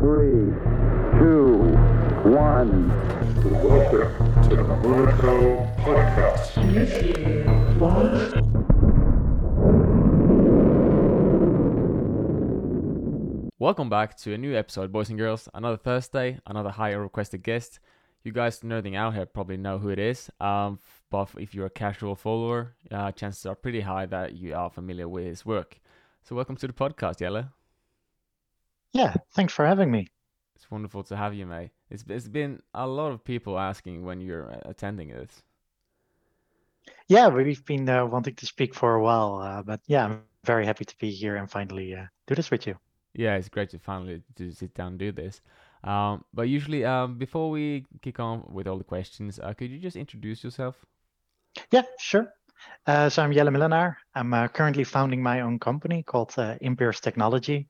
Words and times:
three, 0.00 0.52
two, 1.18 1.56
one. 2.28 2.88
Welcome 3.62 4.48
to 4.48 4.56
the 4.56 4.62
Monaco 4.62 5.64
Podcast. 5.78 6.52
Welcome 13.58 13.88
back 13.88 14.16
to 14.18 14.34
a 14.34 14.38
new 14.38 14.54
episode, 14.54 14.92
boys 14.92 15.08
and 15.08 15.18
girls. 15.18 15.48
Another 15.54 15.78
Thursday, 15.78 16.40
another 16.46 16.70
higher 16.70 17.00
requested 17.00 17.42
guest. 17.42 17.80
You 18.22 18.32
guys 18.32 18.60
nerding 18.60 18.96
out 18.96 19.14
here 19.14 19.24
probably 19.24 19.56
know 19.56 19.78
who 19.78 19.88
it 19.88 19.98
is. 19.98 20.28
Um, 20.40 20.78
but 21.10 21.30
if 21.38 21.54
you're 21.54 21.66
a 21.66 21.70
casual 21.70 22.16
follower, 22.16 22.74
uh, 22.90 23.12
chances 23.12 23.46
are 23.46 23.54
pretty 23.54 23.80
high 23.80 24.04
that 24.06 24.34
you 24.34 24.54
are 24.54 24.68
familiar 24.68 25.08
with 25.08 25.24
his 25.24 25.46
work. 25.46 25.80
So 26.22 26.36
welcome 26.36 26.56
to 26.56 26.66
the 26.66 26.74
podcast, 26.74 27.20
Jelle. 27.20 27.50
Yeah, 28.92 29.14
thanks 29.34 29.52
for 29.52 29.66
having 29.66 29.90
me. 29.90 30.08
It's 30.54 30.70
wonderful 30.70 31.02
to 31.04 31.16
have 31.16 31.34
you, 31.34 31.46
mate. 31.46 31.70
It's 31.90 32.04
it's 32.08 32.28
been 32.28 32.62
a 32.74 32.86
lot 32.86 33.12
of 33.12 33.24
people 33.24 33.58
asking 33.58 34.04
when 34.04 34.20
you're 34.20 34.50
uh, 34.50 34.60
attending 34.64 35.08
this. 35.08 35.42
Yeah, 37.08 37.28
we've 37.28 37.64
been 37.64 37.88
uh, 37.88 38.06
wanting 38.06 38.34
to 38.36 38.46
speak 38.46 38.74
for 38.74 38.94
a 38.94 39.02
while, 39.02 39.40
uh, 39.40 39.62
but 39.62 39.80
yeah, 39.86 40.04
I'm 40.06 40.22
very 40.44 40.66
happy 40.66 40.84
to 40.84 40.98
be 40.98 41.10
here 41.10 41.36
and 41.36 41.50
finally 41.50 41.94
uh, 41.94 42.06
do 42.26 42.34
this 42.34 42.50
with 42.50 42.66
you. 42.66 42.76
Yeah, 43.14 43.36
it's 43.36 43.48
great 43.48 43.70
to 43.70 43.78
finally 43.78 44.22
to 44.36 44.50
sit 44.50 44.74
down 44.74 44.88
and 44.88 44.98
do 44.98 45.12
this. 45.12 45.40
Um, 45.84 46.24
but 46.34 46.48
usually, 46.48 46.84
um, 46.84 47.18
before 47.18 47.50
we 47.50 47.84
kick 48.02 48.18
on 48.18 48.44
with 48.48 48.66
all 48.66 48.78
the 48.78 48.84
questions, 48.84 49.38
uh, 49.38 49.54
could 49.54 49.70
you 49.70 49.78
just 49.78 49.96
introduce 49.96 50.42
yourself? 50.42 50.84
Yeah, 51.70 51.82
sure. 51.98 52.32
Uh, 52.86 53.08
so 53.08 53.22
I'm 53.22 53.32
Jelle 53.32 53.48
Millenaar. 53.48 53.96
I'm 54.14 54.32
uh, 54.34 54.48
currently 54.48 54.84
founding 54.84 55.22
my 55.22 55.40
own 55.40 55.58
company 55.58 56.02
called 56.02 56.34
uh, 56.38 56.56
Technology 57.02 57.68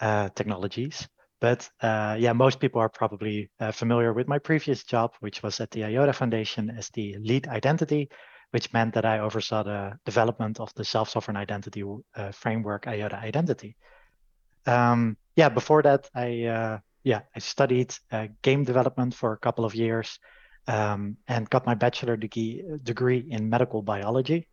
uh, 0.00 0.28
Technologies. 0.30 1.08
But 1.40 1.68
uh, 1.82 2.16
yeah, 2.18 2.32
most 2.32 2.60
people 2.60 2.80
are 2.80 2.88
probably 2.88 3.50
uh, 3.60 3.72
familiar 3.72 4.12
with 4.12 4.26
my 4.26 4.38
previous 4.38 4.84
job, 4.84 5.12
which 5.20 5.42
was 5.42 5.60
at 5.60 5.70
the 5.70 5.84
IOTA 5.84 6.14
Foundation 6.14 6.70
as 6.70 6.88
the 6.90 7.16
lead 7.18 7.46
identity, 7.48 8.08
which 8.52 8.72
meant 8.72 8.94
that 8.94 9.04
I 9.04 9.18
oversaw 9.18 9.62
the 9.62 9.98
development 10.06 10.60
of 10.60 10.72
the 10.74 10.84
self-sovereign 10.84 11.36
identity 11.36 11.84
uh, 12.14 12.32
framework 12.32 12.86
IOTA 12.86 13.16
Identity. 13.16 13.76
Um, 14.64 15.16
yeah, 15.36 15.50
before 15.50 15.82
that, 15.82 16.08
I 16.14 16.44
uh, 16.44 16.78
yeah 17.04 17.20
I 17.34 17.38
studied 17.38 17.94
game 18.42 18.64
development 18.64 19.14
for 19.14 19.32
a 19.32 19.38
couple 19.38 19.64
of 19.64 19.74
years 19.74 20.18
um, 20.66 21.16
and 21.28 21.48
got 21.50 21.66
my 21.66 21.74
bachelor 21.74 22.16
degree 22.16 22.62
degree 22.82 23.26
in 23.28 23.50
medical 23.50 23.82
biology 23.82 24.48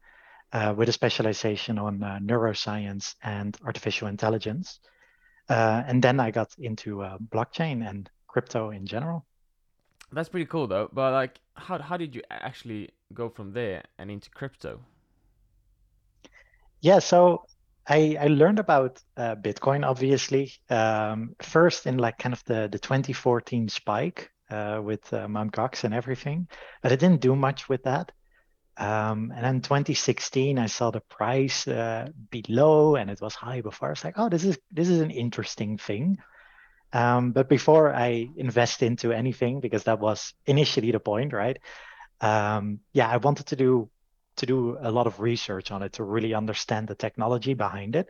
uh, 0.54 0.74
with 0.76 0.90
a 0.90 0.94
specialization 0.94 1.80
on 1.80 2.04
uh, 2.04 2.20
neuroscience 2.22 3.16
and 3.24 3.58
artificial 3.66 4.08
intelligence. 4.08 4.80
Uh, 5.50 5.84
and 5.88 6.02
then 6.02 6.20
I 6.20 6.32
got 6.32 6.54
into 6.58 7.02
uh, 7.02 7.18
blockchain 7.18 7.88
and 7.88 8.10
crypto 8.28 8.72
in 8.72 8.86
general. 8.86 9.26
That's 10.12 10.30
pretty 10.30 10.46
cool 10.46 10.68
though. 10.68 10.90
But 10.94 11.12
like, 11.14 11.40
how 11.56 11.80
how 11.80 11.98
did 11.98 12.16
you 12.16 12.22
actually 12.30 12.90
go 13.14 13.30
from 13.30 13.54
there 13.54 13.84
and 13.98 14.12
into 14.12 14.30
crypto? 14.30 14.80
Yeah, 16.82 17.00
so 17.00 17.46
I, 17.88 18.18
I 18.20 18.28
learned 18.28 18.60
about 18.60 19.02
uh, 19.18 19.36
Bitcoin 19.36 19.86
obviously 19.86 20.52
um, 20.70 21.36
first 21.42 21.88
in 21.88 21.98
like 21.98 22.18
kind 22.18 22.34
of 22.34 22.44
the, 22.46 22.70
the 22.72 22.80
2014 22.80 23.70
spike 23.70 24.32
uh, 24.50 24.82
with 24.84 25.12
uh, 25.14 25.28
Mt. 25.28 25.52
Gox 25.52 25.84
and 25.84 25.94
everything, 25.94 26.48
but 26.82 26.92
I 26.92 26.96
didn't 26.96 27.22
do 27.22 27.36
much 27.36 27.70
with 27.70 27.84
that. 27.84 28.12
Um, 28.78 29.32
and 29.36 29.44
then 29.46 29.62
2016, 29.62 30.58
I 30.58 30.66
saw 30.66 30.90
the 30.92 31.02
price 31.02 31.68
uh, 31.68 32.10
below 32.32 32.96
and 32.96 33.10
it 33.10 33.22
was 33.22 33.36
high 33.36 33.62
before. 33.62 33.90
I 33.90 33.92
was 33.92 34.04
like, 34.04 34.16
oh, 34.18 34.30
this 34.30 34.44
is 34.44 34.58
this 34.72 34.90
is 34.90 35.02
an 35.02 35.12
interesting 35.12 35.78
thing. 35.78 36.18
Um, 36.92 37.32
but 37.32 37.50
before 37.50 37.94
I 37.94 38.28
invest 38.36 38.84
into 38.84 39.12
anything, 39.12 39.60
because 39.60 39.84
that 39.84 40.00
was 40.00 40.34
initially 40.46 40.92
the 40.92 41.00
point, 41.00 41.34
right? 41.34 41.58
Um, 42.22 42.80
yeah, 42.94 43.10
I 43.10 43.18
wanted 43.18 43.48
to 43.48 43.56
do 43.56 43.90
to 44.38 44.46
do 44.46 44.78
a 44.82 44.92
lot 44.92 45.08
of 45.08 45.20
research 45.20 45.72
on 45.72 45.84
it 45.84 45.94
to 45.94 46.04
really 46.04 46.34
understand 46.34 46.88
the 46.88 46.96
technology 46.96 47.54
behind 47.54 47.96
it 47.96 48.10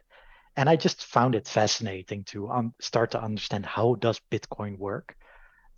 and 0.56 0.70
i 0.70 0.76
just 0.76 1.06
found 1.06 1.36
it 1.36 1.48
fascinating 1.48 2.24
to 2.24 2.50
um, 2.50 2.74
start 2.80 3.12
to 3.12 3.22
understand 3.22 3.66
how 3.66 3.96
does 3.96 4.22
bitcoin 4.32 4.78
work 4.78 5.16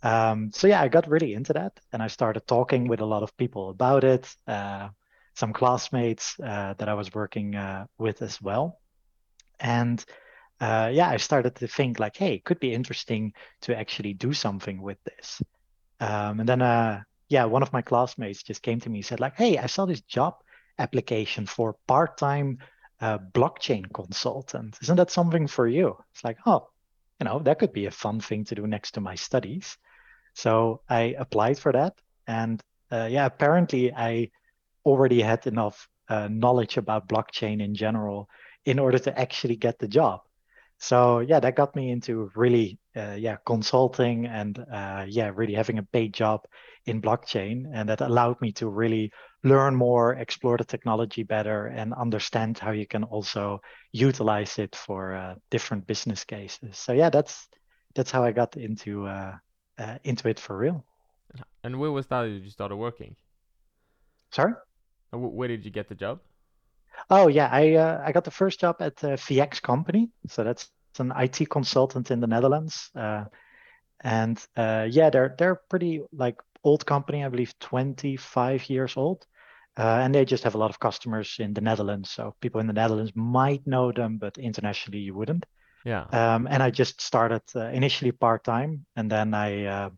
um, 0.02 0.50
so 0.52 0.66
yeah 0.66 0.82
i 0.82 0.88
got 0.88 1.08
really 1.08 1.34
into 1.34 1.52
that 1.52 1.78
and 1.92 2.02
i 2.02 2.06
started 2.06 2.46
talking 2.46 2.88
with 2.88 3.00
a 3.00 3.04
lot 3.04 3.22
of 3.22 3.36
people 3.36 3.70
about 3.70 4.04
it 4.04 4.28
uh, 4.46 4.88
some 5.34 5.52
classmates 5.52 6.38
uh, 6.40 6.74
that 6.78 6.88
i 6.88 6.94
was 6.94 7.14
working 7.14 7.54
uh, 7.54 7.86
with 7.98 8.22
as 8.22 8.40
well 8.40 8.78
and 9.60 10.04
uh, 10.60 10.90
yeah 10.92 11.08
i 11.08 11.16
started 11.16 11.54
to 11.54 11.66
think 11.66 11.98
like 11.98 12.16
hey 12.16 12.34
it 12.34 12.44
could 12.44 12.60
be 12.60 12.72
interesting 12.72 13.32
to 13.60 13.76
actually 13.76 14.14
do 14.14 14.32
something 14.32 14.80
with 14.80 14.98
this 15.04 15.42
um, 16.00 16.40
and 16.40 16.48
then 16.48 16.62
uh, 16.62 17.02
yeah, 17.28 17.44
one 17.44 17.62
of 17.62 17.72
my 17.72 17.82
classmates 17.82 18.42
just 18.42 18.62
came 18.62 18.80
to 18.80 18.90
me 18.90 18.98
and 18.98 19.06
said, 19.06 19.20
like, 19.20 19.36
hey, 19.36 19.58
I 19.58 19.66
saw 19.66 19.84
this 19.84 20.00
job 20.02 20.36
application 20.78 21.46
for 21.46 21.76
part-time 21.86 22.58
uh, 23.00 23.18
blockchain 23.18 23.92
consultant. 23.92 24.78
Isn't 24.82 24.96
that 24.96 25.10
something 25.10 25.46
for 25.46 25.66
you? 25.66 25.96
It's 26.12 26.24
like, 26.24 26.38
oh, 26.46 26.68
you 27.20 27.24
know, 27.24 27.40
that 27.40 27.58
could 27.58 27.72
be 27.72 27.86
a 27.86 27.90
fun 27.90 28.20
thing 28.20 28.44
to 28.44 28.54
do 28.54 28.66
next 28.66 28.92
to 28.92 29.00
my 29.00 29.14
studies. 29.14 29.76
So 30.36 30.82
I 30.88 31.16
applied 31.18 31.58
for 31.58 31.72
that. 31.72 31.94
And 32.26 32.60
uh, 32.92 33.08
yeah, 33.10 33.26
apparently 33.26 33.92
I 33.92 34.30
already 34.84 35.22
had 35.22 35.46
enough 35.46 35.88
uh, 36.08 36.28
knowledge 36.30 36.76
about 36.76 37.08
blockchain 37.08 37.62
in 37.64 37.74
general 37.74 38.28
in 38.66 38.78
order 38.78 38.98
to 38.98 39.18
actually 39.18 39.56
get 39.56 39.78
the 39.78 39.88
job. 39.88 40.20
So 40.78 41.20
yeah, 41.20 41.40
that 41.40 41.56
got 41.56 41.74
me 41.74 41.90
into 41.90 42.30
really, 42.34 42.78
uh, 42.94 43.16
yeah, 43.18 43.36
consulting 43.46 44.26
and 44.26 44.58
uh, 44.58 45.06
yeah, 45.08 45.32
really 45.34 45.54
having 45.54 45.78
a 45.78 45.82
paid 45.82 46.12
job 46.12 46.42
in 46.84 47.00
blockchain, 47.00 47.64
and 47.72 47.88
that 47.88 48.02
allowed 48.02 48.38
me 48.42 48.52
to 48.52 48.68
really 48.68 49.10
learn 49.42 49.74
more, 49.74 50.14
explore 50.16 50.58
the 50.58 50.64
technology 50.64 51.22
better, 51.22 51.68
and 51.68 51.94
understand 51.94 52.58
how 52.58 52.72
you 52.72 52.86
can 52.86 53.04
also 53.04 53.60
utilize 53.92 54.58
it 54.58 54.76
for 54.76 55.14
uh, 55.14 55.34
different 55.50 55.86
business 55.86 56.24
cases. 56.24 56.76
So 56.76 56.92
yeah, 56.92 57.08
that's 57.08 57.48
that's 57.94 58.10
how 58.10 58.22
I 58.22 58.32
got 58.32 58.56
into 58.58 59.06
uh, 59.78 59.98
into 60.04 60.28
it 60.28 60.40
for 60.40 60.56
real. 60.56 60.84
And 61.64 61.78
where 61.78 61.92
was 61.92 62.06
that 62.06 62.22
you 62.22 62.50
started 62.50 62.76
working? 62.76 63.16
Sorry. 64.30 64.54
Where 65.12 65.48
did 65.48 65.64
you 65.64 65.70
get 65.70 65.88
the 65.88 65.94
job? 65.94 66.20
Oh 67.10 67.28
yeah, 67.28 67.48
I 67.52 67.74
uh, 67.74 68.02
I 68.04 68.12
got 68.12 68.24
the 68.24 68.30
first 68.30 68.60
job 68.60 68.76
at 68.80 68.96
the 68.96 69.08
VX 69.08 69.60
company. 69.60 70.10
So 70.28 70.44
that's 70.44 70.70
an 70.98 71.12
IT 71.16 71.50
consultant 71.50 72.10
in 72.10 72.20
the 72.20 72.26
Netherlands. 72.26 72.90
Uh, 72.94 73.24
and 74.00 74.42
uh, 74.56 74.86
yeah, 74.90 75.10
they're 75.10 75.34
they're 75.38 75.60
pretty 75.68 76.02
like 76.12 76.36
old 76.64 76.84
company, 76.84 77.24
I 77.24 77.28
believe 77.28 77.58
25 77.60 78.68
years 78.68 78.96
old. 78.96 79.26
Uh, 79.78 80.00
and 80.02 80.14
they 80.14 80.24
just 80.24 80.44
have 80.44 80.54
a 80.54 80.58
lot 80.58 80.70
of 80.70 80.80
customers 80.80 81.36
in 81.38 81.52
the 81.52 81.60
Netherlands. 81.60 82.10
So 82.10 82.34
people 82.40 82.60
in 82.60 82.66
the 82.66 82.72
Netherlands 82.72 83.12
might 83.14 83.66
know 83.66 83.92
them, 83.92 84.16
but 84.16 84.38
internationally 84.38 85.00
you 85.00 85.14
wouldn't. 85.14 85.44
Yeah. 85.86 86.06
Um, 86.10 86.48
and 86.50 86.64
I 86.64 86.70
just 86.70 87.00
started 87.00 87.42
uh, 87.54 87.68
initially 87.68 88.10
part 88.10 88.42
time, 88.42 88.84
and 88.96 89.08
then 89.08 89.34
I 89.34 89.66
uh, 89.66 89.90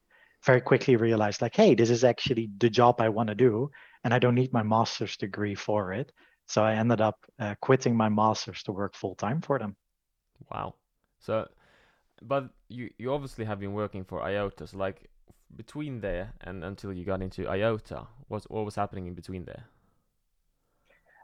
very 0.45 0.61
quickly 0.61 0.97
realized 0.97 1.41
like, 1.41 1.57
hey, 1.57 1.75
this 1.75 1.89
is 1.89 2.05
actually 2.05 2.51
the 2.59 2.69
job 2.69 3.01
I 3.01 3.09
want 3.09 3.31
to 3.31 3.35
do, 3.35 3.71
and 4.05 4.13
I 4.13 4.19
don't 4.19 4.35
need 4.35 4.53
my 4.53 4.63
master's 4.63 5.17
degree 5.17 5.55
for 5.55 5.95
it. 5.95 6.13
So 6.47 6.63
I 6.63 6.75
ended 6.75 7.01
up 7.01 7.17
uh, 7.39 7.55
quitting 7.63 7.97
my 7.97 8.11
master's 8.11 8.63
to 8.65 8.73
work 8.73 8.95
full 8.95 9.15
time 9.15 9.41
for 9.41 9.59
them. 9.59 9.77
Wow. 10.53 10.75
So, 11.21 11.49
but 12.21 12.51
you 12.69 12.91
you 12.99 13.11
obviously 13.11 13.47
have 13.47 13.59
been 13.59 13.73
working 13.73 14.05
for 14.05 14.23
IOTA. 14.23 14.67
So 14.67 14.77
like, 14.77 15.09
between 15.57 16.03
there 16.03 16.35
and 16.43 16.65
until 16.65 16.93
you 16.93 17.07
got 17.07 17.23
into 17.23 17.49
IOTA? 17.49 18.07
What 18.29 18.45
what 18.51 18.67
was 18.67 18.75
happening 18.75 19.07
in 19.07 19.15
between 19.15 19.47
there? 19.47 19.65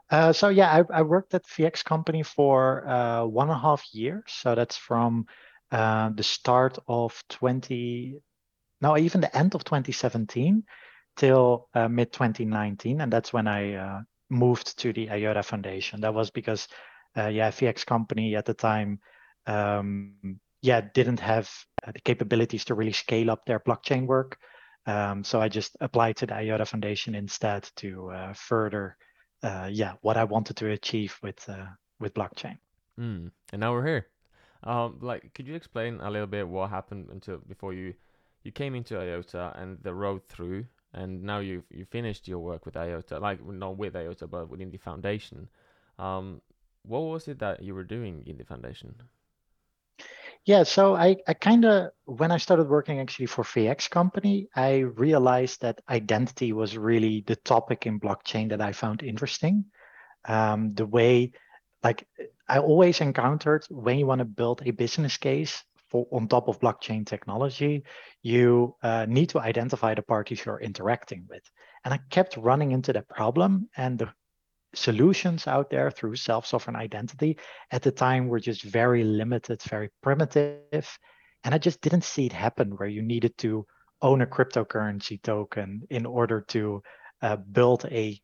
Uh, 0.09 0.31
so 0.31 0.49
yeah, 0.49 0.71
I, 0.71 0.99
I, 0.99 1.01
worked 1.01 1.33
at 1.33 1.47
VX 1.47 1.83
company 1.83 2.21
for 2.21 2.87
uh, 2.87 3.25
one 3.25 3.49
and 3.49 3.57
a 3.57 3.59
half 3.59 3.83
years. 3.91 4.23
So 4.27 4.53
that's 4.53 4.77
from 4.77 5.25
uh, 5.71 6.09
the 6.13 6.23
start 6.23 6.77
of 6.87 7.23
20, 7.29 8.19
no, 8.81 8.97
even 8.97 9.21
the 9.21 9.35
end 9.35 9.55
of 9.55 9.63
2017 9.63 10.63
till 11.17 11.69
uh, 11.73 11.87
mid 11.87 12.13
2019, 12.13 13.01
and 13.01 13.11
that's 13.11 13.33
when 13.33 13.47
I 13.47 13.73
uh, 13.73 13.99
moved 14.29 14.77
to 14.79 14.93
the 14.93 15.09
IOTA 15.09 15.41
Foundation. 15.41 16.01
That 16.01 16.13
was 16.13 16.29
because, 16.29 16.67
uh, 17.17 17.27
yeah, 17.27 17.49
VX 17.49 17.83
company 17.85 18.35
at 18.35 18.45
the 18.45 18.53
time 18.53 18.99
um, 19.47 20.39
yeah 20.61 20.81
didn't 20.81 21.19
have 21.19 21.49
the 21.93 21.99
capabilities 21.99 22.65
to 22.65 22.73
really 22.73 22.91
scale 22.91 23.31
up 23.31 23.45
their 23.45 23.59
blockchain 23.59 24.05
work. 24.05 24.37
Um, 24.87 25.23
so 25.23 25.41
I 25.41 25.49
just 25.49 25.75
applied 25.81 26.17
to 26.17 26.27
the 26.27 26.35
IOTA 26.35 26.65
Foundation 26.65 27.15
instead 27.15 27.67
to 27.77 28.11
further, 28.35 28.97
uh, 29.45 29.69
yeah, 29.71 29.93
what 30.01 30.17
I 30.17 30.23
wanted 30.23 30.57
to 30.57 30.71
achieve 30.71 31.17
with 31.21 31.47
uh, 31.47 31.67
with 31.99 32.13
blockchain. 32.13 32.57
Mm. 32.99 33.31
And 33.53 33.59
now 33.59 33.71
we're 33.73 33.85
here. 33.85 34.07
Um, 34.63 34.97
like, 35.01 35.33
could 35.35 35.47
you 35.47 35.53
explain 35.53 35.99
a 36.01 36.09
little 36.09 36.27
bit 36.27 36.47
what 36.47 36.69
happened 36.69 37.09
until 37.11 37.37
before 37.37 37.73
you 37.73 37.93
you 38.43 38.51
came 38.51 38.75
into 38.75 38.99
IOTA 38.99 39.53
and 39.55 39.77
the 39.83 39.93
road 39.93 40.21
through, 40.29 40.65
and 40.93 41.23
now 41.23 41.39
you've 41.39 41.65
you 41.69 41.85
finished 41.85 42.27
your 42.27 42.39
work 42.39 42.65
with 42.65 42.75
IOTA, 42.75 43.19
like 43.19 43.45
not 43.45 43.77
with 43.77 43.95
IOTA, 43.95 44.27
but 44.27 44.49
within 44.49 44.71
the 44.71 44.77
foundation. 44.77 45.47
Um, 45.99 46.41
what 46.83 46.99
was 46.99 47.27
it 47.27 47.39
that 47.39 47.61
you 47.61 47.75
were 47.75 47.83
doing 47.83 48.23
in 48.25 48.37
the 48.37 48.43
foundation? 48.43 48.95
Yeah, 50.45 50.61
so 50.61 50.95
I, 50.95 51.17
I 51.27 51.33
kind 51.33 51.65
of, 51.65 51.89
when 52.05 52.31
I 52.31 52.37
started 52.37 52.69
working 52.69 52.99
actually 52.99 53.25
for 53.25 53.43
VX 53.43 53.89
company, 53.89 54.47
I 54.55 54.77
realized 54.77 55.61
that 55.61 55.81
identity 55.89 56.53
was 56.53 56.77
really 56.77 57.23
the 57.25 57.35
topic 57.35 57.87
in 57.87 57.99
blockchain 57.99 58.49
that 58.49 58.61
I 58.61 58.71
found 58.71 59.01
interesting. 59.01 59.65
Um, 60.27 60.75
the 60.75 60.85
way, 60.85 61.31
like, 61.83 62.07
I 62.47 62.59
always 62.59 63.01
encountered 63.01 63.65
when 63.71 63.97
you 63.97 64.05
want 64.05 64.19
to 64.19 64.25
build 64.25 64.61
a 64.63 64.71
business 64.71 65.17
case 65.17 65.63
for 65.89 66.07
on 66.11 66.27
top 66.27 66.47
of 66.47 66.59
blockchain 66.59 67.07
technology, 67.07 67.83
you 68.21 68.75
uh, 68.83 69.07
need 69.09 69.29
to 69.29 69.39
identify 69.39 69.95
the 69.95 70.03
parties 70.03 70.45
you're 70.45 70.61
interacting 70.61 71.25
with. 71.27 71.43
And 71.83 71.93
I 71.93 71.99
kept 72.11 72.37
running 72.37 72.71
into 72.71 72.93
that 72.93 73.09
problem, 73.09 73.69
and 73.77 73.97
the 73.97 74.09
solutions 74.75 75.47
out 75.47 75.69
there 75.69 75.89
through 75.91 76.15
self-sovereign 76.15 76.75
identity 76.75 77.37
at 77.71 77.81
the 77.81 77.91
time 77.91 78.27
were 78.27 78.39
just 78.39 78.63
very 78.63 79.03
limited, 79.03 79.61
very 79.63 79.89
primitive. 80.01 80.99
And 81.43 81.53
I 81.53 81.57
just 81.57 81.81
didn't 81.81 82.03
see 82.03 82.27
it 82.27 82.33
happen 82.33 82.71
where 82.77 82.89
you 82.89 83.01
needed 83.01 83.37
to 83.39 83.65
own 84.01 84.21
a 84.21 84.27
cryptocurrency 84.27 85.21
token 85.21 85.83
in 85.89 86.05
order 86.05 86.41
to 86.49 86.83
uh, 87.21 87.37
build 87.37 87.85
a 87.85 88.19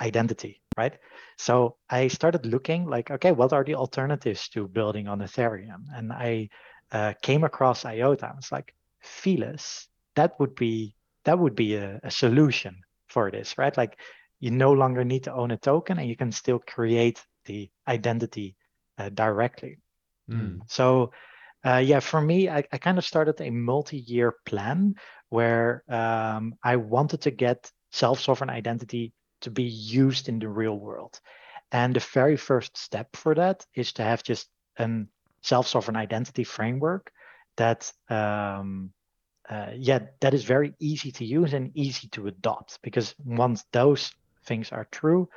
identity, 0.00 0.60
right? 0.76 0.96
So 1.38 1.76
I 1.88 2.08
started 2.08 2.46
looking 2.46 2.86
like, 2.86 3.10
okay, 3.10 3.32
what 3.32 3.52
are 3.52 3.64
the 3.64 3.74
alternatives 3.74 4.48
to 4.50 4.68
building 4.68 5.08
on 5.08 5.20
Ethereum? 5.20 5.84
And 5.94 6.12
I 6.12 6.48
uh, 6.90 7.14
came 7.22 7.44
across 7.44 7.84
IOTA. 7.84 8.26
I 8.26 8.36
was 8.36 8.52
like, 8.52 8.74
feeless, 9.00 9.88
that 10.14 10.38
would 10.38 10.54
be 10.54 10.94
that 11.24 11.38
would 11.38 11.54
be 11.54 11.76
a, 11.76 12.00
a 12.02 12.10
solution 12.10 12.82
for 13.06 13.30
this, 13.30 13.56
right? 13.56 13.76
Like 13.76 13.96
you 14.42 14.50
no 14.50 14.72
longer 14.72 15.04
need 15.04 15.22
to 15.22 15.32
own 15.32 15.52
a 15.52 15.56
token 15.56 15.98
and 15.98 16.08
you 16.08 16.16
can 16.16 16.32
still 16.32 16.58
create 16.58 17.24
the 17.44 17.70
identity 17.86 18.56
uh, 18.98 19.08
directly. 19.08 19.78
Mm. 20.28 20.62
So, 20.66 21.12
uh, 21.64 21.76
yeah, 21.76 22.00
for 22.00 22.20
me, 22.20 22.48
I, 22.48 22.64
I 22.72 22.78
kind 22.78 22.98
of 22.98 23.04
started 23.04 23.40
a 23.40 23.50
multi 23.50 23.98
year 23.98 24.34
plan 24.44 24.96
where 25.28 25.84
um, 25.88 26.54
I 26.64 26.74
wanted 26.74 27.20
to 27.22 27.30
get 27.30 27.70
self 27.92 28.18
sovereign 28.18 28.50
identity 28.50 29.12
to 29.42 29.50
be 29.50 29.62
used 29.62 30.28
in 30.28 30.40
the 30.40 30.48
real 30.48 30.76
world. 30.76 31.20
And 31.70 31.94
the 31.94 32.00
very 32.00 32.36
first 32.36 32.76
step 32.76 33.14
for 33.14 33.36
that 33.36 33.64
is 33.76 33.92
to 33.92 34.02
have 34.02 34.24
just 34.24 34.48
a 34.76 34.88
self 35.44 35.68
sovereign 35.68 35.96
identity 35.96 36.42
framework 36.42 37.12
that 37.58 37.92
um, 38.10 38.90
uh, 39.48 39.70
yeah, 39.76 40.00
that 40.20 40.34
is 40.34 40.42
very 40.42 40.74
easy 40.80 41.12
to 41.12 41.24
use 41.24 41.52
and 41.52 41.70
easy 41.76 42.08
to 42.08 42.26
adopt 42.26 42.80
because 42.82 43.14
once 43.24 43.64
those 43.72 44.10
things 44.44 44.72
are 44.72 44.86
true, 44.90 45.28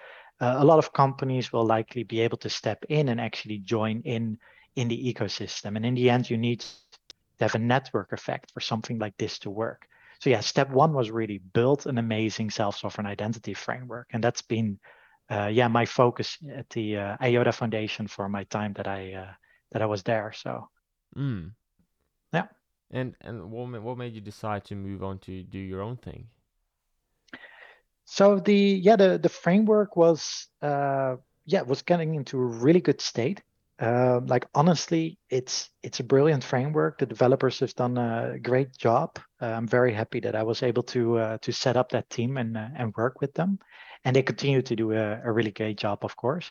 uh, 0.42 0.56
a 0.58 0.66
lot 0.66 0.80
of 0.80 0.94
companies 0.94 1.54
will 1.54 1.66
likely 1.66 2.04
be 2.04 2.22
able 2.22 2.38
to 2.38 2.50
step 2.50 2.84
in 2.90 3.10
and 3.10 3.22
actually 3.22 3.60
join 3.60 4.02
in 4.02 4.38
in 4.76 4.88
the 4.90 5.14
ecosystem. 5.14 5.78
And 5.78 5.86
in 5.86 5.96
the 5.96 6.10
end, 6.10 6.30
you 6.30 6.38
need 6.38 6.60
to 6.60 7.46
have 7.46 7.56
a 7.56 7.60
network 7.60 8.12
effect 8.12 8.52
for 8.52 8.60
something 8.60 9.00
like 9.00 9.16
this 9.18 9.40
to 9.40 9.50
work. 9.50 9.88
So 10.20 10.30
yeah, 10.30 10.42
step 10.42 10.70
one 10.70 10.94
was 10.94 11.12
really 11.12 11.40
build 11.54 11.88
an 11.88 11.98
amazing 11.98 12.50
self-sovereign 12.50 13.08
identity 13.08 13.54
framework, 13.54 14.08
and 14.12 14.24
that's 14.24 14.42
been 14.42 14.80
uh, 15.30 15.48
yeah 15.48 15.68
my 15.68 15.86
focus 15.86 16.38
at 16.54 16.70
the 16.70 16.98
uh, 16.98 17.18
IOTA 17.22 17.52
Foundation 17.52 18.08
for 18.08 18.30
my 18.30 18.44
time 18.46 18.74
that 18.74 18.88
I 18.88 19.14
uh, 19.14 19.34
that 19.72 19.82
I 19.82 19.86
was 19.86 20.04
there. 20.04 20.32
So 20.34 20.70
mm. 21.16 21.52
yeah. 22.34 22.48
And 22.92 23.16
and 23.22 23.52
what 23.52 23.82
what 23.82 23.98
made 23.98 24.14
you 24.14 24.22
decide 24.22 24.64
to 24.66 24.76
move 24.76 25.04
on 25.04 25.20
to 25.20 25.44
do 25.44 25.60
your 25.60 25.82
own 25.82 25.98
thing? 25.98 26.28
So 28.16 28.40
the 28.40 28.80
yeah 28.82 28.96
the 28.96 29.18
the 29.18 29.28
framework 29.28 29.98
was 29.98 30.48
uh, 30.62 31.18
yeah 31.46 31.64
was 31.64 31.82
getting 31.82 32.16
into 32.16 32.40
a 32.40 32.46
really 32.46 32.80
good 32.80 33.02
state. 33.02 33.44
Uh, 33.78 34.22
like 34.26 34.48
honestly, 34.56 35.20
it's 35.30 35.70
it's 35.84 36.00
a 36.00 36.04
brilliant 36.04 36.42
framework. 36.42 36.98
The 36.98 37.08
developers 37.08 37.60
have 37.60 37.76
done 37.76 37.98
a 37.98 38.40
great 38.40 38.72
job. 38.78 39.20
Uh, 39.42 39.48
I'm 39.48 39.68
very 39.68 39.94
happy 39.94 40.22
that 40.22 40.34
I 40.34 40.44
was 40.44 40.64
able 40.64 40.84
to 40.84 41.18
uh, 41.18 41.38
to 41.42 41.52
set 41.52 41.76
up 41.76 41.90
that 41.90 42.10
team 42.10 42.38
and 42.38 42.56
uh, 42.56 42.70
and 42.78 42.94
work 42.96 43.20
with 43.20 43.34
them, 43.34 43.60
and 44.06 44.16
they 44.16 44.24
continue 44.24 44.62
to 44.62 44.76
do 44.78 44.94
a, 44.94 45.20
a 45.22 45.32
really 45.34 45.52
great 45.52 45.78
job, 45.78 46.06
of 46.06 46.16
course. 46.16 46.50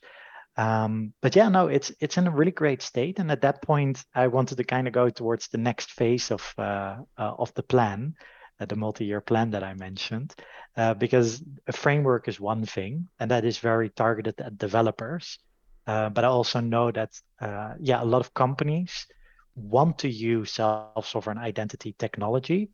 Um, 0.58 1.14
but 1.22 1.34
yeah, 1.34 1.48
no, 1.48 1.68
it's 1.68 1.90
it's 1.98 2.18
in 2.18 2.26
a 2.26 2.36
really 2.36 2.52
great 2.52 2.82
state. 2.82 3.18
And 3.18 3.30
at 3.30 3.40
that 3.40 3.62
point, 3.62 4.04
I 4.14 4.26
wanted 4.26 4.58
to 4.58 4.64
kind 4.64 4.86
of 4.86 4.92
go 4.92 5.08
towards 5.08 5.48
the 5.48 5.58
next 5.58 5.92
phase 5.92 6.30
of 6.30 6.42
uh, 6.58 6.98
of 7.16 7.54
the 7.54 7.62
plan, 7.62 8.16
uh, 8.60 8.66
the 8.66 8.76
multi-year 8.76 9.20
plan 9.20 9.50
that 9.50 9.62
I 9.62 9.74
mentioned, 9.74 10.34
uh, 10.76 10.94
because 10.94 11.42
a 11.66 11.72
framework 11.72 12.28
is 12.28 12.40
one 12.40 12.64
thing, 12.64 13.08
and 13.18 13.30
that 13.30 13.44
is 13.44 13.58
very 13.58 13.90
targeted 13.90 14.40
at 14.40 14.58
developers. 14.58 15.38
Uh, 15.86 16.08
but 16.08 16.24
I 16.24 16.28
also 16.28 16.60
know 16.60 16.90
that, 16.90 17.20
uh, 17.40 17.74
yeah, 17.78 18.02
a 18.02 18.04
lot 18.04 18.20
of 18.20 18.32
companies 18.32 19.06
want 19.54 19.98
to 19.98 20.08
use 20.08 20.52
self-sovereign 20.52 21.38
identity 21.38 21.94
technology, 21.98 22.70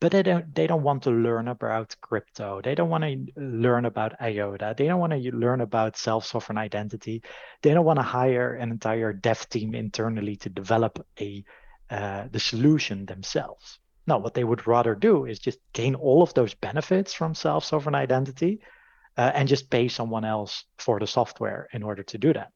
but 0.00 0.12
they 0.12 0.22
don't 0.22 0.54
they 0.54 0.66
don't 0.66 0.82
want 0.82 1.02
to 1.02 1.10
learn 1.10 1.48
about 1.48 1.94
crypto. 2.00 2.60
They 2.62 2.74
don't 2.74 2.88
want 2.88 3.04
to 3.04 3.26
learn 3.36 3.84
about 3.84 4.20
IOTA. 4.20 4.74
They 4.76 4.86
don't 4.86 5.00
want 5.00 5.12
to 5.12 5.36
learn 5.36 5.60
about 5.60 5.96
self-sovereign 5.96 6.58
identity. 6.58 7.22
They 7.62 7.74
don't 7.74 7.84
want 7.84 7.98
to 7.98 8.02
hire 8.02 8.54
an 8.54 8.70
entire 8.70 9.12
dev 9.12 9.48
team 9.48 9.74
internally 9.74 10.36
to 10.36 10.48
develop 10.48 11.04
a 11.20 11.44
uh, 11.90 12.28
the 12.30 12.40
solution 12.40 13.04
themselves. 13.06 13.78
No, 14.10 14.18
what 14.18 14.34
they 14.34 14.42
would 14.42 14.66
rather 14.66 14.96
do 14.96 15.24
is 15.24 15.38
just 15.38 15.60
gain 15.72 15.94
all 15.94 16.20
of 16.20 16.34
those 16.34 16.52
benefits 16.52 17.14
from 17.14 17.32
self 17.32 17.64
sovereign 17.64 17.94
identity 17.94 18.58
uh, 19.16 19.30
and 19.32 19.48
just 19.48 19.70
pay 19.70 19.86
someone 19.86 20.24
else 20.24 20.64
for 20.78 20.98
the 20.98 21.06
software 21.06 21.68
in 21.72 21.84
order 21.84 22.02
to 22.02 22.18
do 22.18 22.32
that. 22.32 22.50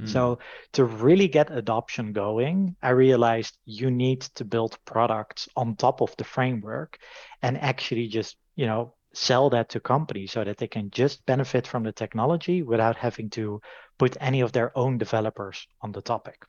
Mm. 0.00 0.08
So, 0.08 0.38
to 0.72 0.84
really 0.84 1.28
get 1.28 1.52
adoption 1.52 2.12
going, 2.12 2.74
I 2.82 2.90
realized 2.90 3.56
you 3.64 3.88
need 3.88 4.22
to 4.34 4.44
build 4.44 4.76
products 4.84 5.48
on 5.54 5.76
top 5.76 6.02
of 6.02 6.16
the 6.16 6.24
framework 6.24 6.98
and 7.40 7.56
actually 7.56 8.08
just, 8.08 8.36
you 8.56 8.66
know, 8.66 8.94
sell 9.12 9.50
that 9.50 9.68
to 9.68 9.78
companies 9.78 10.32
so 10.32 10.42
that 10.42 10.56
they 10.56 10.66
can 10.66 10.90
just 10.90 11.24
benefit 11.24 11.68
from 11.68 11.84
the 11.84 11.92
technology 11.92 12.62
without 12.62 12.96
having 12.96 13.30
to 13.30 13.60
put 13.96 14.16
any 14.20 14.40
of 14.40 14.50
their 14.50 14.76
own 14.76 14.98
developers 14.98 15.68
on 15.82 15.92
the 15.92 16.02
topic. 16.02 16.44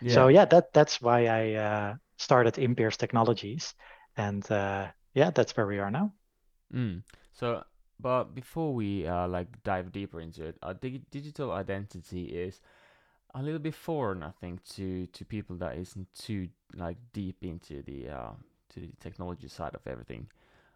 Yeah. 0.00 0.14
So 0.14 0.28
yeah, 0.28 0.46
that 0.46 0.72
that's 0.72 1.02
why 1.02 1.26
I 1.26 1.52
uh, 1.52 1.94
started 2.18 2.54
Impierce 2.54 2.98
Technologies, 2.98 3.74
and 4.16 4.48
uh, 4.50 4.88
yeah, 5.14 5.30
that's 5.30 5.56
where 5.56 5.66
we 5.66 5.78
are 5.78 5.90
now. 5.90 6.12
Mm. 6.74 7.02
So, 7.32 7.64
but 7.98 8.34
before 8.34 8.74
we 8.74 9.06
uh, 9.06 9.26
like 9.28 9.62
dive 9.62 9.90
deeper 9.92 10.20
into 10.20 10.44
it, 10.44 10.58
uh, 10.62 10.74
dig- 10.74 11.10
digital 11.10 11.52
identity 11.52 12.24
is 12.24 12.60
a 13.34 13.42
little 13.42 13.60
bit 13.60 13.74
foreign, 13.74 14.22
I 14.22 14.32
think, 14.40 14.64
to 14.76 15.06
to 15.06 15.24
people 15.24 15.56
that 15.56 15.78
isn't 15.78 16.12
too 16.14 16.48
like 16.74 16.98
deep 17.12 17.36
into 17.42 17.82
the 17.82 18.10
uh, 18.10 18.32
to 18.74 18.80
the 18.80 18.90
technology 19.00 19.48
side 19.48 19.74
of 19.74 19.86
everything. 19.86 20.28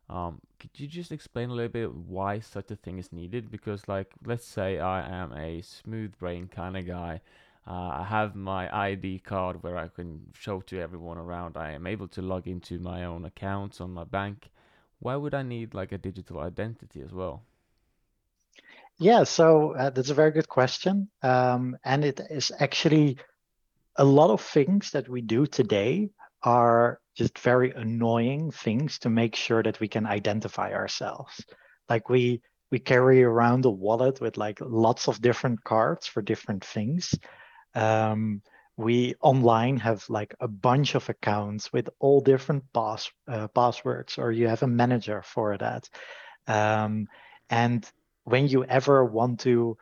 Um, 0.09 0.41
could 0.59 0.71
you 0.75 0.87
just 0.87 1.13
explain 1.13 1.51
a 1.51 1.55
little 1.55 1.73
bit 1.73 1.95
why 1.95 2.41
such 2.41 2.71
a 2.71 2.77
thing 2.77 2.99
is 2.99 3.13
needed? 3.13 3.51
Because, 3.51 3.89
like, 3.89 4.13
let's 4.27 4.45
say 4.45 4.79
I 4.79 5.09
am 5.09 5.33
a 5.33 5.63
smooth 5.63 6.19
brain 6.19 6.49
kind 6.49 6.77
of 6.77 6.87
guy 6.87 7.21
uh, 7.67 7.71
I 8.01 8.07
have 8.09 8.35
my 8.35 8.75
ID 8.75 9.21
card 9.21 9.63
where 9.63 9.77
I 9.77 9.89
can 9.89 10.21
show 10.35 10.61
to 10.63 10.81
everyone 10.81 11.19
around 11.19 11.57
I 11.57 11.73
am 11.73 11.87
able 11.87 12.09
to 12.09 12.23
log 12.23 12.49
into 12.49 12.79
my 12.79 13.05
own 13.05 13.25
accounts 13.25 13.81
on 13.81 13.93
my 13.93 14.05
bank. 14.05 14.51
Why 14.99 15.17
would 15.17 15.35
I 15.35 15.43
need 15.43 15.75
like 15.75 15.93
a 15.93 15.99
digital 15.99 16.41
identity 16.41 17.01
as 17.01 17.13
well? 17.13 17.43
Yeah, 18.99 19.25
so 19.25 19.75
uh, 19.75 19.91
that's 19.91 20.11
a 20.11 20.15
very 20.15 20.33
good 20.33 20.49
question. 20.49 21.09
Um, 21.23 21.77
and 21.85 22.05
it 22.05 22.21
is 22.31 22.53
actually 22.59 23.19
a 23.97 24.05
lot 24.05 24.31
of 24.31 24.41
things 24.41 24.91
that 24.91 25.09
we 25.09 25.23
do 25.23 25.47
today 25.47 26.11
are 26.43 27.01
just 27.17 27.39
very 27.39 27.73
annoying 27.73 28.51
things 28.51 28.99
to 29.01 29.11
make 29.11 29.37
sure 29.37 29.63
that 29.63 29.79
we 29.81 29.89
can 29.89 30.07
identify 30.07 30.73
ourselves. 30.73 31.45
Like 31.89 32.09
we 32.09 32.43
we 32.71 32.79
carry 32.79 33.23
around 33.23 33.67
a 33.67 33.71
wallet 33.71 34.21
with 34.21 34.39
like 34.39 34.59
lots 34.61 35.07
of 35.07 35.21
different 35.21 35.63
cards 35.63 36.07
for 36.07 36.23
different 36.23 36.65
things 36.65 37.15
um, 37.75 38.43
we 38.77 39.15
online 39.21 39.77
have 39.79 40.05
like 40.09 40.35
a 40.41 40.49
bunch 40.49 40.95
of 40.95 41.09
accounts 41.09 41.73
with 41.73 41.89
all 41.99 42.21
different 42.21 42.65
pass 42.73 43.11
uh, 43.29 43.49
passwords 43.49 44.19
or 44.19 44.33
you 44.33 44.49
have 44.49 44.63
a 44.63 44.67
manager 44.67 45.23
for 45.23 45.57
that. 45.59 45.89
Um, 46.47 47.09
and 47.51 47.89
when 48.25 48.49
you 48.49 48.65
ever 48.65 49.05
want 49.05 49.41
to 49.41 49.77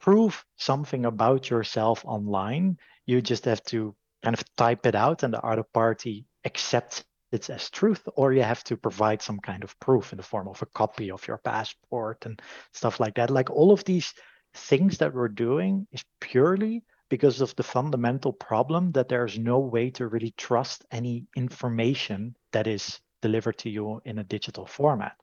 prove 0.00 0.44
something 0.56 1.06
about 1.06 1.48
yourself 1.48 2.04
online 2.04 2.76
you 3.06 3.20
just 3.20 3.44
have 3.44 3.62
to 3.64 3.94
kind 4.22 4.34
of 4.34 4.56
type 4.56 4.86
it 4.86 4.94
out 4.94 5.22
and 5.22 5.34
the 5.34 5.42
other 5.42 5.62
party 5.62 6.24
accepts 6.44 7.04
it 7.32 7.50
as 7.50 7.70
truth 7.70 8.06
or 8.16 8.32
you 8.32 8.42
have 8.42 8.64
to 8.64 8.76
provide 8.76 9.20
some 9.20 9.38
kind 9.38 9.64
of 9.64 9.78
proof 9.80 10.12
in 10.12 10.16
the 10.16 10.22
form 10.22 10.48
of 10.48 10.62
a 10.62 10.66
copy 10.66 11.10
of 11.10 11.26
your 11.26 11.38
passport 11.38 12.24
and 12.26 12.40
stuff 12.72 13.00
like 13.00 13.16
that. 13.16 13.30
Like 13.30 13.50
all 13.50 13.72
of 13.72 13.84
these 13.84 14.14
things 14.54 14.98
that 14.98 15.12
we're 15.12 15.28
doing 15.28 15.86
is 15.92 16.04
purely 16.20 16.84
because 17.14 17.40
of 17.40 17.54
the 17.54 17.62
fundamental 17.62 18.32
problem 18.32 18.90
that 18.90 19.08
there's 19.08 19.38
no 19.38 19.60
way 19.60 19.88
to 19.88 20.08
really 20.08 20.34
trust 20.36 20.84
any 20.90 21.24
information 21.36 22.34
that 22.50 22.66
is 22.66 22.98
delivered 23.22 23.56
to 23.56 23.70
you 23.70 24.02
in 24.04 24.18
a 24.18 24.24
digital 24.24 24.66
format. 24.66 25.14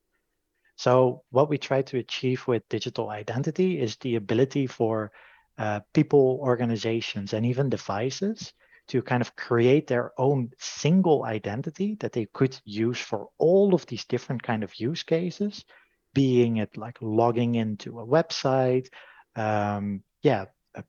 So 0.78 1.24
what 1.32 1.50
we 1.50 1.58
try 1.58 1.82
to 1.82 1.98
achieve 1.98 2.48
with 2.48 2.70
digital 2.70 3.10
identity 3.10 3.78
is 3.78 3.98
the 3.98 4.16
ability 4.16 4.68
for 4.68 5.12
uh, 5.58 5.82
people, 5.94 6.40
organizations, 6.42 7.34
and 7.34 7.46
even 7.46 7.70
devices 7.70 8.54
to 8.88 9.02
kind 9.02 9.22
of 9.22 9.36
create 9.36 9.88
their 9.88 10.14
own 10.18 10.52
single 10.60 11.26
identity 11.26 11.98
that 12.00 12.14
they 12.14 12.26
could 12.32 12.58
use 12.64 13.00
for 13.00 13.28
all 13.38 13.74
of 13.74 13.86
these 13.88 14.06
different 14.06 14.42
kind 14.42 14.64
of 14.64 14.80
use 14.80 15.04
cases, 15.04 15.66
being 16.14 16.56
it 16.56 16.78
like 16.78 16.98
logging 17.02 17.56
into 17.56 18.00
a 18.00 18.08
website, 18.08 18.88
um, 19.36 20.04
yeah, 20.22 20.46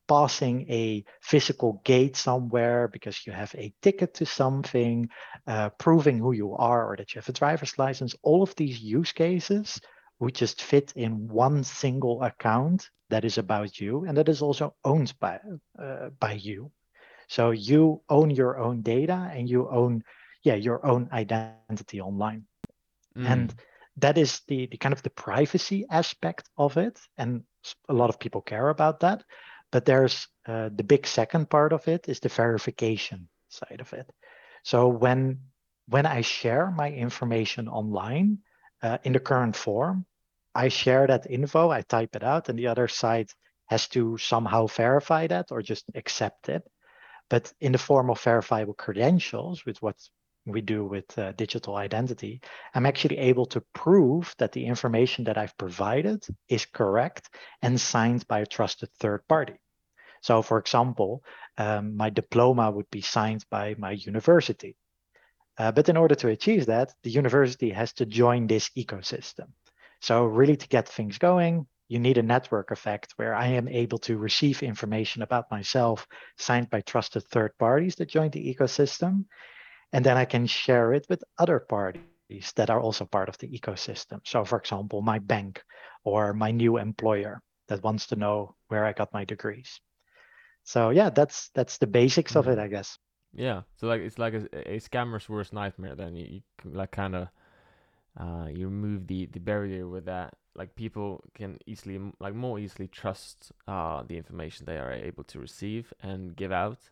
passing 0.09 0.67
a 0.71 1.05
physical 1.21 1.81
gate 1.85 2.17
somewhere 2.17 2.89
because 2.89 3.27
you 3.27 3.33
have 3.33 3.55
a 3.57 3.73
ticket 3.83 4.15
to 4.15 4.27
something, 4.27 5.09
uh, 5.47 5.71
proving 5.79 6.19
who 6.19 6.33
you 6.33 6.55
are 6.55 6.87
or 6.91 6.97
that 6.97 7.15
you 7.15 7.19
have 7.19 7.29
a 7.29 7.33
driver's 7.33 7.79
license. 7.79 8.15
All 8.23 8.43
of 8.43 8.55
these 8.57 8.81
use 8.81 9.13
cases 9.13 9.81
would 10.21 10.35
just 10.35 10.63
fit 10.63 10.93
in 10.97 11.29
one 11.29 11.63
single 11.65 12.23
account 12.23 12.89
that 13.11 13.25
is 13.25 13.39
about 13.39 13.79
you 13.81 14.05
and 14.07 14.17
that 14.17 14.29
is 14.29 14.43
also 14.43 14.75
owned 14.85 15.13
by 15.21 15.39
uh, 15.79 16.11
by 16.21 16.33
you. 16.33 16.71
So 17.29 17.51
you 17.51 18.01
own 18.09 18.31
your 18.31 18.59
own 18.59 18.83
data 18.83 19.31
and 19.35 19.49
you 19.49 19.69
own 19.69 20.03
yeah 20.43 20.55
your 20.55 20.85
own 20.87 21.09
identity 21.13 21.73
online. 21.73 22.17
Mm. 23.17 23.27
And 23.27 23.55
that 23.97 24.17
is 24.19 24.41
the, 24.49 24.49
the 24.49 24.55
kind 24.55 24.75
of 24.75 25.03
the 25.03 25.11
privacy 25.11 25.85
aspect 25.91 26.49
of 26.57 26.77
it 26.77 26.99
and 27.17 27.43
a 27.89 27.95
lot 27.95 28.09
of 28.11 28.19
people 28.19 28.41
care 28.41 28.69
about 28.69 29.01
that 29.01 29.23
but 29.73 29.85
there's 29.85 30.29
uh, 30.47 30.69
the 30.75 30.85
big 30.85 31.07
second 31.07 31.51
part 31.51 31.73
of 31.73 31.89
it 31.89 32.09
is 32.09 32.21
the 32.21 32.29
verification 32.29 33.29
side 33.49 33.81
of 33.81 33.93
it. 33.93 34.09
So 34.63 34.89
when 34.89 35.41
when 35.89 36.07
I 36.07 36.21
share 36.21 36.71
my 36.71 36.91
information 36.91 37.69
online 37.69 38.39
uh, 38.83 38.99
in 39.03 39.13
the 39.13 39.21
current 39.21 39.57
form, 39.57 40.07
I 40.55 40.69
share 40.69 41.07
that 41.07 41.29
info, 41.29 41.71
I 41.71 41.83
type 41.83 42.15
it 42.15 42.23
out, 42.23 42.49
and 42.49 42.59
the 42.59 42.69
other 42.69 42.87
side 42.87 43.31
has 43.67 43.89
to 43.89 44.19
somehow 44.19 44.67
verify 44.67 45.27
that 45.27 45.51
or 45.51 45.63
just 45.63 45.85
accept 45.95 46.49
it. 46.49 46.63
But 47.29 47.53
in 47.61 47.73
the 47.73 47.79
form 47.79 48.11
of 48.11 48.21
verifiable 48.21 48.75
credentials, 48.75 49.65
with 49.65 49.81
what 49.83 49.97
we 50.47 50.61
do 50.61 50.85
with 50.85 51.17
uh, 51.19 51.33
digital 51.33 51.77
identity, 51.77 52.41
I'm 52.75 52.87
actually 52.87 53.19
able 53.19 53.47
to 53.47 53.63
prove 53.75 54.35
that 54.39 54.53
the 54.53 54.67
information 54.67 55.25
that 55.25 55.39
I've 55.39 55.57
provided 55.57 56.25
is 56.49 56.67
correct 56.67 57.29
and 57.63 57.81
signed 57.81 58.27
by 58.27 58.41
a 58.41 58.47
trusted 58.47 58.91
third 58.99 59.27
party. 59.29 59.55
So, 60.23 60.43
for 60.43 60.59
example, 60.59 61.25
um, 61.59 61.97
my 61.97 62.11
diploma 62.11 62.71
would 62.71 62.91
be 62.91 63.01
signed 63.01 63.45
by 63.51 63.75
my 63.79 63.93
university. 63.93 64.77
Uh, 65.59 65.71
but 65.71 65.89
in 65.89 65.97
order 65.97 66.15
to 66.15 66.29
achieve 66.29 66.67
that, 66.67 66.93
the 67.03 67.11
university 67.11 67.71
has 67.71 67.93
to 67.95 68.07
join 68.07 68.47
this 68.47 68.71
ecosystem. 68.77 69.49
So, 70.01 70.25
really, 70.25 70.57
to 70.57 70.69
get 70.69 70.89
things 70.89 71.19
going, 71.19 71.67
you 71.89 71.99
need 71.99 72.19
a 72.19 72.23
network 72.23 72.71
effect 72.71 73.13
where 73.17 73.35
I 73.35 73.49
am 73.49 73.69
able 73.69 73.99
to 73.99 74.17
receive 74.17 74.63
information 74.63 75.23
about 75.23 75.51
myself 75.51 76.07
signed 76.39 76.71
by 76.71 76.81
trusted 76.81 77.25
third 77.25 77.53
parties 77.59 77.97
that 77.97 78.09
join 78.09 78.31
the 78.31 78.55
ecosystem. 78.55 79.27
And 79.93 80.05
then 80.05 80.17
I 80.17 80.25
can 80.25 80.47
share 80.47 80.95
it 80.95 81.07
with 81.09 81.23
other 81.39 81.61
parties 81.61 82.53
that 82.57 82.71
are 82.71 82.81
also 82.81 83.05
part 83.05 83.29
of 83.29 83.39
the 83.39 83.49
ecosystem. 83.49 84.21
So, 84.25 84.45
for 84.45 84.59
example, 84.59 85.03
my 85.03 85.19
bank 85.19 85.63
or 86.05 86.33
my 86.33 86.51
new 86.51 86.79
employer 86.79 87.41
that 87.69 87.83
wants 87.83 88.07
to 88.09 88.17
know 88.17 88.55
where 88.69 88.85
I 88.85 88.93
got 88.93 89.13
my 89.13 89.25
degrees. 89.25 89.81
So 90.65 90.91
yeah, 90.91 91.11
that's 91.11 91.51
that's 91.55 91.79
the 91.79 91.87
basics 91.87 92.37
of 92.37 92.49
it, 92.49 92.59
mm. 92.59 92.63
I 92.63 92.69
guess. 92.69 92.99
Yeah, 93.35 93.63
so 93.77 93.87
like 93.87 94.03
it's 94.03 94.19
like 94.19 94.35
a, 94.35 94.75
a 94.75 94.81
scammer's 94.81 95.29
worst 95.29 95.53
nightmare. 95.53 95.95
Then 95.95 96.15
you, 96.17 96.27
you 96.27 96.71
like 96.71 96.93
kind 96.93 97.15
of 97.17 97.29
uh, 98.19 98.47
you 98.53 98.67
remove 98.67 99.07
the 99.07 99.27
the 99.27 99.41
barrier 99.41 99.89
with 99.89 100.05
that. 100.05 100.35
Like 100.55 100.75
people 100.75 101.25
can 101.35 101.59
easily, 101.67 101.99
like 102.21 102.35
more 102.35 102.59
easily, 102.59 102.87
trust 102.87 103.53
uh, 103.67 104.03
the 104.07 104.19
information 104.19 104.67
they 104.67 104.77
are 104.77 104.93
able 104.93 105.25
to 105.25 105.41
receive 105.41 105.95
and 106.03 106.37
give 106.37 106.53
out, 106.53 106.91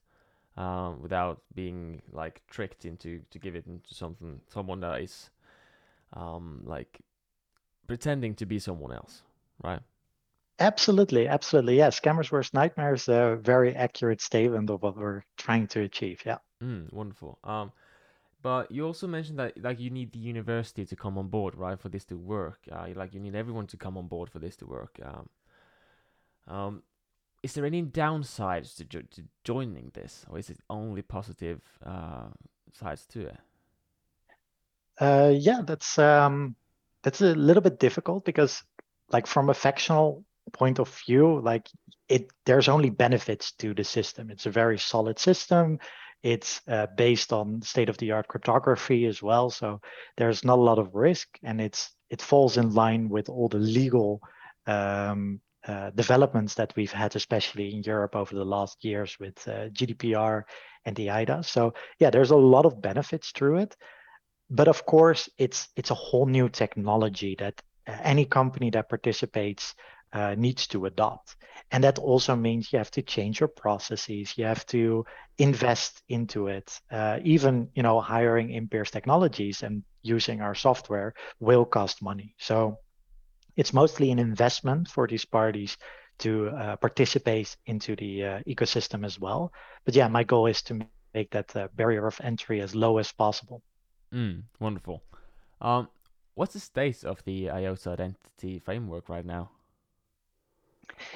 um, 0.57 1.01
without 1.01 1.43
being 1.55 2.03
like 2.13 2.43
tricked 2.49 2.85
into 2.85 3.21
to 3.31 3.39
give 3.39 3.57
it 3.57 3.67
into 3.67 3.95
something 3.95 4.41
someone 4.49 4.81
that 4.81 5.01
is, 5.01 5.31
um, 6.13 6.63
like 6.65 7.01
pretending 7.87 8.35
to 8.37 8.47
be 8.47 8.59
someone 8.59 8.93
else, 8.93 9.23
right? 9.63 9.81
Absolutely, 10.59 11.27
absolutely. 11.27 11.79
Yeah, 11.79 11.89
scammers' 11.89 12.31
worst 12.31 12.53
nightmare 12.53 12.95
is 12.95 13.09
a 13.09 13.39
very 13.41 13.75
accurate 13.75 14.21
statement 14.21 14.69
of 14.69 14.83
what 14.83 14.97
we're 14.97 15.23
trying 15.39 15.67
to 15.69 15.81
achieve. 15.81 16.23
Yeah. 16.27 16.39
Mm, 16.63 16.93
wonderful. 16.93 17.39
Um, 17.43 17.73
but 18.43 18.71
you 18.71 18.87
also 18.87 19.07
mentioned 19.07 19.39
that 19.39 19.63
like 19.63 19.81
you 19.81 19.91
need 19.91 20.13
the 20.13 20.19
university 20.19 20.85
to 20.85 20.97
come 20.97 21.17
on 21.17 21.29
board, 21.29 21.55
right, 21.55 21.81
for 21.81 21.89
this 21.89 22.05
to 22.07 22.17
work. 22.17 22.61
Uh, 22.71 22.89
like 22.95 23.15
you 23.15 23.21
need 23.21 23.35
everyone 23.35 23.67
to 23.69 23.77
come 23.77 23.97
on 23.97 24.07
board 24.07 24.31
for 24.31 24.39
this 24.39 24.57
to 24.57 24.67
work. 24.67 25.01
Um, 25.03 25.29
um, 26.47 26.83
is 27.43 27.55
there 27.55 27.65
any 27.65 27.83
downsides 27.83 28.77
to 28.77 28.85
jo- 28.85 29.09
to 29.13 29.23
joining 29.45 29.91
this, 29.95 30.25
or 30.29 30.39
is 30.39 30.51
it 30.51 30.59
only 30.69 31.03
positive 31.03 31.61
uh, 31.85 32.29
sides 32.73 33.07
to 33.07 33.29
it? 33.29 33.37
Uh, 35.01 35.33
yeah, 35.35 35.63
that's 35.65 35.99
um, 35.99 36.55
that's 37.03 37.23
a 37.23 37.35
little 37.35 37.63
bit 37.63 37.79
difficult 37.79 38.25
because, 38.25 38.63
like, 39.13 39.27
from 39.27 39.49
a 39.49 39.55
factional 39.55 40.25
point 40.53 40.79
of 40.79 40.89
view, 41.07 41.41
like 41.41 41.69
it, 42.09 42.31
there's 42.45 42.69
only 42.69 42.91
benefits 42.91 43.53
to 43.53 43.73
the 43.73 43.85
system. 43.85 44.31
It's 44.31 44.47
a 44.47 44.51
very 44.51 44.79
solid 44.79 45.19
system. 45.19 45.79
It's 46.23 46.61
uh, 46.69 46.87
based 46.97 47.33
on 47.33 47.63
state-of-the-art 47.63 48.29
cryptography 48.29 49.07
as 49.07 49.23
well, 49.23 49.49
so 49.49 49.81
there's 50.19 50.45
not 50.45 50.59
a 50.59 50.63
lot 50.63 50.79
of 50.79 50.95
risk, 50.95 51.39
and 51.43 51.61
it's 51.61 51.91
it 52.11 52.21
falls 52.21 52.59
in 52.59 52.75
line 52.75 53.09
with 53.09 53.31
all 53.31 53.49
the 53.49 53.59
legal 53.59 54.21
um, 54.67 55.41
uh, 55.67 55.91
developments 55.91 56.55
that 56.55 56.73
we've 56.77 56.93
had, 56.93 57.17
especially 57.17 57.75
in 57.75 57.83
Europe 57.83 58.17
over 58.17 58.35
the 58.35 58.45
last 58.45 58.85
years 58.85 59.19
with 59.21 59.37
uh, 59.47 59.69
GDPR 59.71 60.45
and 60.85 60.97
the 60.97 61.09
eIDAS. 61.09 61.47
So 61.47 61.75
yeah, 61.99 62.11
there's 62.11 62.31
a 62.31 62.37
lot 62.37 62.67
of 62.67 62.81
benefits 62.81 63.31
through 63.31 63.59
it, 63.59 63.77
but 64.49 64.69
of 64.69 64.85
course, 64.87 65.29
it's 65.39 65.69
it's 65.77 65.91
a 65.91 65.95
whole 65.95 66.27
new 66.27 66.49
technology 66.49 67.37
that 67.39 67.61
uh, 67.87 67.97
any 68.03 68.25
company 68.25 68.71
that 68.71 68.89
participates 68.89 69.75
uh, 70.13 70.35
needs 70.37 70.67
to 70.69 70.87
adopt. 70.87 71.37
And 71.71 71.85
that 71.85 71.99
also 71.99 72.35
means 72.35 72.73
you 72.73 72.79
have 72.79 72.91
to 72.93 73.03
change 73.03 73.39
your 73.39 73.49
processes. 73.49 74.37
You 74.37 74.45
have 74.47 74.67
to 74.67 75.05
invest 75.39 76.03
into 76.09 76.49
it. 76.49 76.81
Uh, 76.91 77.21
even 77.23 77.69
you 77.75 77.83
know 77.83 78.01
hiring 78.01 78.49
Impierce 78.49 78.91
Technologies 78.91 79.63
and 79.63 79.85
using 80.03 80.41
our 80.41 80.55
software 80.55 81.15
will 81.39 81.65
cost 81.65 82.03
money. 82.03 82.35
So 82.39 82.79
it's 83.57 83.73
mostly 83.73 84.11
an 84.11 84.19
investment 84.19 84.89
for 84.89 85.07
these 85.07 85.25
parties 85.25 85.77
to 86.19 86.49
uh, 86.49 86.77
participate 86.77 87.57
into 87.67 87.97
the 87.97 88.25
uh, 88.25 88.41
ecosystem 88.47 89.05
as 89.05 89.19
well. 89.19 89.53
But 89.85 89.95
yeah, 89.95 90.09
my 90.09 90.25
goal 90.25 90.47
is 90.47 90.63
to 90.63 90.87
make 91.15 91.31
that 91.31 91.55
uh, 91.57 91.69
barrier 91.75 92.07
of 92.07 92.21
entry 92.23 92.61
as 92.61 92.75
low 92.75 92.99
as 92.99 93.11
possible. 93.13 93.63
Mm, 94.13 94.43
wonderful. 94.59 95.03
Um, 95.61 95.89
what's 96.35 96.53
the 96.53 96.61
state 96.61 97.05
of 97.05 97.23
the 97.25 97.51
IOTA 97.51 97.91
identity 97.91 98.59
framework 98.59 99.09
right 99.09 99.25
now? 99.25 99.51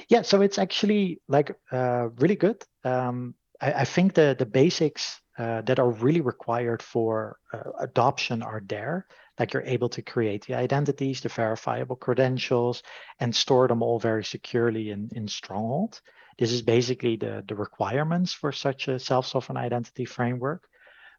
Yeah, 0.09 0.23
so 0.23 0.41
it's 0.41 0.59
actually 0.59 1.21
like 1.29 1.57
uh, 1.71 2.09
really 2.17 2.37
good. 2.37 2.65
Um, 2.85 3.35
I, 3.61 3.73
I, 3.73 3.85
think 3.85 4.15
the 4.15 4.35
the 4.39 4.47
basics 4.47 5.21
uh, 5.39 5.63
that 5.63 5.79
are 5.79 5.91
really 5.91 6.21
required 6.21 6.83
for 6.83 7.39
uh, 7.53 7.71
adoption 7.81 8.43
are 8.43 8.63
there. 8.67 9.07
Like 9.39 9.53
you're 9.53 9.63
able 9.63 9.89
to 9.91 10.03
create 10.03 10.47
the 10.47 10.55
identities, 10.55 11.21
the 11.21 11.29
verifiable 11.29 11.97
credentials, 11.97 12.83
and 13.19 13.35
store 13.35 13.69
them 13.69 13.83
all 13.83 13.99
very 13.99 14.25
securely 14.25 14.91
in 14.91 15.11
in 15.13 15.29
Stronghold. 15.29 16.01
This 16.39 16.53
is 16.53 16.63
basically 16.63 17.17
the 17.17 17.43
the 17.47 17.57
requirements 17.57 18.33
for 18.33 18.53
such 18.53 18.89
a 18.89 18.99
self-sovereign 18.99 19.57
identity 19.57 20.05
framework. 20.05 20.69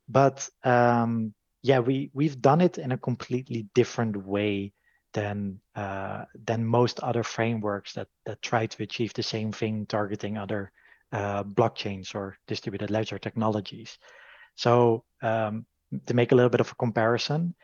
But 0.07 0.49
um, 0.63 1.33
yeah, 1.61 1.79
we 1.79 2.11
we've 2.13 2.39
done 2.39 2.61
it 2.61 2.77
in 2.77 2.91
a 2.91 2.97
completely 2.97 3.67
different 3.73 4.15
way 4.15 4.73
than 5.13 5.59
uh, 5.75 6.25
than 6.45 6.65
most 6.65 6.99
other 6.99 7.23
frameworks 7.23 7.93
that 7.93 8.07
that 8.25 8.41
try 8.41 8.67
to 8.67 8.83
achieve 8.83 9.13
the 9.13 9.23
same 9.23 9.51
thing 9.51 9.85
targeting 9.85 10.37
other 10.37 10.71
uh, 11.11 11.43
blockchains 11.43 12.13
or 12.15 12.37
distributed 12.47 12.91
ledger 12.91 13.17
technologies. 13.17 13.97
So 14.55 15.03
um, 15.21 15.65
to 16.05 16.13
make 16.13 16.31
a 16.31 16.35
little 16.35 16.49
bit 16.49 16.61
of 16.61 16.71
a 16.71 16.75
comparison, 16.75 17.55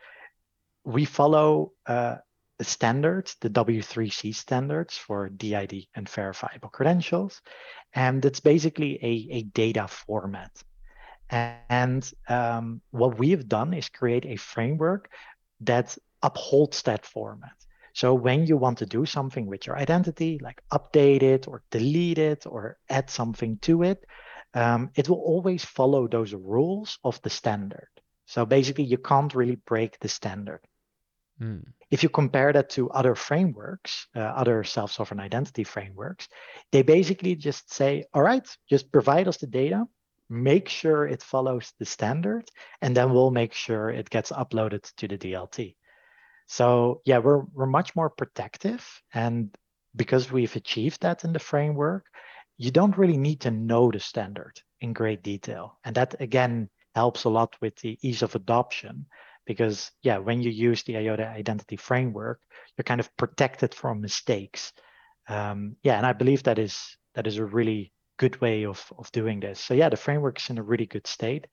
we 0.84 1.04
follow 1.04 1.72
uh, 1.86 2.16
the 2.58 2.64
standards, 2.64 3.36
the 3.40 3.50
W3C 3.50 4.34
standards 4.34 4.96
for 4.96 5.28
DID 5.28 5.86
and 5.94 6.08
verifiable 6.08 6.68
credentials, 6.68 7.40
and 7.94 8.24
it's 8.24 8.40
basically 8.40 8.98
a, 9.02 9.34
a 9.38 9.42
data 9.42 9.88
format. 9.88 10.50
And 11.30 12.12
um, 12.28 12.82
what 12.90 13.18
we 13.18 13.30
have 13.30 13.48
done 13.48 13.72
is 13.72 13.88
create 13.88 14.26
a 14.26 14.36
framework 14.36 15.08
that 15.62 15.96
upholds 16.22 16.82
that 16.82 17.06
format. 17.06 17.54
So 17.94 18.14
when 18.14 18.46
you 18.46 18.56
want 18.56 18.78
to 18.78 18.86
do 18.86 19.06
something 19.06 19.46
with 19.46 19.66
your 19.66 19.78
identity, 19.78 20.38
like 20.42 20.62
update 20.72 21.22
it 21.22 21.48
or 21.48 21.62
delete 21.70 22.18
it 22.18 22.46
or 22.46 22.78
add 22.88 23.10
something 23.10 23.58
to 23.62 23.82
it, 23.82 24.04
um, 24.54 24.90
it 24.94 25.08
will 25.08 25.20
always 25.20 25.64
follow 25.64 26.06
those 26.06 26.34
rules 26.34 26.98
of 27.04 27.20
the 27.22 27.30
standard. 27.30 27.88
So 28.26 28.46
basically, 28.46 28.84
you 28.84 28.98
can't 28.98 29.34
really 29.34 29.56
break 29.56 29.98
the 30.00 30.08
standard. 30.08 30.60
Mm. 31.42 31.64
If 31.90 32.02
you 32.02 32.08
compare 32.08 32.52
that 32.52 32.70
to 32.70 32.90
other 32.90 33.14
frameworks, 33.14 34.06
uh, 34.14 34.20
other 34.20 34.62
self 34.64 34.92
sovereign 34.92 35.20
identity 35.20 35.64
frameworks, 35.64 36.28
they 36.70 36.82
basically 36.82 37.34
just 37.34 37.72
say, 37.72 38.04
all 38.14 38.22
right, 38.22 38.46
just 38.70 38.92
provide 38.92 39.28
us 39.28 39.38
the 39.38 39.48
data. 39.48 39.86
make 40.30 40.66
sure 40.68 41.06
it 41.06 41.22
follows 41.22 41.74
the 41.78 41.84
standard, 41.84 42.48
and 42.80 42.96
then 42.96 43.12
we'll 43.12 43.30
make 43.30 43.52
sure 43.52 43.90
it 43.90 44.08
gets 44.08 44.32
uploaded 44.32 44.82
to 44.96 45.06
the 45.06 45.18
DLT. 45.18 45.76
So 46.46 47.02
yeah, 47.04 47.18
we're 47.18 47.44
we're 47.52 47.66
much 47.78 47.94
more 47.96 48.08
protective, 48.10 48.82
and 49.12 49.54
because 49.94 50.32
we've 50.32 50.56
achieved 50.56 51.02
that 51.02 51.24
in 51.24 51.32
the 51.32 51.38
framework, 51.38 52.06
you 52.56 52.70
don't 52.70 52.96
really 52.96 53.18
need 53.18 53.40
to 53.42 53.50
know 53.50 53.90
the 53.90 54.00
standard 54.00 54.54
in 54.80 54.92
great 54.94 55.22
detail, 55.22 55.78
and 55.84 55.94
that 55.96 56.14
again 56.20 56.70
helps 56.94 57.24
a 57.24 57.30
lot 57.30 57.56
with 57.60 57.76
the 57.76 57.98
ease 58.02 58.22
of 58.22 58.34
adoption 58.34 59.06
because 59.46 59.90
yeah 60.02 60.18
when 60.18 60.40
you 60.40 60.50
use 60.50 60.82
the 60.82 60.96
iota 60.96 61.26
identity 61.26 61.76
framework 61.76 62.40
you're 62.76 62.84
kind 62.84 63.00
of 63.00 63.14
protected 63.16 63.74
from 63.74 64.00
mistakes. 64.00 64.72
Um, 65.28 65.76
yeah 65.82 65.96
and 65.96 66.06
i 66.06 66.12
believe 66.12 66.42
that 66.44 66.58
is 66.58 66.96
that 67.14 67.26
is 67.26 67.38
a 67.38 67.44
really 67.44 67.92
good 68.18 68.40
way 68.40 68.66
of 68.66 68.84
of 68.98 69.10
doing 69.12 69.40
this. 69.40 69.60
So 69.60 69.74
yeah 69.74 69.88
the 69.88 69.96
framework 69.96 70.38
is 70.40 70.50
in 70.50 70.58
a 70.58 70.62
really 70.62 70.86
good 70.86 71.06
state. 71.06 71.46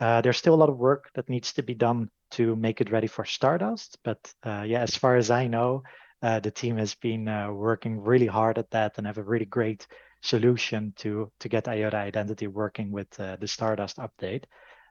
Uh, 0.00 0.20
there's 0.20 0.38
still 0.38 0.54
a 0.54 0.62
lot 0.62 0.68
of 0.68 0.78
work 0.78 1.10
that 1.14 1.28
needs 1.28 1.52
to 1.52 1.62
be 1.62 1.74
done 1.74 2.10
to 2.32 2.56
make 2.56 2.80
it 2.80 2.90
ready 2.90 3.06
for 3.06 3.24
stardust 3.24 3.98
but 4.02 4.18
uh, 4.44 4.64
yeah 4.66 4.80
as 4.80 4.96
far 4.96 5.16
as 5.16 5.30
i 5.30 5.46
know 5.46 5.82
uh, 6.22 6.40
the 6.40 6.50
team 6.50 6.76
has 6.76 6.94
been 6.94 7.28
uh, 7.28 7.52
working 7.52 8.00
really 8.00 8.26
hard 8.26 8.58
at 8.58 8.70
that 8.70 8.96
and 8.96 9.06
have 9.06 9.18
a 9.18 9.22
really 9.22 9.44
great 9.44 9.86
solution 10.22 10.92
to 10.96 11.30
to 11.40 11.48
get 11.48 11.68
iota 11.68 11.96
identity 11.96 12.46
working 12.46 12.92
with 12.92 13.08
uh, 13.20 13.36
the 13.36 13.48
stardust 13.48 13.98
update. 13.98 14.44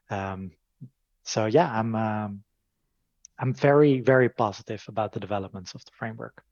Um, 0.09 0.51
so 1.23 1.45
yeah, 1.45 1.69
I'm 1.71 1.95
um, 1.95 2.43
I'm 3.39 3.53
very 3.53 4.01
very 4.01 4.29
positive 4.29 4.83
about 4.87 5.13
the 5.13 5.19
developments 5.19 5.73
of 5.73 5.83
the 5.85 5.91
framework. 5.97 6.43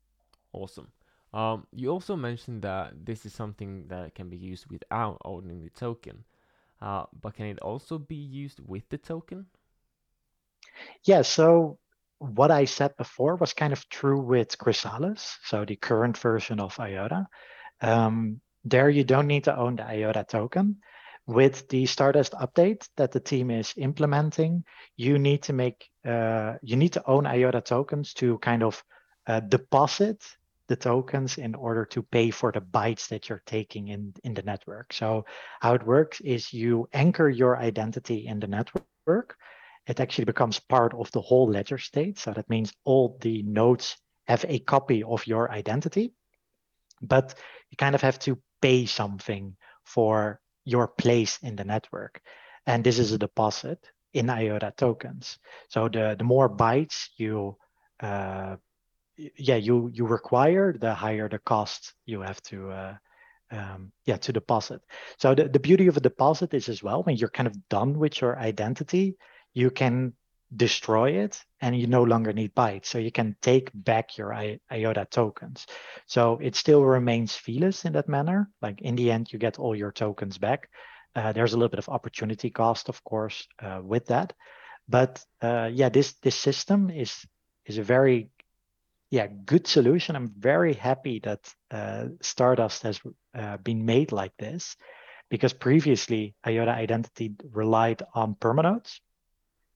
Awesome. 0.53 0.91
Um, 1.33 1.67
you 1.71 1.89
also 1.89 2.15
mentioned 2.15 2.63
that 2.63 3.05
this 3.05 3.25
is 3.25 3.33
something 3.33 3.88
that 3.88 4.15
can 4.15 4.29
be 4.29 4.38
used 4.38 4.65
without 4.71 5.21
owning 5.23 5.61
the 5.61 5.69
token, 5.69 6.23
uh, 6.81 7.05
but 7.21 7.35
can 7.35 7.45
it 7.45 7.59
also 7.59 7.99
be 7.99 8.15
used 8.15 8.59
with 8.65 8.89
the 8.89 8.97
token? 8.97 9.45
Yeah. 11.03 11.21
So 11.21 11.77
what 12.19 12.51
I 12.51 12.65
said 12.65 12.97
before 12.97 13.35
was 13.35 13.53
kind 13.53 13.73
of 13.73 13.88
true 13.89 14.19
with 14.19 14.57
Chrysalis, 14.57 15.38
so 15.43 15.65
the 15.65 15.75
current 15.75 16.17
version 16.17 16.59
of 16.59 16.79
IOTA. 16.79 17.27
Um, 17.81 18.41
there, 18.65 18.89
you 18.89 19.03
don't 19.03 19.27
need 19.27 19.45
to 19.45 19.57
own 19.57 19.77
the 19.77 19.85
IOTA 19.85 20.25
token, 20.27 20.77
with 21.29 21.67
the 21.69 21.86
Stardust 21.86 22.33
update 22.33 22.89
that 22.98 23.12
the 23.12 23.19
team 23.19 23.51
is 23.51 23.71
implementing, 23.77 24.63
you 24.98 25.19
need 25.19 25.43
to 25.43 25.53
make 25.53 25.88
uh, 26.03 26.55
you 26.63 26.75
need 26.75 26.93
to 26.93 27.03
own 27.05 27.27
IOTA 27.27 27.62
tokens 27.62 28.15
to 28.15 28.39
kind 28.39 28.63
of 28.63 28.83
uh, 29.27 29.39
deposit 29.41 30.24
the 30.69 30.75
tokens 30.75 31.38
in 31.38 31.53
order 31.53 31.86
to 31.86 32.01
pay 32.01 32.31
for 32.31 32.51
the 32.51 32.62
bytes 32.62 33.09
that 33.09 33.29
you're 33.29 33.43
taking 33.45 33.89
in 33.89 34.13
in 34.24 34.33
the 34.33 34.41
network. 34.41 34.91
So 34.91 35.25
how 35.59 35.75
it 35.75 35.86
works 35.86 36.19
is 36.21 36.51
you 36.51 36.89
anchor 36.93 37.29
your 37.29 37.57
identity 37.57 38.25
in 38.25 38.39
the 38.39 38.48
network. 38.48 39.38
It 39.86 40.00
actually 40.00 40.25
becomes 40.25 40.59
part 40.59 40.95
of 40.95 41.12
the 41.12 41.21
whole 41.21 41.48
ledger 41.48 41.77
state. 41.77 42.17
So 42.17 42.33
that 42.33 42.50
means 42.50 42.74
all 42.86 43.19
the 43.21 43.43
nodes 43.43 43.98
have 44.27 44.45
a 44.48 44.59
copy 44.59 45.03
of 45.03 45.27
your 45.27 45.51
identity, 45.51 46.12
but 47.03 47.36
you 47.69 47.77
kind 47.77 47.93
of 47.93 48.01
have 48.01 48.17
to 48.19 48.39
pay 48.62 48.88
something 48.88 49.55
for 49.83 50.39
your 50.65 50.87
place 50.87 51.39
in 51.41 51.55
the 51.55 51.63
network. 51.63 52.21
And 52.65 52.83
this 52.83 52.99
is 52.99 53.11
a 53.11 53.17
deposit 53.17 53.79
in 54.13 54.29
IOTA 54.29 54.73
tokens. 54.77 55.37
So 55.69 55.87
the, 55.89 56.15
the 56.17 56.23
more 56.23 56.49
bytes 56.49 57.07
you 57.17 57.57
uh, 58.01 58.55
yeah 59.37 59.55
you 59.55 59.89
you 59.93 60.05
require, 60.05 60.73
the 60.73 60.93
higher 60.93 61.27
the 61.27 61.39
cost 61.39 61.93
you 62.05 62.21
have 62.21 62.41
to 62.43 62.71
uh, 62.71 62.95
um, 63.51 63.91
yeah 64.05 64.17
to 64.17 64.33
deposit. 64.33 64.81
So 65.17 65.35
the, 65.35 65.49
the 65.49 65.59
beauty 65.59 65.87
of 65.87 65.97
a 65.97 66.01
deposit 66.01 66.53
is 66.53 66.69
as 66.69 66.81
well 66.81 67.03
when 67.03 67.17
you're 67.17 67.29
kind 67.29 67.47
of 67.47 67.69
done 67.69 67.97
with 67.97 68.21
your 68.21 68.37
identity, 68.37 69.17
you 69.53 69.69
can 69.71 70.13
destroy 70.55 71.11
it 71.11 71.39
and 71.61 71.79
you 71.79 71.87
no 71.87 72.03
longer 72.03 72.33
need 72.33 72.55
bytes. 72.55 72.85
So 72.85 72.97
you 72.97 73.11
can 73.11 73.35
take 73.41 73.69
back 73.73 74.17
your 74.17 74.33
I- 74.33 74.59
IOTA 74.71 75.07
tokens. 75.12 75.67
So 76.07 76.39
it 76.41 76.55
still 76.55 76.83
remains 76.83 77.35
feeless 77.35 77.85
in 77.85 77.93
that 77.93 78.09
manner. 78.09 78.49
Like 78.62 78.81
in 78.81 78.95
the 78.95 79.12
end, 79.12 79.31
you 79.31 79.39
get 79.39 79.59
all 79.59 79.75
your 79.75 79.91
tokens 79.91 80.38
back. 80.38 80.69
Uh, 81.15 81.31
there's 81.33 81.53
a 81.53 81.57
little 81.57 81.69
bit 81.69 81.79
of 81.79 81.89
opportunity 81.89 82.49
cost, 82.49 82.89
of 82.89 83.03
course, 83.03 83.47
uh, 83.62 83.81
with 83.83 84.07
that. 84.07 84.33
But 84.88 85.23
uh, 85.41 85.69
yeah, 85.71 85.89
this 85.89 86.13
this 86.21 86.35
system 86.35 86.89
is 86.89 87.25
is 87.65 87.77
a 87.77 87.83
very 87.83 88.29
yeah 89.12 89.27
good 89.45 89.67
solution. 89.67 90.15
I'm 90.15 90.33
very 90.38 90.73
happy 90.73 91.19
that 91.19 91.53
uh, 91.71 92.05
Stardust 92.21 92.83
has 92.83 92.99
uh, 93.35 93.57
been 93.57 93.85
made 93.85 94.12
like 94.12 94.35
this, 94.38 94.75
because 95.29 95.53
previously 95.53 96.35
IOTA 96.45 96.71
Identity 96.71 97.35
relied 97.51 98.01
on 98.13 98.35
permanodes 98.35 99.01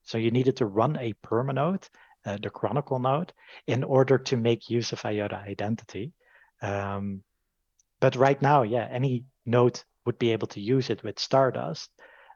so 0.04 0.18
you 0.18 0.30
needed 0.30 0.56
to 0.58 0.66
run 0.66 0.96
a 0.98 1.14
perma 1.24 1.54
node, 1.54 1.88
uh, 2.26 2.38
the 2.42 2.50
Chronicle 2.50 2.98
node, 2.98 3.32
in 3.66 3.82
order 3.82 4.18
to 4.18 4.36
make 4.36 4.70
use 4.70 4.92
of 4.92 5.04
IOTA 5.04 5.36
identity. 5.36 6.12
Um, 6.62 7.22
but 8.00 8.16
right 8.16 8.40
now, 8.40 8.62
yeah, 8.62 8.86
any 8.90 9.24
node 9.46 9.80
would 10.04 10.18
be 10.18 10.32
able 10.32 10.46
to 10.48 10.60
use 10.60 10.90
it 10.90 11.02
with 11.02 11.18
Stardust. 11.18 11.90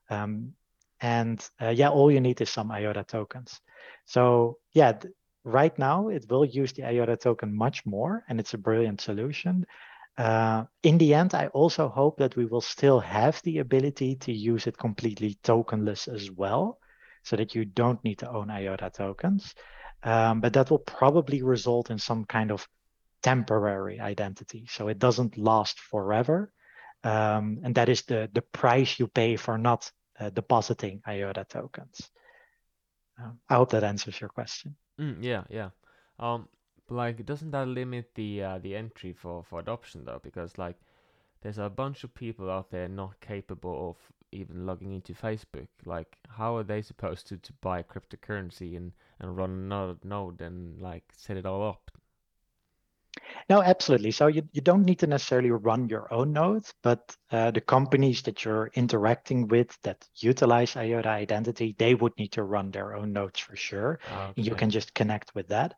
Um, 0.09 0.54
and 1.00 1.46
uh, 1.61 1.68
yeah, 1.68 1.90
all 1.90 2.11
you 2.11 2.20
need 2.20 2.40
is 2.40 2.50
some 2.50 2.70
IOTA 2.70 3.04
tokens. 3.04 3.61
So 4.07 4.59
yeah, 4.72 4.92
th- 4.92 5.12
right 5.44 5.78
now 5.78 6.09
it 6.09 6.26
will 6.28 6.44
use 6.44 6.72
the 6.72 6.85
IOTA 6.85 7.18
token 7.18 7.54
much 7.54 7.85
more, 7.85 8.24
and 8.28 8.40
it's 8.40 8.54
a 8.54 8.59
brilliant 8.59 9.00
solution. 9.00 9.66
Uh, 10.16 10.64
in 10.83 10.98
the 10.98 11.14
end, 11.14 11.35
I 11.35 11.46
also 11.48 11.88
hope 11.88 12.18
that 12.18 12.35
we 12.35 12.46
will 12.46 12.61
still 12.61 12.98
have 12.98 13.40
the 13.42 13.59
ability 13.59 14.16
to 14.16 14.33
use 14.33 14.66
it 14.66 14.76
completely 14.76 15.38
tokenless 15.44 16.09
as 16.12 16.31
well 16.31 16.78
so 17.29 17.37
that 17.37 17.55
you 17.55 17.64
don't 17.64 18.03
need 18.05 18.19
to 18.19 18.31
own 18.31 18.51
IOTA 18.51 18.91
tokens. 18.91 19.55
Um, 20.03 20.41
but 20.41 20.53
that 20.55 20.71
will 20.71 20.79
probably 20.79 21.43
result 21.43 21.91
in 21.91 21.99
some 21.99 22.25
kind 22.25 22.51
of 22.51 22.67
temporary 23.23 24.01
identity. 24.01 24.67
So 24.71 24.88
it 24.88 24.99
doesn't 24.99 25.37
last 25.37 25.79
forever. 25.79 26.53
Um, 27.05 27.61
and 27.64 27.75
that 27.75 27.88
is 27.88 28.03
the, 28.03 28.31
the 28.33 28.43
price 28.43 28.99
you 28.99 29.09
pay 29.09 29.37
for 29.37 29.59
not 29.59 29.91
uh, 30.19 30.31
depositing 30.31 31.03
IOTA 31.07 31.47
tokens. 31.49 32.11
Um, 33.21 33.38
I 33.49 33.55
hope 33.57 33.71
that 33.71 33.85
answers 33.85 34.21
your 34.21 34.31
question. 34.31 34.77
Mm, 34.99 35.19
yeah, 35.21 35.45
yeah. 35.51 35.71
Um, 36.19 36.49
like, 36.88 37.27
doesn't 37.27 37.51
that 37.51 37.69
limit 37.69 38.14
the 38.14 38.43
uh, 38.43 38.59
the 38.59 38.75
entry 38.75 39.12
for 39.12 39.45
for 39.45 39.61
adoption 39.61 40.05
though? 40.05 40.21
Because 40.23 40.57
like, 40.59 40.77
there's 41.43 41.59
a 41.59 41.69
bunch 41.69 42.05
of 42.05 42.14
people 42.14 42.51
out 42.51 42.71
there 42.71 42.88
not 42.88 43.21
capable 43.21 43.91
of 43.91 43.97
even 44.33 44.67
logging 44.67 44.93
into 44.93 45.14
Facebook. 45.14 45.69
Like, 45.85 46.17
how 46.29 46.57
are 46.57 46.64
they 46.64 46.83
supposed 46.83 47.27
to, 47.29 47.37
to 47.38 47.53
buy 47.61 47.83
cryptocurrency 47.83 48.77
and, 48.77 48.93
and 49.21 49.37
run 49.37 49.51
another 49.51 49.97
node 50.05 50.41
and 50.41 50.81
like 50.81 51.05
set 51.17 51.37
it 51.37 51.47
all 51.47 51.67
up? 51.69 51.91
No, 53.49 53.62
absolutely. 53.62 54.11
So 54.11 54.27
you, 54.27 54.43
you 54.53 54.61
don't 54.61 54.85
need 54.85 54.99
to 55.01 55.07
necessarily 55.07 55.51
run 55.51 55.88
your 55.88 56.12
own 56.12 56.33
nodes, 56.33 56.73
but 56.83 57.17
uh, 57.31 57.51
the 57.51 57.61
companies 57.61 58.23
that 58.23 58.45
you're 58.45 58.71
interacting 58.75 59.49
with 59.49 59.77
that 59.83 60.07
utilize 60.17 60.77
IOTA 60.77 61.09
identity, 61.09 61.75
they 61.79 61.95
would 61.95 62.17
need 62.19 62.33
to 62.33 62.43
run 62.43 62.71
their 62.71 62.95
own 62.95 63.12
nodes 63.12 63.41
for 63.41 63.57
sure. 63.57 64.01
Okay. 64.11 64.43
You 64.43 64.55
can 64.55 64.71
just 64.71 64.95
connect 64.95 65.35
with 65.35 65.49
that. 65.49 65.75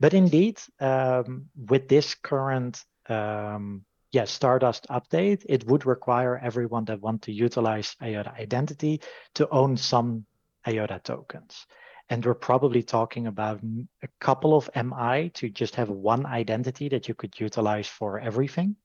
But 0.00 0.14
indeed, 0.14 0.60
um, 0.80 1.46
with 1.56 1.88
this 1.88 2.14
current 2.14 2.84
um, 3.08 3.84
yeah, 4.14 4.24
Stardust 4.24 4.86
update, 4.88 5.44
it 5.48 5.66
would 5.66 5.86
require 5.86 6.38
everyone 6.38 6.84
that 6.84 7.00
want 7.00 7.22
to 7.22 7.32
utilize 7.32 7.96
IOTA 8.00 8.32
identity 8.32 9.00
to 9.34 9.48
own 9.48 9.76
some 9.76 10.24
IOTA 10.66 11.00
tokens. 11.02 11.66
And 12.08 12.24
we're 12.24 12.34
probably 12.34 12.82
talking 12.82 13.26
about 13.26 13.60
a 14.02 14.08
couple 14.20 14.56
of 14.56 14.70
MI 14.76 15.30
to 15.30 15.48
just 15.48 15.74
have 15.74 15.88
one 15.90 16.26
identity 16.26 16.88
that 16.90 17.08
you 17.08 17.14
could 17.14 17.40
utilize 17.40 17.88
for 17.88 18.20
everything. 18.20 18.76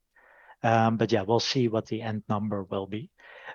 Um, 0.63 0.97
but 0.97 1.11
yeah, 1.11 1.21
we'll 1.21 1.39
see 1.39 1.67
what 1.67 1.85
the 1.85 2.01
end 2.01 2.23
number 2.27 2.63
will 2.63 2.87
be. 2.87 3.11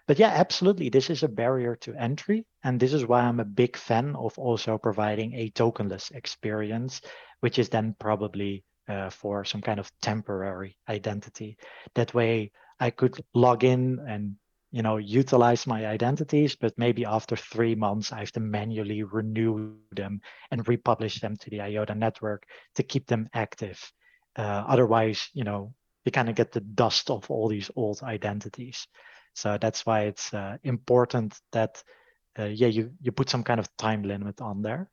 But 0.07 0.19
yeah, 0.19 0.29
absolutely, 0.29 0.91
this 0.91 1.11
is 1.11 1.23
a 1.23 1.29
barrier 1.29 1.77
to 1.77 1.95
entry. 1.95 2.47
And 2.63 2.79
this 2.79 2.93
is 2.93 3.05
why 3.05 3.23
I'm 3.23 3.41
a 3.41 3.45
big 3.45 3.77
fan 3.77 4.15
of 4.15 4.39
also 4.39 4.79
providing 4.79 5.35
a 5.35 5.51
tokenless 5.51 6.13
experience, 6.13 7.01
which 7.41 7.59
is 7.59 7.69
then 7.69 7.97
probably 7.99 8.65
uh, 8.89 9.11
for 9.11 9.45
some 9.45 9.61
kind 9.61 9.81
of 9.81 9.91
temporary 10.01 10.77
identity. 10.89 11.57
That 11.95 12.15
way 12.15 12.53
I 12.81 12.91
could 12.91 13.19
log 13.35 13.65
in 13.65 14.05
and 14.07 14.37
you 14.71 14.83
know 14.83 14.97
utilize 14.97 15.67
my 15.67 15.87
identities, 15.87 16.57
but 16.57 16.77
maybe 16.77 17.05
after 17.05 17.37
three 17.37 17.75
months 17.75 18.13
I 18.13 18.19
have 18.21 18.33
to 18.33 18.41
manually 18.41 19.03
renew 19.03 19.77
them 19.93 20.21
and 20.51 20.67
republish 20.69 21.21
them 21.21 21.37
to 21.37 21.51
the 21.51 21.61
IOTA 21.61 21.95
network 21.95 22.47
to 22.75 22.83
keep 22.83 23.07
them 23.07 23.29
active. 23.33 23.81
Uh, 24.37 24.65
otherwise, 24.67 25.31
you 25.33 25.45
know, 25.45 25.73
you 26.05 26.13
kind 26.13 26.29
of 26.29 26.35
get 26.35 26.53
the 26.53 26.61
dust 26.61 27.11
of 27.11 27.31
all 27.31 27.49
these 27.49 27.71
old 27.77 28.03
identities. 28.03 28.89
So 29.35 29.59
that's 29.61 29.87
why 29.87 30.03
it's 30.03 30.35
uh, 30.35 30.59
important 30.63 31.39
that 31.53 31.83
uh, 32.39 32.45
yeah 32.45 32.69
you 32.69 32.93
you 33.01 33.13
put 33.13 33.31
some 33.31 33.45
kind 33.45 33.61
of 33.61 33.69
time 33.77 34.03
limit 34.03 34.41
on 34.41 34.63
there. 34.63 34.91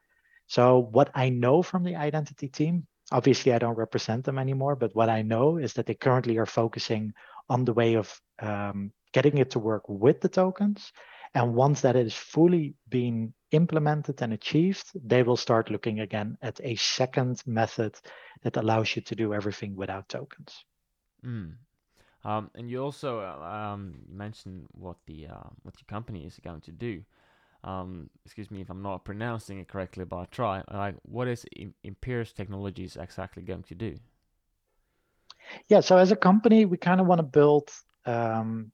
So 0.47 0.79
what 0.79 1.09
I 1.15 1.29
know 1.29 1.63
from 1.63 1.83
the 1.83 1.95
identity 1.95 2.49
team 2.49 2.87
Obviously, 3.11 3.53
I 3.53 3.59
don't 3.59 3.77
represent 3.77 4.23
them 4.25 4.39
anymore, 4.39 4.75
but 4.75 4.95
what 4.95 5.09
I 5.09 5.21
know 5.21 5.57
is 5.57 5.73
that 5.73 5.85
they 5.85 5.93
currently 5.93 6.37
are 6.37 6.45
focusing 6.45 7.13
on 7.49 7.65
the 7.65 7.73
way 7.73 7.95
of 7.95 8.21
um, 8.39 8.91
getting 9.11 9.37
it 9.37 9.51
to 9.51 9.59
work 9.59 9.83
with 9.87 10.21
the 10.21 10.29
tokens. 10.29 10.91
And 11.33 11.55
once 11.55 11.81
that 11.81 11.95
is 11.95 12.13
fully 12.13 12.75
been 12.89 13.33
implemented 13.51 14.21
and 14.21 14.33
achieved, 14.33 14.91
they 14.95 15.23
will 15.23 15.37
start 15.37 15.69
looking 15.69 15.99
again 15.99 16.37
at 16.41 16.59
a 16.63 16.75
second 16.75 17.41
method 17.45 17.95
that 18.43 18.57
allows 18.57 18.95
you 18.95 19.01
to 19.03 19.15
do 19.15 19.33
everything 19.33 19.75
without 19.75 20.09
tokens. 20.09 20.65
Mm. 21.25 21.55
Um, 22.23 22.51
and 22.55 22.69
you 22.69 22.83
also 22.83 23.19
uh, 23.19 23.43
um, 23.43 23.95
mentioned 24.07 24.67
what 24.71 24.97
the 25.07 25.27
uh, 25.27 25.49
what 25.63 25.75
your 25.79 25.87
company 25.87 26.25
is 26.25 26.39
going 26.43 26.61
to 26.61 26.71
do. 26.71 27.03
Um, 27.63 28.09
excuse 28.25 28.49
me 28.49 28.61
if 28.61 28.69
I'm 28.69 28.81
not 28.81 29.05
pronouncing 29.05 29.59
it 29.59 29.67
correctly, 29.67 30.05
but 30.05 30.15
I'll 30.17 30.25
try. 30.25 30.63
Like, 30.71 30.95
what 31.03 31.27
is 31.27 31.45
Impierce 31.85 32.33
Technologies 32.33 32.97
exactly 32.97 33.43
going 33.43 33.63
to 33.63 33.75
do? 33.75 33.99
Yeah, 35.67 35.81
so 35.81 35.97
as 35.97 36.11
a 36.11 36.15
company, 36.15 36.65
we 36.65 36.77
kind 36.77 36.99
of 36.99 37.07
want 37.07 37.19
to 37.19 37.23
build 37.23 37.69
um, 38.05 38.71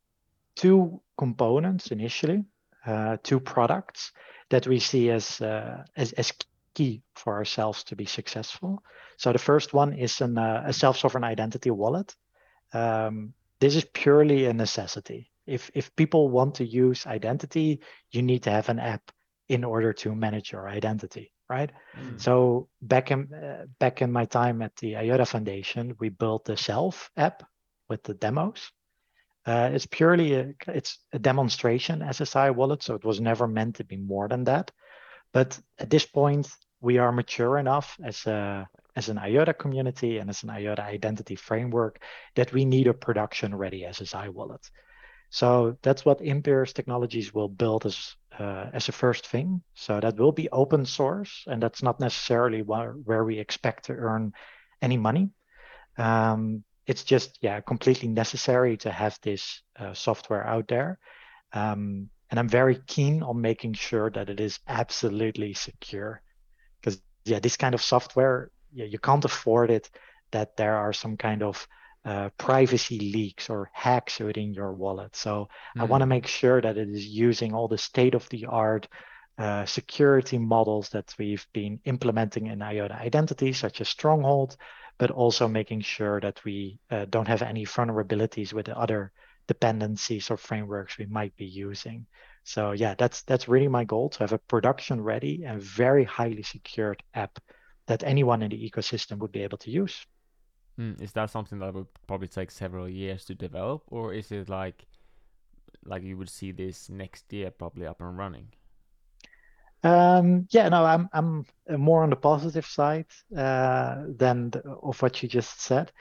two 0.56 1.02
components 1.18 1.92
initially, 1.92 2.46
uh, 2.86 3.18
two 3.24 3.40
products 3.40 4.12
that 4.50 4.68
we 4.68 4.80
see 4.80 5.10
as, 5.10 5.42
uh, 5.42 5.84
as, 5.96 6.14
as 6.14 6.32
key 6.74 7.02
for 7.16 7.36
ourselves 7.36 7.84
to 7.84 7.96
be 7.96 8.06
successful. 8.06 8.84
So 9.18 9.34
the 9.34 9.40
first 9.40 9.74
one 9.74 9.94
is 9.94 10.22
an, 10.22 10.38
uh, 10.38 10.64
a 10.66 10.74
self-sovereign 10.74 11.24
identity 11.24 11.72
wallet. 11.72 12.16
Um, 12.74 13.34
this 13.60 13.76
is 13.76 13.86
purely 13.86 14.46
a 14.46 14.54
necessity. 14.54 15.32
If 15.48 15.72
if 15.74 15.96
people 15.96 16.30
want 16.30 16.56
to 16.56 16.66
use 16.66 17.08
identity, 17.08 17.82
you 18.12 18.22
need 18.22 18.44
to 18.44 18.52
have 18.52 18.70
an 18.70 18.80
app 18.80 19.12
in 19.50 19.64
order 19.64 19.94
to 19.94 20.14
manage 20.14 20.52
your 20.52 20.68
identity, 20.68 21.32
right? 21.50 21.72
Mm. 21.98 22.20
So 22.20 22.68
back 22.82 23.12
in 23.12 23.34
uh, 23.34 23.66
back 23.80 24.02
in 24.02 24.12
my 24.12 24.26
time 24.26 24.62
at 24.62 24.76
the 24.76 24.98
IOTA 24.98 25.26
Foundation, 25.26 25.96
we 26.00 26.10
built 26.10 26.46
the 26.46 26.58
Self 26.58 27.10
app 27.16 27.44
with 27.90 28.04
the 28.04 28.14
demos. 28.14 28.72
Uh, 29.46 29.70
it's 29.72 29.86
purely 29.86 30.34
a, 30.34 30.54
it's 30.68 31.00
a 31.14 31.20
demonstration 31.20 32.02
SSI 32.02 32.54
wallet, 32.54 32.84
so 32.84 32.96
it 32.96 33.06
was 33.06 33.22
never 33.22 33.48
meant 33.48 33.76
to 33.76 33.86
be 33.86 33.96
more 33.96 34.28
than 34.28 34.44
that. 34.44 34.72
But 35.32 35.58
at 35.80 35.90
this 35.90 36.06
point, 36.06 36.50
we 36.82 36.98
are 36.98 37.12
mature 37.12 37.58
enough 37.58 37.98
as 38.04 38.26
a 38.26 38.68
as 38.98 39.10
an 39.10 39.18
IOTA 39.20 39.54
community 39.54 40.18
and 40.18 40.30
as 40.30 40.44
an 40.44 40.50
IOTA 40.50 40.84
identity 40.84 41.36
framework 41.36 42.04
that 42.36 42.52
we 42.52 42.66
need 42.66 42.88
a 42.88 42.94
production 42.94 43.56
ready 43.56 43.84
SSI 43.84 44.30
wallet. 44.34 44.70
So 45.30 45.78
that's 45.82 46.06
what 46.06 46.22
Impierce 46.22 46.74
Technologies 46.74 47.34
will 47.34 47.50
build 47.50 47.86
as 47.86 48.16
uh, 48.40 48.70
as 48.74 48.88
a 48.88 48.92
first 48.92 49.28
thing. 49.28 49.62
So 49.74 50.00
that 50.00 50.18
will 50.18 50.32
be 50.32 50.50
open 50.52 50.86
source, 50.86 51.44
and 51.48 51.62
that's 51.62 51.82
not 51.82 52.00
necessarily 52.00 52.62
where, 52.62 52.92
where 52.92 53.24
we 53.24 53.40
expect 53.40 53.86
to 53.86 53.94
earn 53.94 54.34
any 54.82 54.98
money. 54.98 55.32
Um, 55.98 56.64
it's 56.86 57.04
just 57.04 57.40
yeah 57.42 57.60
completely 57.62 58.08
necessary 58.08 58.78
to 58.78 58.92
have 58.92 59.18
this 59.22 59.64
uh, 59.80 59.94
software 59.94 60.46
out 60.48 60.68
there. 60.68 61.00
Um, 61.54 62.10
and 62.30 62.40
I'm 62.40 62.50
very 62.50 62.80
keen 62.88 63.24
on 63.24 63.42
making 63.42 63.74
sure 63.74 64.12
that 64.12 64.30
it 64.30 64.40
is 64.40 64.60
absolutely 64.68 65.54
secure, 65.54 66.22
because 66.80 67.02
yeah, 67.26 67.40
this 67.40 67.58
kind 67.58 67.74
of 67.74 67.82
software 67.82 68.52
yeah, 68.72 68.86
you 68.86 69.00
can't 69.00 69.26
afford 69.26 69.72
it 69.72 69.90
that 70.32 70.58
there 70.58 70.76
are 70.76 70.94
some 70.94 71.18
kind 71.18 71.42
of 71.42 71.68
uh, 72.06 72.30
privacy 72.38 73.00
leaks 73.00 73.50
or 73.50 73.70
hacks 73.74 74.20
within 74.20 74.54
your 74.54 74.74
wallet. 74.74 75.16
So 75.16 75.50
mm. 75.78 75.82
I 75.82 75.86
want 75.86 76.02
to 76.02 76.06
make 76.06 76.28
sure 76.28 76.62
that 76.62 76.78
it 76.78 76.90
is 76.90 77.06
using 77.06 77.54
all 77.54 77.68
the 77.68 77.78
state 77.78 78.16
of 78.16 78.28
the 78.30 78.46
art 78.46 78.88
uh, 79.38 79.66
security 79.66 80.38
models 80.38 80.90
that 80.90 81.14
we've 81.20 81.46
been 81.54 81.80
implementing 81.86 82.48
in 82.48 82.62
IOTA 82.62 82.96
identity, 82.96 83.54
such 83.54 83.82
as 83.82 83.90
Stronghold, 83.90 84.58
but 84.98 85.12
also 85.12 85.48
making 85.48 85.82
sure 85.82 86.20
that 86.22 86.44
we 86.44 86.80
uh, 86.90 87.06
don't 87.10 87.28
have 87.28 87.44
any 87.44 87.66
vulnerabilities 87.66 88.54
with 88.54 88.66
the 88.66 88.78
other 88.78 89.12
dependencies 89.48 90.32
or 90.32 90.38
frameworks 90.38 90.98
we 90.98 91.06
might 91.06 91.36
be 91.36 91.46
using. 91.46 92.06
So 92.44 92.72
yeah, 92.72 92.96
that's 92.98 93.24
that's 93.24 93.48
really 93.48 93.68
my 93.68 93.84
goal 93.84 94.10
to 94.10 94.20
have 94.20 94.34
a 94.34 94.40
production 94.40 95.02
ready 95.02 95.44
and 95.46 95.62
very 95.62 96.04
highly 96.06 96.44
secured 96.44 97.04
app 97.14 97.38
that 97.88 98.04
anyone 98.04 98.42
in 98.42 98.52
the 98.52 98.70
ecosystem 98.70 99.20
would 99.20 99.32
be 99.32 99.44
able 99.44 99.58
to 99.60 99.72
use. 99.72 100.06
Mm, 100.80 101.02
is 101.02 101.12
that 101.14 101.30
something 101.30 101.60
that 101.60 101.74
would 101.74 101.88
probably 102.06 102.28
take 102.28 102.52
several 102.52 102.88
years 102.88 103.26
to 103.26 103.36
develop, 103.36 103.84
or 103.88 104.14
is 104.14 104.32
it 104.32 104.50
like 104.50 104.86
like 105.86 106.04
you 106.04 106.18
would 106.18 106.30
see 106.30 106.52
this 106.52 106.90
next 106.90 107.32
year 107.34 107.50
probably 107.50 107.88
up 107.88 108.02
and 108.02 108.18
running? 108.18 108.50
Um, 109.84 110.48
yeah, 110.52 110.70
no, 110.70 110.86
I'm 110.86 111.10
I'm 111.14 111.46
more 111.70 112.04
on 112.04 112.10
the 112.10 112.16
positive 112.16 112.66
side 112.66 113.06
uh, 113.36 114.04
than 114.08 114.52
the, 114.52 114.62
of 114.84 115.02
what 115.02 115.24
you 115.24 115.30
just 115.30 115.62
said. 115.62 115.92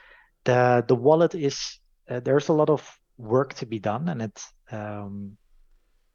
The 0.45 0.85
the 0.87 0.95
wallet 0.95 1.35
is 1.35 1.79
uh, 2.11 2.21
there's 2.21 2.49
a 2.49 2.53
lot 2.53 2.69
of 2.69 2.99
work 3.17 3.55
to 3.55 3.67
be 3.67 3.79
done, 3.79 4.09
and 4.09 4.23
it 4.23 4.45
um, 4.71 5.39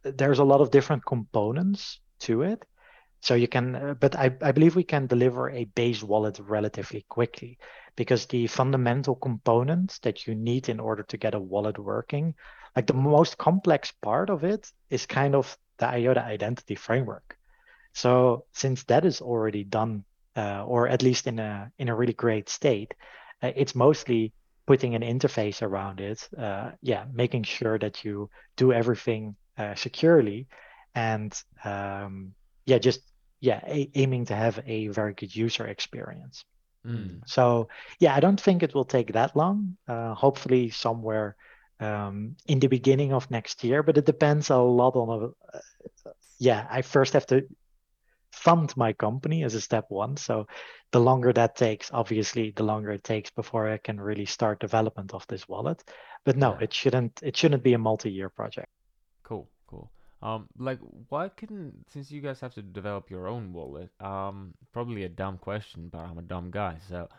there's 0.04 0.40
a 0.40 0.44
lot 0.44 0.62
of 0.62 0.72
different 0.72 1.06
components 1.06 2.00
to 2.20 2.44
it. 2.44 2.64
So 3.22 3.36
you 3.36 3.48
can, 3.48 3.76
uh, 3.76 3.94
but 4.00 4.16
I, 4.16 4.36
I 4.42 4.52
believe 4.52 4.76
we 4.76 4.84
can 4.84 5.06
deliver 5.06 5.50
a 5.52 5.66
base 5.66 6.02
wallet 6.02 6.40
relatively 6.40 7.06
quickly 7.08 7.60
because 7.96 8.26
the 8.28 8.48
fundamental 8.48 9.16
components 9.16 10.00
that 10.00 10.28
you 10.28 10.36
need 10.36 10.70
in 10.70 10.80
order 10.80 11.04
to 11.04 11.18
get 11.18 11.36
a 11.36 11.40
wallet 11.40 11.78
working, 11.78 12.36
like 12.76 12.88
the 12.88 12.94
most 12.94 13.38
complex 13.38 13.92
part 14.02 14.30
of 14.30 14.44
it 14.44 14.72
is 14.90 15.06
kind 15.06 15.36
of 15.36 15.58
the 15.78 15.88
IOTA 15.88 16.24
identity 16.24 16.76
framework. 16.76 17.38
So 17.94 18.46
since 18.54 18.84
that 18.86 19.06
is 19.06 19.22
already 19.22 19.64
done, 19.64 20.06
uh, 20.36 20.64
or 20.66 20.88
at 20.88 21.04
least 21.04 21.28
in 21.28 21.40
a 21.40 21.72
in 21.78 21.90
a 21.90 21.96
really 21.96 22.14
great 22.14 22.50
state, 22.50 22.94
uh, 23.44 23.52
it's 23.56 23.76
mostly 23.76 24.34
putting 24.68 24.96
an 24.96 25.02
interface 25.02 25.62
around 25.62 26.00
it. 26.00 26.28
Uh, 26.38 26.72
yeah, 26.82 27.06
making 27.12 27.44
sure 27.44 27.78
that 27.80 28.04
you 28.06 28.30
do 28.58 28.72
everything 28.72 29.36
uh, 29.58 29.76
securely, 29.76 30.48
and 30.96 31.42
um, 31.66 32.34
yeah, 32.66 32.78
just 32.78 33.02
yeah, 33.42 33.62
a- 33.68 33.92
aiming 33.96 34.26
to 34.26 34.36
have 34.36 34.60
a 34.66 34.88
very 34.88 35.14
good 35.14 35.36
user 35.36 35.68
experience. 35.68 36.46
Mm. 36.86 37.22
So 37.26 37.68
yeah, 38.00 38.16
I 38.16 38.20
don't 38.20 38.40
think 38.40 38.64
it 38.64 38.74
will 38.74 38.86
take 38.86 39.14
that 39.14 39.36
long. 39.36 39.78
Uh, 39.88 40.14
hopefully 40.14 40.70
somewhere 40.70 41.36
um, 41.80 42.36
in 42.48 42.60
the 42.60 42.68
beginning 42.68 43.14
of 43.14 43.30
next 43.32 43.64
year, 43.64 43.84
but 43.84 43.98
it 43.98 44.06
depends 44.06 44.50
a 44.50 44.58
lot 44.58 44.96
on. 44.96 45.34
Uh, 45.54 45.60
yeah, 46.40 46.68
I 46.70 46.82
first 46.82 47.14
have 47.14 47.28
to 47.28 47.48
fund 48.32 48.76
my 48.76 48.94
company 48.94 49.44
as 49.44 49.54
a 49.54 49.62
step 49.62 49.86
one. 49.90 50.18
So 50.18 50.48
the 50.92 51.00
longer 51.00 51.34
that 51.34 51.56
takes, 51.56 51.92
obviously, 51.92 52.52
the 52.56 52.64
longer 52.64 52.92
it 52.92 53.04
takes 53.04 53.30
before 53.30 53.70
I 53.70 53.78
can 53.78 54.00
really 54.00 54.26
start 54.26 54.60
development 54.60 55.14
of 55.14 55.26
this 55.28 55.48
wallet. 55.48 55.84
But 56.26 56.38
no, 56.38 56.54
yeah. 56.54 56.64
it 56.64 56.74
shouldn't. 56.74 57.20
It 57.22 57.38
shouldn't 57.38 57.64
be 57.64 57.74
a 57.74 57.78
multi-year 57.78 58.30
project. 58.30 58.70
Cool, 59.24 59.50
cool. 59.68 59.92
Um, 60.22 60.48
like, 60.58 60.80
why 61.10 61.30
couldn't 61.30 61.86
since 61.90 62.12
you 62.12 62.22
guys 62.22 62.40
have 62.42 62.54
to 62.56 62.62
develop 62.62 63.10
your 63.10 63.28
own 63.28 63.54
wallet? 63.54 63.90
Um, 64.00 64.54
probably 64.72 65.04
a 65.04 65.10
dumb 65.10 65.38
question, 65.38 65.90
but 65.90 66.00
I'm 66.00 66.18
a 66.18 66.24
dumb 66.24 66.52
guy. 66.52 66.78
So, 66.88 67.10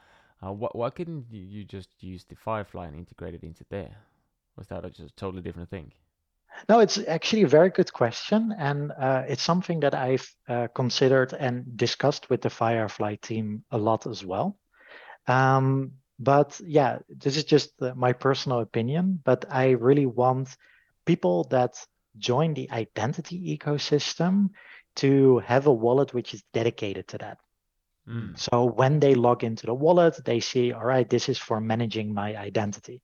uh, 0.40 0.52
wh- 0.52 0.74
why 0.74 0.90
couldn't 0.90 1.26
you 1.30 1.64
just 1.64 1.90
use 2.02 2.24
the 2.24 2.36
Firefly 2.36 2.86
and 2.86 2.96
integrate 2.96 3.34
it 3.34 3.42
into 3.42 3.64
there? 3.70 3.96
Was 4.56 4.68
that 4.68 4.84
just 4.92 5.12
a 5.12 5.16
totally 5.16 5.42
different 5.42 5.70
thing? 5.70 5.92
No, 6.68 6.80
it's 6.80 6.98
actually 7.08 7.42
a 7.42 7.48
very 7.48 7.70
good 7.70 7.92
question, 7.92 8.52
and 8.56 8.92
uh, 8.92 9.24
it's 9.26 9.42
something 9.42 9.80
that 9.80 9.94
I've 9.94 10.28
uh, 10.48 10.68
considered 10.74 11.32
and 11.32 11.76
discussed 11.76 12.30
with 12.30 12.42
the 12.42 12.50
Firefly 12.50 13.16
team 13.16 13.64
a 13.70 13.78
lot 13.78 14.06
as 14.06 14.24
well. 14.24 14.58
Um, 15.26 15.92
but 16.18 16.60
yeah, 16.64 16.98
this 17.08 17.36
is 17.36 17.44
just 17.44 17.72
my 17.96 18.12
personal 18.12 18.60
opinion. 18.60 19.20
But 19.24 19.44
I 19.50 19.70
really 19.70 20.06
want 20.06 20.56
people 21.04 21.44
that 21.50 21.84
join 22.18 22.55
the 22.55 22.70
identity 22.70 23.57
ecosystem 23.57 24.51
to 24.96 25.38
have 25.40 25.66
a 25.66 25.72
wallet 25.72 26.12
which 26.12 26.35
is 26.35 26.42
dedicated 26.53 27.09
to 27.09 27.18
that. 27.18 27.38
Mm. 28.09 28.38
So 28.38 28.64
when 28.64 29.01
they 29.01 29.14
log 29.14 29.44
into 29.44 29.66
the 29.66 29.75
wallet, 29.75 30.18
they 30.25 30.40
see, 30.40 30.72
all 30.72 30.85
right, 30.85 31.09
this 31.09 31.29
is 31.29 31.38
for 31.38 31.61
managing 31.61 32.12
my 32.12 32.37
identity. 32.37 33.01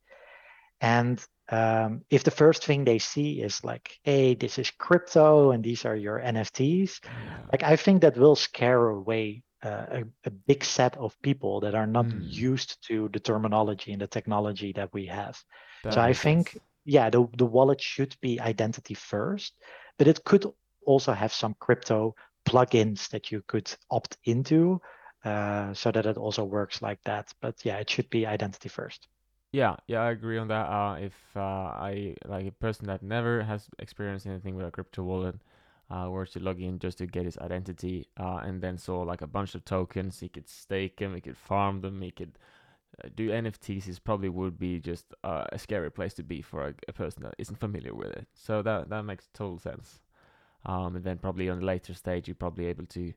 And 0.80 1.24
um, 1.48 2.02
if 2.10 2.24
the 2.24 2.30
first 2.30 2.64
thing 2.64 2.84
they 2.84 2.98
see 2.98 3.40
is 3.40 3.64
like, 3.64 3.98
hey, 4.02 4.34
this 4.34 4.58
is 4.58 4.70
crypto 4.70 5.52
and 5.52 5.64
these 5.64 5.84
are 5.84 5.96
your 5.96 6.20
NFTs, 6.20 7.00
yeah. 7.04 7.10
like 7.50 7.62
I 7.62 7.76
think 7.76 8.02
that 8.02 8.16
will 8.16 8.36
scare 8.36 8.88
away 8.88 9.42
uh, 9.62 9.86
a, 9.90 10.04
a, 10.24 10.30
big 10.30 10.62
set 10.62 10.96
of 10.98 11.20
people 11.20 11.58
that 11.60 11.74
are 11.74 11.86
not 11.86 12.04
mm. 12.06 12.20
used 12.22 12.80
to 12.86 13.08
the 13.12 13.18
terminology 13.18 13.92
and 13.92 14.00
the 14.00 14.06
technology 14.06 14.72
that 14.72 14.92
we 14.92 15.06
have. 15.06 15.36
That 15.82 15.94
so 15.94 16.00
I 16.00 16.12
think 16.12 16.50
sense 16.50 16.62
yeah, 16.88 17.10
the, 17.10 17.28
the 17.36 17.44
wallet 17.44 17.80
should 17.80 18.16
be 18.22 18.40
identity 18.40 18.94
first, 18.94 19.52
but 19.98 20.08
it 20.08 20.24
could 20.24 20.46
also 20.86 21.12
have 21.12 21.32
some 21.32 21.54
crypto 21.60 22.14
plugins 22.46 23.10
that 23.10 23.30
you 23.30 23.42
could 23.46 23.70
opt 23.90 24.16
into 24.24 24.80
uh, 25.22 25.74
so 25.74 25.92
that 25.92 26.06
it 26.06 26.16
also 26.16 26.44
works 26.44 26.80
like 26.80 26.98
that. 27.04 27.30
But 27.42 27.56
yeah, 27.62 27.76
it 27.76 27.90
should 27.90 28.08
be 28.08 28.26
identity 28.26 28.70
first. 28.70 29.06
Yeah, 29.52 29.76
yeah, 29.86 30.00
I 30.00 30.10
agree 30.12 30.38
on 30.38 30.48
that. 30.48 30.66
Uh, 30.66 30.96
if 31.00 31.14
uh, 31.36 31.40
I 31.40 32.14
like 32.24 32.46
a 32.46 32.52
person 32.52 32.86
that 32.86 33.02
never 33.02 33.42
has 33.42 33.66
experienced 33.78 34.26
anything 34.26 34.56
with 34.56 34.66
a 34.66 34.70
crypto 34.70 35.02
wallet, 35.02 35.36
uh, 35.90 36.08
were 36.10 36.26
to 36.26 36.40
log 36.40 36.60
in 36.60 36.78
just 36.78 36.98
to 36.98 37.06
get 37.06 37.24
his 37.24 37.36
identity, 37.38 38.08
uh, 38.18 38.40
and 38.44 38.62
then 38.62 38.78
saw 38.78 39.02
like 39.02 39.20
a 39.20 39.26
bunch 39.26 39.54
of 39.54 39.64
tokens, 39.64 40.20
he 40.20 40.28
could 40.28 40.48
stake 40.48 40.98
them, 40.98 41.14
he 41.14 41.20
could 41.20 41.36
farm 41.36 41.82
them, 41.82 42.00
he 42.00 42.10
could 42.10 42.38
do 43.14 43.30
NFTs 43.30 43.88
is 43.88 43.98
probably 43.98 44.28
would 44.28 44.58
be 44.58 44.80
just 44.80 45.06
uh, 45.24 45.44
a 45.52 45.58
scary 45.58 45.90
place 45.90 46.14
to 46.14 46.22
be 46.22 46.42
for 46.42 46.68
a, 46.68 46.74
a, 46.88 46.92
person 46.92 47.22
that 47.22 47.34
isn't 47.38 47.58
familiar 47.58 47.94
with 47.94 48.10
it. 48.10 48.26
So 48.34 48.62
that 48.62 48.88
that 48.90 49.02
makes 49.04 49.28
total 49.32 49.58
sense. 49.58 50.00
Um, 50.66 50.96
and 50.96 51.04
then 51.04 51.18
probably 51.18 51.48
on 51.48 51.60
the 51.60 51.66
later 51.66 51.94
stage, 51.94 52.28
you're 52.28 52.34
probably 52.34 52.66
able 52.66 52.86
to 52.86 53.12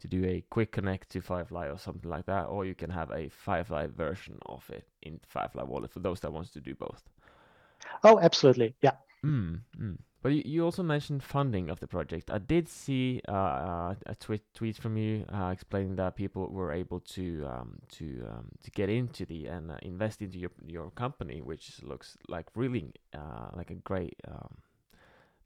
to 0.00 0.08
do 0.08 0.24
a 0.26 0.44
quick 0.50 0.72
connect 0.72 1.10
to 1.10 1.20
Firefly 1.20 1.68
or 1.68 1.78
something 1.78 2.10
like 2.10 2.26
that, 2.26 2.44
or 2.44 2.66
you 2.66 2.74
can 2.74 2.90
have 2.90 3.10
a 3.10 3.28
Firefly 3.28 3.86
version 3.86 4.38
of 4.46 4.68
it 4.70 4.86
in 5.02 5.20
Firefly 5.26 5.62
Wallet 5.62 5.90
for 5.90 6.00
those 6.00 6.20
that 6.20 6.32
wants 6.32 6.50
to 6.50 6.60
do 6.60 6.74
both. 6.74 7.02
Oh, 8.04 8.18
absolutely, 8.20 8.74
yeah. 8.82 8.92
Mm, 9.24 9.60
mm. 9.78 9.96
But 10.26 10.32
you, 10.32 10.42
you 10.44 10.64
also 10.64 10.82
mentioned 10.82 11.22
funding 11.22 11.70
of 11.70 11.78
the 11.78 11.86
project. 11.86 12.32
I 12.32 12.38
did 12.38 12.68
see 12.68 13.20
uh, 13.28 13.94
a 14.06 14.14
tweet 14.18 14.42
tweet 14.54 14.76
from 14.76 14.96
you 14.96 15.24
uh, 15.32 15.50
explaining 15.52 15.94
that 15.96 16.16
people 16.16 16.48
were 16.48 16.72
able 16.72 16.98
to 17.14 17.46
um, 17.46 17.78
to 17.92 18.26
um, 18.28 18.48
to 18.64 18.70
get 18.72 18.88
into 18.88 19.24
the 19.24 19.46
and 19.46 19.70
uh, 19.70 19.76
invest 19.82 20.22
into 20.22 20.40
your 20.40 20.50
your 20.66 20.90
company, 20.90 21.42
which 21.42 21.80
looks 21.84 22.18
like 22.26 22.46
really 22.56 22.92
uh, 23.14 23.50
like 23.54 23.70
a 23.70 23.76
great 23.76 24.16
um, 24.26 24.56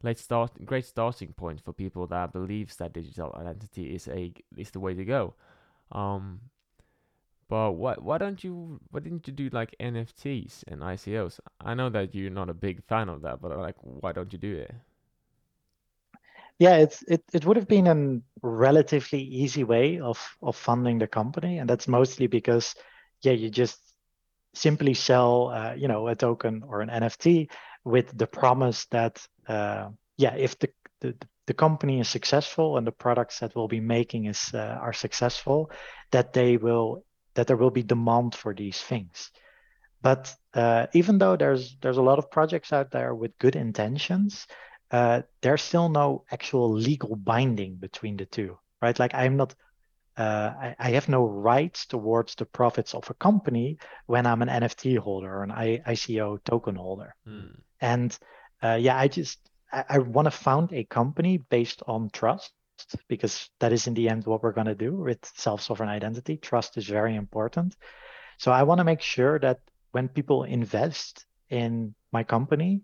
late 0.03 0.19
start 0.19 0.53
great 0.65 0.87
starting 0.87 1.35
point 1.35 1.61
for 1.61 1.75
people 1.75 2.07
that 2.07 2.33
believes 2.33 2.77
that 2.77 2.95
digital 2.95 3.37
identity 3.39 3.95
is 3.95 4.09
a 4.09 4.33
is 4.57 4.71
the 4.71 4.81
way 4.81 4.95
to 4.95 5.05
go. 5.05 5.35
Um, 5.93 6.41
but 7.51 7.73
what 7.73 8.01
why 8.03 8.17
don't 8.17 8.45
you 8.45 8.81
why 8.93 9.01
didn't 9.01 9.27
you 9.27 9.33
do 9.33 9.51
like 9.51 9.75
NFTs 9.81 10.63
and 10.69 10.83
ICOs? 10.83 11.41
I 11.61 11.75
know 11.75 11.91
that 11.91 12.15
you're 12.15 12.31
not 12.31 12.49
a 12.49 12.55
big 12.55 12.85
fan 12.85 13.09
of 13.09 13.23
that, 13.23 13.43
but 13.43 13.59
like 13.59 13.75
why 13.83 14.13
don't 14.13 14.33
you 14.33 14.39
do 14.39 14.57
it? 14.57 14.73
Yeah, 16.61 16.77
it's 16.77 17.03
it, 17.09 17.25
it 17.33 17.45
would 17.45 17.57
have 17.57 17.67
been 17.67 17.87
a 17.89 18.47
relatively 18.47 19.21
easy 19.21 19.65
way 19.65 19.99
of 19.99 20.19
of 20.43 20.55
funding 20.57 20.99
the 20.99 21.09
company, 21.09 21.59
and 21.59 21.69
that's 21.69 21.89
mostly 21.89 22.29
because 22.29 22.75
yeah, 23.23 23.33
you 23.33 23.51
just 23.51 23.79
simply 24.55 24.95
sell 24.95 25.49
uh, 25.49 25.75
you 25.75 25.89
know 25.89 26.07
a 26.07 26.15
token 26.15 26.63
or 26.65 26.83
an 26.83 26.89
NFT 26.89 27.51
with 27.85 28.17
the 28.17 28.29
promise 28.29 28.87
that 28.93 29.27
uh, 29.49 29.89
yeah, 30.19 30.37
if 30.37 30.57
the, 30.61 30.71
the 31.01 31.17
the 31.49 31.55
company 31.55 31.99
is 31.99 32.09
successful 32.09 32.77
and 32.77 32.87
the 32.87 32.93
products 32.93 33.41
that 33.41 33.57
we'll 33.57 33.67
be 33.67 33.81
making 33.81 34.27
is 34.27 34.53
uh, 34.55 34.79
are 34.81 34.93
successful, 34.93 35.73
that 36.13 36.33
they 36.33 36.57
will 36.57 37.05
that 37.35 37.47
there 37.47 37.57
will 37.57 37.71
be 37.71 37.83
demand 37.83 38.35
for 38.35 38.55
these 38.55 38.81
things. 38.81 39.31
But 40.03 40.35
uh, 40.55 40.87
even 40.95 41.19
though 41.19 41.37
there's 41.37 41.77
there's 41.81 41.99
a 41.99 42.03
lot 42.03 42.19
of 42.19 42.31
projects 42.31 42.73
out 42.73 42.91
there 42.91 43.15
with 43.15 43.39
good 43.39 43.57
intentions, 43.57 44.47
uh, 44.91 45.23
there's 45.43 45.63
still 45.63 45.89
no 45.89 46.25
actual 46.31 46.73
legal 46.73 47.17
binding 47.17 47.77
between 47.77 48.17
the 48.17 48.27
two, 48.27 48.59
right? 48.81 48.99
Like 48.99 49.15
I'm 49.15 49.37
not, 49.37 49.55
uh, 50.17 50.53
I, 50.59 50.77
I, 50.79 50.91
have 50.93 51.09
no 51.09 51.25
rights 51.25 51.87
towards 51.87 52.35
the 52.35 52.47
profits 52.47 52.95
of 52.95 53.09
a 53.09 53.15
company 53.15 53.79
when 54.07 54.27
I'm 54.27 54.43
an 54.43 54.49
NFT 54.49 54.99
holder 54.99 55.33
or 55.33 55.43
an 55.45 55.53
I, 55.53 55.79
ICO 55.87 56.43
token 56.45 56.75
holder. 56.75 57.15
Mm. 57.29 57.61
And 57.81 58.19
uh, 58.63 58.79
yeah, 58.81 58.99
I 58.99 59.07
just 59.07 59.39
I, 59.73 59.85
I 59.89 59.99
want 59.99 60.27
to 60.27 60.33
found 60.33 60.73
a 60.73 60.85
company 60.85 61.39
based 61.39 61.83
on 61.87 62.11
trust 62.11 62.53
because 63.09 63.49
that 63.61 63.73
is 63.73 63.87
in 63.87 63.95
the 63.95 64.09
end 64.09 64.27
what 64.27 64.43
we're 64.43 64.53
going 64.53 64.67
to 64.67 64.75
do 64.75 64.95
with 64.95 65.19
self-sovereign 65.35 65.89
identity. 65.89 66.37
Trust 66.37 66.77
is 66.77 66.87
very 66.87 67.15
important. 67.17 67.77
So 68.39 68.53
I 68.53 68.63
want 68.63 68.79
to 68.79 68.85
make 68.85 69.01
sure 69.01 69.39
that 69.41 69.61
when 69.93 70.09
people 70.09 70.45
invest 70.45 71.27
in 71.49 71.95
my 72.13 72.25
company, 72.25 72.83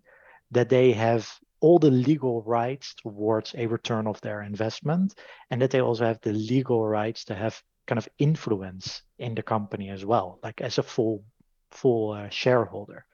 that 0.50 0.68
they 0.68 0.92
have 0.92 1.30
all 1.61 1.78
the 1.78 1.90
legal 1.90 2.42
rights 2.42 2.94
towards 2.94 3.54
a 3.56 3.66
return 3.66 4.06
of 4.06 4.20
their 4.20 4.42
investment 4.42 5.14
and 5.50 5.61
that 5.61 5.70
they 5.70 5.80
also 5.80 6.04
have 6.04 6.20
the 6.20 6.32
legal 6.32 6.87
rights 6.87 7.24
to 7.24 7.35
have 7.35 7.61
kind 7.87 7.98
of 7.98 8.09
influence 8.18 9.02
in 9.18 9.35
the 9.35 9.42
company 9.42 9.88
as 9.88 10.04
well 10.04 10.38
like 10.42 10.61
as 10.61 10.78
a 10.78 10.82
full 10.82 11.24
full 11.70 12.12
uh, 12.12 12.28
shareholder 12.28 13.06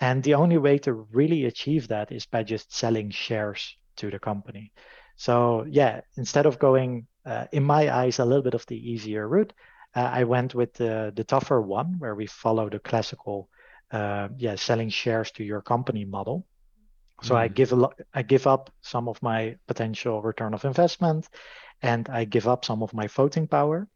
and 0.00 0.22
the 0.22 0.34
only 0.34 0.58
way 0.58 0.78
to 0.78 0.92
really 0.92 1.44
achieve 1.44 1.88
that 1.88 2.12
is 2.12 2.26
by 2.26 2.42
just 2.42 2.74
selling 2.74 3.10
shares 3.10 3.76
to 3.96 4.10
the 4.10 4.18
company 4.18 4.72
so 5.16 5.64
yeah, 5.68 6.02
instead 6.16 6.46
of 6.46 6.58
going, 6.58 7.06
uh, 7.24 7.46
in 7.52 7.64
my 7.64 7.94
eyes, 7.94 8.18
a 8.18 8.24
little 8.24 8.42
bit 8.42 8.54
of 8.54 8.66
the 8.66 8.76
easier 8.76 9.26
route, 9.26 9.52
uh, 9.94 10.10
I 10.12 10.24
went 10.24 10.54
with 10.54 10.74
the, 10.74 11.12
the 11.16 11.24
tougher 11.24 11.60
one 11.60 11.96
where 11.98 12.14
we 12.14 12.26
follow 12.26 12.68
the 12.68 12.78
classical, 12.78 13.48
uh, 13.90 14.28
yeah, 14.36 14.56
selling 14.56 14.90
shares 14.90 15.30
to 15.32 15.44
your 15.44 15.62
company 15.62 16.04
model. 16.04 16.46
So 17.22 17.34
mm. 17.34 17.38
I 17.38 17.48
give 17.48 17.72
a 17.72 17.76
lot, 17.76 17.98
I 18.12 18.22
give 18.22 18.46
up 18.46 18.70
some 18.82 19.08
of 19.08 19.22
my 19.22 19.56
potential 19.66 20.20
return 20.20 20.52
of 20.52 20.64
investment, 20.66 21.28
and 21.82 22.08
I 22.10 22.24
give 22.24 22.46
up 22.46 22.64
some 22.64 22.82
of 22.82 22.92
my 22.92 23.06
voting 23.06 23.48
power, 23.48 23.88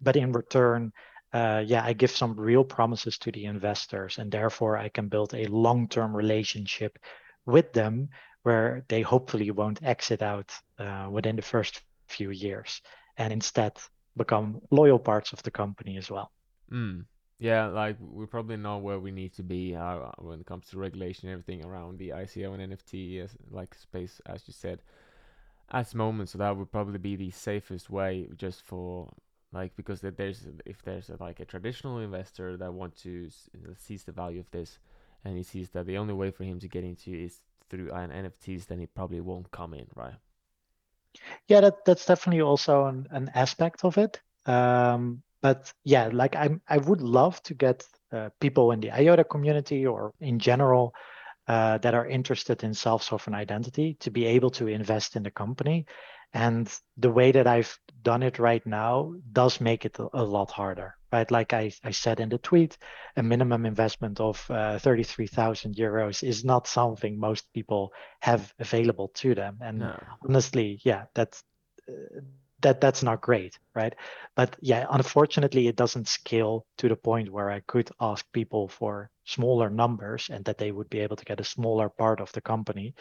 but 0.00 0.16
in 0.16 0.32
return, 0.32 0.92
uh, 1.32 1.62
yeah, 1.64 1.84
I 1.84 1.92
give 1.92 2.10
some 2.10 2.34
real 2.38 2.64
promises 2.64 3.18
to 3.18 3.30
the 3.30 3.44
investors, 3.44 4.18
and 4.18 4.32
therefore 4.32 4.78
I 4.78 4.88
can 4.88 5.08
build 5.08 5.34
a 5.34 5.46
long-term 5.46 6.16
relationship 6.16 6.98
with 7.46 7.72
them 7.72 8.08
where 8.42 8.84
they 8.88 9.02
hopefully 9.02 9.50
won't 9.50 9.82
exit 9.82 10.22
out 10.22 10.52
uh, 10.78 11.08
within 11.10 11.36
the 11.36 11.42
first 11.42 11.82
few 12.08 12.30
years 12.30 12.80
and 13.16 13.32
instead 13.32 13.72
become 14.16 14.60
loyal 14.70 14.98
parts 14.98 15.32
of 15.32 15.42
the 15.42 15.50
company 15.50 15.96
as 15.96 16.10
well. 16.10 16.30
Mm. 16.72 17.04
Yeah, 17.38 17.66
like 17.68 17.96
we 18.00 18.26
probably 18.26 18.58
know 18.58 18.78
where 18.78 18.98
we 18.98 19.10
need 19.10 19.32
to 19.34 19.42
be 19.42 19.74
uh, 19.74 20.10
when 20.18 20.40
it 20.40 20.46
comes 20.46 20.68
to 20.68 20.78
regulation 20.78 21.28
and 21.28 21.40
everything 21.40 21.64
around 21.64 21.98
the 21.98 22.10
ICO 22.10 22.52
and 22.52 22.72
NFT 22.72 23.24
as, 23.24 23.30
like 23.50 23.74
space, 23.74 24.20
as 24.26 24.42
you 24.46 24.52
said, 24.52 24.82
at 25.70 25.90
the 25.90 25.96
moment. 25.96 26.28
So 26.28 26.38
that 26.38 26.54
would 26.54 26.70
probably 26.70 26.98
be 26.98 27.16
the 27.16 27.30
safest 27.30 27.88
way, 27.88 28.28
just 28.36 28.62
for 28.62 29.10
like 29.52 29.74
because 29.74 30.02
there's 30.02 30.46
if 30.66 30.82
there's 30.82 31.08
a, 31.08 31.16
like 31.18 31.40
a 31.40 31.46
traditional 31.46 31.98
investor 31.98 32.58
that 32.58 32.74
wants 32.74 33.02
to 33.02 33.30
seize 33.74 34.04
the 34.04 34.12
value 34.12 34.40
of 34.40 34.50
this, 34.50 34.78
and 35.24 35.34
he 35.34 35.42
sees 35.42 35.70
that 35.70 35.86
the 35.86 35.96
only 35.96 36.14
way 36.14 36.30
for 36.30 36.44
him 36.44 36.60
to 36.60 36.68
get 36.68 36.84
into 36.84 37.10
is 37.10 37.40
through 37.70 37.88
NFTs, 37.88 38.66
then 38.66 38.80
it 38.80 38.94
probably 38.94 39.20
won't 39.20 39.50
come 39.50 39.74
in, 39.74 39.86
right? 39.94 40.14
Yeah, 41.48 41.60
that 41.62 41.84
that's 41.84 42.06
definitely 42.06 42.42
also 42.42 42.86
an, 42.86 43.06
an 43.10 43.30
aspect 43.34 43.84
of 43.84 43.98
it. 43.98 44.20
Um, 44.46 45.22
but 45.42 45.72
yeah, 45.84 46.10
like 46.12 46.36
I 46.36 46.50
I 46.68 46.78
would 46.78 47.00
love 47.00 47.42
to 47.44 47.54
get 47.54 47.86
uh, 48.12 48.30
people 48.40 48.72
in 48.72 48.80
the 48.80 48.92
IOTA 48.92 49.24
community 49.24 49.86
or 49.86 50.12
in 50.20 50.38
general 50.38 50.94
uh, 51.48 51.78
that 51.78 51.94
are 51.94 52.06
interested 52.06 52.62
in 52.62 52.74
self-sovereign 52.74 53.34
identity 53.34 53.96
to 54.00 54.10
be 54.10 54.26
able 54.26 54.50
to 54.50 54.68
invest 54.68 55.16
in 55.16 55.22
the 55.22 55.30
company. 55.30 55.86
And 56.32 56.72
the 56.96 57.10
way 57.10 57.32
that 57.32 57.46
I've 57.46 57.76
done 58.02 58.22
it 58.22 58.38
right 58.38 58.64
now 58.66 59.14
does 59.32 59.60
make 59.60 59.84
it 59.84 59.98
a, 59.98 60.24
lot 60.24 60.50
harder, 60.50 60.96
right? 61.12 61.30
Like 61.30 61.52
I, 61.52 61.72
I 61.84 61.90
said 61.90 62.20
in 62.20 62.28
the 62.28 62.38
tweet, 62.38 62.78
a 63.16 63.22
minimum 63.22 63.66
investment 63.66 64.20
of 64.20 64.44
uh, 64.50 64.78
33,000 64.78 65.74
euros 65.74 66.22
is 66.22 66.44
not 66.44 66.66
something 66.66 67.18
most 67.18 67.52
people 67.52 67.92
have 68.20 68.52
available 68.58 69.08
to 69.14 69.34
them. 69.34 69.58
And 69.60 69.80
no. 69.80 70.00
honestly, 70.26 70.80
yeah, 70.84 71.04
that's 71.14 71.42
uh, 71.88 72.20
that 72.62 72.80
that's 72.80 73.02
not 73.02 73.22
great, 73.22 73.58
right? 73.74 73.94
But 74.36 74.56
yeah, 74.60 74.86
unfortunately, 74.90 75.66
it 75.68 75.76
doesn't 75.76 76.08
scale 76.08 76.66
to 76.76 76.88
the 76.88 76.96
point 76.96 77.32
where 77.32 77.50
I 77.50 77.60
could 77.60 77.90
ask 78.00 78.24
people 78.32 78.68
for 78.68 79.10
smaller 79.24 79.70
numbers 79.70 80.28
and 80.30 80.44
that 80.44 80.58
they 80.58 80.70
would 80.70 80.90
be 80.90 81.00
able 81.00 81.16
to 81.16 81.24
get 81.24 81.40
a 81.40 81.44
smaller 81.44 81.88
part 81.88 82.20
of 82.20 82.32
the 82.32 82.40
company. 82.40 82.94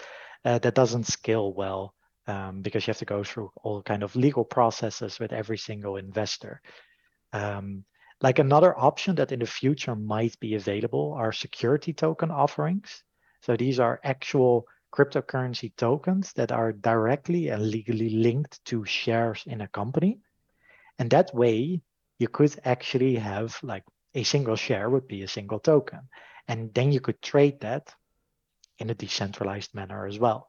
Uh, 0.45 0.59
that 0.59 0.75
doesn't 0.75 1.05
scale 1.07 1.53
well 1.53 1.93
um, 2.29 2.61
because 2.61 2.85
you 2.85 2.91
have 2.91 2.99
to 2.99 3.05
go 3.05 3.23
through 3.23 3.51
all 3.63 3.81
kind 3.81 4.03
of 4.03 4.15
legal 4.15 4.45
processes 4.45 5.19
with 5.19 5.33
every 5.33 5.57
single 5.57 5.97
investor. 5.97 6.61
Um, 7.33 7.85
like 8.21 8.37
another 8.37 8.77
option 8.77 9.15
that 9.15 9.31
in 9.31 9.39
the 9.39 9.47
future 9.47 9.95
might 9.95 10.39
be 10.39 10.55
available 10.55 11.13
are 11.17 11.31
security 11.31 11.93
token 11.93 12.29
offerings. 12.29 13.03
So 13.41 13.55
these 13.55 13.79
are 13.79 13.99
actual 14.03 14.65
cryptocurrency 14.93 15.71
tokens 15.75 16.33
that 16.33 16.51
are 16.51 16.71
directly 16.71 17.49
and 17.49 17.67
legally 17.67 18.09
linked 18.09 18.63
to 18.65 18.85
shares 18.85 19.43
in 19.47 19.61
a 19.61 19.67
company. 19.67 20.19
And 20.99 21.09
that 21.09 21.33
way 21.33 21.81
you 22.19 22.27
could 22.27 22.59
actually 22.63 23.15
have 23.15 23.57
like 23.63 23.83
a 24.13 24.23
single 24.23 24.55
share 24.55 24.89
would 24.89 25.07
be 25.07 25.23
a 25.23 25.27
single 25.27 25.59
token. 25.59 26.01
And 26.47 26.73
then 26.73 26.91
you 26.91 26.99
could 26.99 27.21
trade 27.21 27.61
that 27.61 27.93
in 28.77 28.89
a 28.89 28.95
decentralized 28.95 29.73
manner 29.73 30.05
as 30.05 30.19
well. 30.19 30.48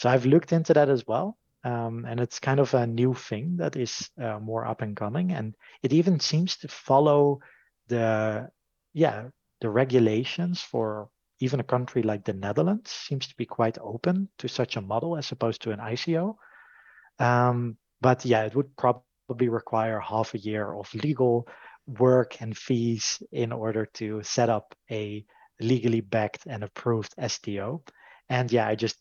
So 0.00 0.08
I've 0.08 0.24
looked 0.24 0.54
into 0.54 0.72
that 0.72 0.88
as 0.88 1.06
well. 1.06 1.36
Um, 1.62 2.06
and 2.08 2.20
it's 2.20 2.38
kind 2.38 2.58
of 2.58 2.72
a 2.72 2.86
new 2.86 3.12
thing 3.12 3.58
that 3.58 3.76
is 3.76 4.08
uh, 4.18 4.38
more 4.38 4.64
up 4.66 4.80
and 4.80 4.96
coming. 4.96 5.32
And 5.32 5.54
it 5.82 5.92
even 5.92 6.18
seems 6.18 6.56
to 6.58 6.68
follow 6.68 7.40
the, 7.88 8.48
yeah, 8.94 9.24
the 9.60 9.68
regulations 9.68 10.62
for 10.62 11.10
even 11.40 11.60
a 11.60 11.64
country 11.64 12.02
like 12.02 12.24
the 12.24 12.32
Netherlands 12.32 12.90
seems 12.90 13.26
to 13.26 13.36
be 13.36 13.44
quite 13.44 13.76
open 13.78 14.30
to 14.38 14.48
such 14.48 14.76
a 14.76 14.80
model 14.80 15.18
as 15.18 15.32
opposed 15.32 15.60
to 15.62 15.70
an 15.70 15.80
ICO. 15.80 16.34
Um, 17.18 17.76
but 18.00 18.24
yeah, 18.24 18.44
it 18.44 18.54
would 18.54 18.74
probably 18.78 19.50
require 19.50 20.00
half 20.00 20.32
a 20.32 20.38
year 20.38 20.72
of 20.72 20.94
legal 20.94 21.46
work 21.86 22.40
and 22.40 22.56
fees 22.56 23.22
in 23.32 23.52
order 23.52 23.84
to 23.94 24.22
set 24.22 24.48
up 24.48 24.74
a 24.90 25.26
legally 25.60 26.00
backed 26.00 26.46
and 26.46 26.64
approved 26.64 27.14
STO. 27.28 27.82
And 28.30 28.50
yeah, 28.50 28.66
I 28.66 28.76
just 28.76 28.96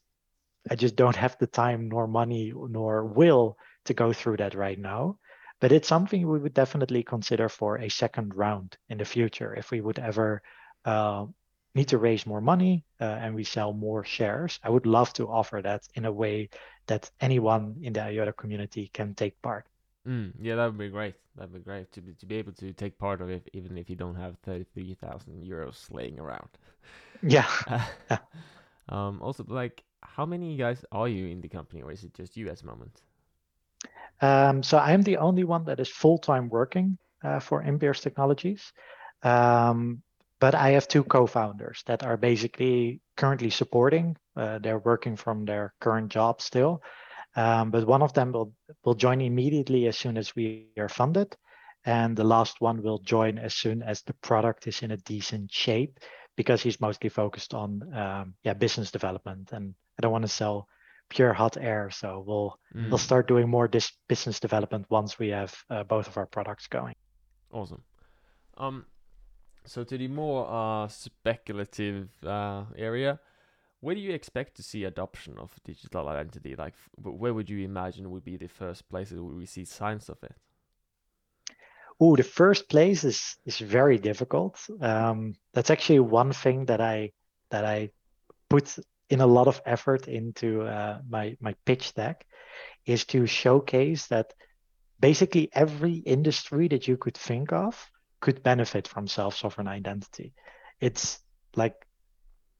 I 0.69 0.75
just 0.75 0.95
don't 0.95 1.15
have 1.15 1.37
the 1.39 1.47
time 1.47 1.89
nor 1.89 2.07
money 2.07 2.53
nor 2.55 3.05
will 3.05 3.57
to 3.85 3.93
go 3.93 4.13
through 4.13 4.37
that 4.37 4.55
right 4.55 4.79
now. 4.79 5.17
but 5.61 5.71
it's 5.71 5.87
something 5.87 6.27
we 6.27 6.39
would 6.39 6.53
definitely 6.53 7.03
consider 7.03 7.49
for 7.49 7.77
a 7.77 7.89
second 7.89 8.33
round 8.35 8.77
in 8.89 8.97
the 8.97 9.05
future 9.05 9.53
if 9.55 9.71
we 9.71 9.81
would 9.81 9.99
ever 9.99 10.41
uh, 10.85 11.25
need 11.75 11.87
to 11.89 11.97
raise 11.97 12.25
more 12.25 12.41
money 12.41 12.85
uh, 13.01 13.03
and 13.23 13.35
we 13.35 13.43
sell 13.43 13.73
more 13.73 14.03
shares. 14.03 14.59
I 14.63 14.69
would 14.69 14.85
love 14.85 15.11
to 15.13 15.27
offer 15.27 15.61
that 15.61 15.81
in 15.95 16.05
a 16.05 16.11
way 16.11 16.49
that 16.87 17.11
anyone 17.19 17.75
in 17.83 17.93
the 17.93 18.01
IOTA 18.01 18.33
community 18.33 18.89
can 18.93 19.13
take 19.15 19.41
part. 19.41 19.65
Mm, 20.07 20.31
yeah, 20.39 20.55
that 20.55 20.65
would 20.67 20.77
be 20.77 20.89
great. 20.89 21.15
That'd 21.35 21.53
be 21.53 21.59
great 21.59 21.91
to 21.91 22.01
be, 22.01 22.13
to 22.13 22.25
be 22.25 22.35
able 22.35 22.53
to 22.53 22.73
take 22.73 22.97
part 22.97 23.21
of 23.21 23.29
it, 23.29 23.49
even 23.53 23.77
if 23.77 23.89
you 23.89 23.95
don't 23.95 24.15
have 24.15 24.37
thirty 24.43 24.65
three 24.73 24.95
thousand 24.95 25.43
euros 25.43 25.91
laying 25.91 26.19
around. 26.19 26.49
Yeah. 27.21 27.47
um. 28.89 29.21
Also, 29.21 29.43
like, 29.47 29.83
how 30.01 30.25
many 30.25 30.57
guys 30.57 30.83
are 30.91 31.07
you 31.07 31.27
in 31.27 31.41
the 31.41 31.49
company, 31.49 31.81
or 31.81 31.91
is 31.91 32.03
it 32.03 32.13
just 32.13 32.37
you 32.37 32.49
at 32.49 32.59
the 32.59 32.65
moment? 32.65 33.01
Um, 34.21 34.63
so 34.63 34.77
I'm 34.77 35.01
the 35.01 35.17
only 35.17 35.43
one 35.43 35.65
that 35.65 35.79
is 35.79 35.89
full 35.89 36.17
time 36.17 36.49
working 36.49 36.97
uh, 37.23 37.39
for 37.39 37.63
Impierce 37.63 38.01
Technologies. 38.01 38.73
Um, 39.23 40.01
but 40.39 40.55
I 40.55 40.71
have 40.71 40.87
two 40.87 41.03
co-founders 41.03 41.83
that 41.85 42.03
are 42.03 42.17
basically 42.17 43.01
currently 43.17 43.49
supporting. 43.49 44.15
Uh, 44.35 44.59
they're 44.59 44.79
working 44.79 45.17
from 45.17 45.45
their 45.45 45.73
current 45.81 46.09
job 46.09 46.41
still, 46.41 46.81
um, 47.35 47.71
but 47.71 47.85
one 47.85 48.01
of 48.01 48.13
them 48.13 48.31
will 48.31 48.53
will 48.83 48.95
join 48.95 49.21
immediately 49.21 49.87
as 49.87 49.97
soon 49.97 50.17
as 50.17 50.35
we 50.35 50.67
are 50.77 50.89
funded, 50.89 51.35
and 51.85 52.15
the 52.15 52.23
last 52.23 52.61
one 52.61 52.81
will 52.81 52.99
join 52.99 53.37
as 53.37 53.53
soon 53.53 53.83
as 53.83 54.01
the 54.03 54.13
product 54.13 54.67
is 54.67 54.81
in 54.81 54.91
a 54.91 54.97
decent 54.97 55.51
shape, 55.51 55.99
because 56.39 56.61
he's 56.61 56.79
mostly 56.79 57.09
focused 57.09 57.53
on 57.53 57.69
um, 57.93 58.33
yeah 58.45 58.53
business 58.53 58.91
development, 58.91 59.51
and 59.51 59.75
I 59.97 60.01
don't 60.01 60.13
want 60.13 60.21
to 60.21 60.35
sell 60.41 60.69
pure 61.09 61.33
hot 61.33 61.57
air, 61.59 61.89
so 61.91 62.23
we'll 62.25 62.57
mm. 62.73 62.89
we'll 62.89 63.05
start 63.09 63.27
doing 63.27 63.49
more 63.49 63.67
this 63.67 63.91
business 64.07 64.39
development 64.39 64.85
once 64.89 65.19
we 65.19 65.29
have 65.39 65.53
uh, 65.69 65.83
both 65.83 66.07
of 66.07 66.15
our 66.15 66.25
products 66.25 66.67
going. 66.67 66.95
Awesome. 67.51 67.83
Um, 68.57 68.85
so 69.65 69.83
to 69.83 69.97
the 69.97 70.07
more 70.07 70.47
uh, 70.49 70.87
speculative 70.87 72.07
uh, 72.25 72.63
area, 72.77 73.19
where 73.81 73.95
do 73.95 73.99
you 73.99 74.13
expect 74.13 74.55
to 74.55 74.63
see 74.63 74.85
adoption 74.85 75.37
of 75.37 75.51
digital 75.65 76.07
identity? 76.07 76.55
Like, 76.55 76.75
where 76.95 77.33
would 77.33 77.49
you 77.49 77.65
imagine 77.65 78.11
would 78.11 78.23
be 78.23 78.37
the 78.37 78.47
first 78.47 78.87
places 78.87 79.19
where 79.19 79.35
we 79.35 79.45
see 79.45 79.65
signs 79.65 80.07
of 80.07 80.23
it? 80.23 80.35
Oh, 81.99 82.15
the 82.15 82.23
first 82.23 82.69
place 82.69 83.03
is 83.03 83.37
is 83.45 83.59
very 83.59 83.97
difficult. 83.97 84.59
Um, 84.81 85.35
that's 85.53 85.69
actually 85.69 85.99
one 85.99 86.33
thing 86.33 86.65
that 86.65 86.79
I 86.79 87.11
that 87.49 87.65
I 87.65 87.89
put 88.49 88.77
in 89.09 89.21
a 89.21 89.27
lot 89.27 89.47
of 89.47 89.61
effort 89.65 90.07
into 90.07 90.61
uh, 90.61 90.99
my 91.09 91.35
my 91.41 91.55
pitch 91.65 91.93
deck, 91.93 92.25
is 92.85 93.05
to 93.05 93.25
showcase 93.25 94.07
that 94.07 94.33
basically 94.99 95.49
every 95.53 95.93
industry 95.93 96.67
that 96.69 96.87
you 96.87 96.97
could 96.97 97.17
think 97.17 97.51
of 97.51 97.89
could 98.21 98.43
benefit 98.43 98.87
from 98.87 99.07
self-sovereign 99.07 99.67
identity. 99.67 100.33
It's 100.79 101.19
like 101.55 101.75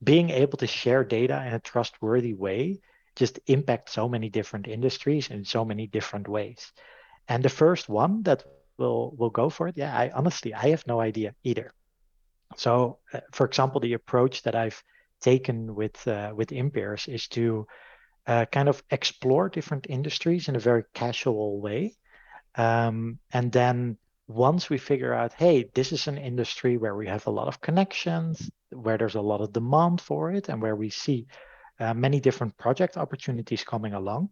being 0.02 0.30
able 0.30 0.58
to 0.58 0.66
share 0.66 1.04
data 1.04 1.44
in 1.46 1.54
a 1.54 1.60
trustworthy 1.60 2.34
way 2.34 2.80
just 3.16 3.40
impact 3.46 3.90
so 3.90 4.08
many 4.08 4.30
different 4.30 4.66
industries 4.68 5.28
in 5.30 5.44
so 5.44 5.64
many 5.64 5.86
different 5.86 6.28
ways. 6.28 6.72
And 7.28 7.42
the 7.42 7.50
first 7.50 7.88
one 7.88 8.22
that 8.22 8.44
will 8.80 9.14
will 9.16 9.30
go 9.30 9.50
for 9.50 9.68
it, 9.68 9.76
yeah, 9.76 9.96
I 9.96 10.10
honestly 10.10 10.52
I 10.54 10.70
have 10.70 10.86
no 10.86 11.00
idea 11.00 11.34
either. 11.44 11.72
So, 12.56 12.98
uh, 13.12 13.20
for 13.32 13.46
example, 13.46 13.80
the 13.80 13.92
approach 13.92 14.42
that 14.42 14.56
I've 14.56 14.82
taken 15.20 15.74
with 15.74 16.08
uh, 16.08 16.32
with 16.34 16.48
Impierce 16.50 17.06
is 17.08 17.28
to 17.28 17.66
uh, 18.26 18.46
kind 18.46 18.68
of 18.68 18.82
explore 18.90 19.48
different 19.48 19.86
industries 19.88 20.48
in 20.48 20.56
a 20.56 20.66
very 20.70 20.84
casual 20.94 21.60
way, 21.60 21.94
um, 22.56 23.18
and 23.32 23.52
then 23.52 23.98
once 24.26 24.70
we 24.70 24.78
figure 24.78 25.12
out, 25.12 25.32
hey, 25.32 25.68
this 25.74 25.92
is 25.92 26.06
an 26.06 26.16
industry 26.16 26.76
where 26.76 26.94
we 26.94 27.06
have 27.08 27.26
a 27.26 27.30
lot 27.30 27.48
of 27.48 27.60
connections, 27.60 28.50
where 28.70 28.96
there's 28.96 29.16
a 29.16 29.20
lot 29.20 29.40
of 29.40 29.52
demand 29.52 30.00
for 30.00 30.30
it, 30.32 30.48
and 30.48 30.62
where 30.62 30.76
we 30.76 30.90
see 30.90 31.26
uh, 31.80 31.94
many 31.94 32.20
different 32.20 32.56
project 32.56 32.96
opportunities 32.96 33.64
coming 33.64 33.94
along, 33.94 34.30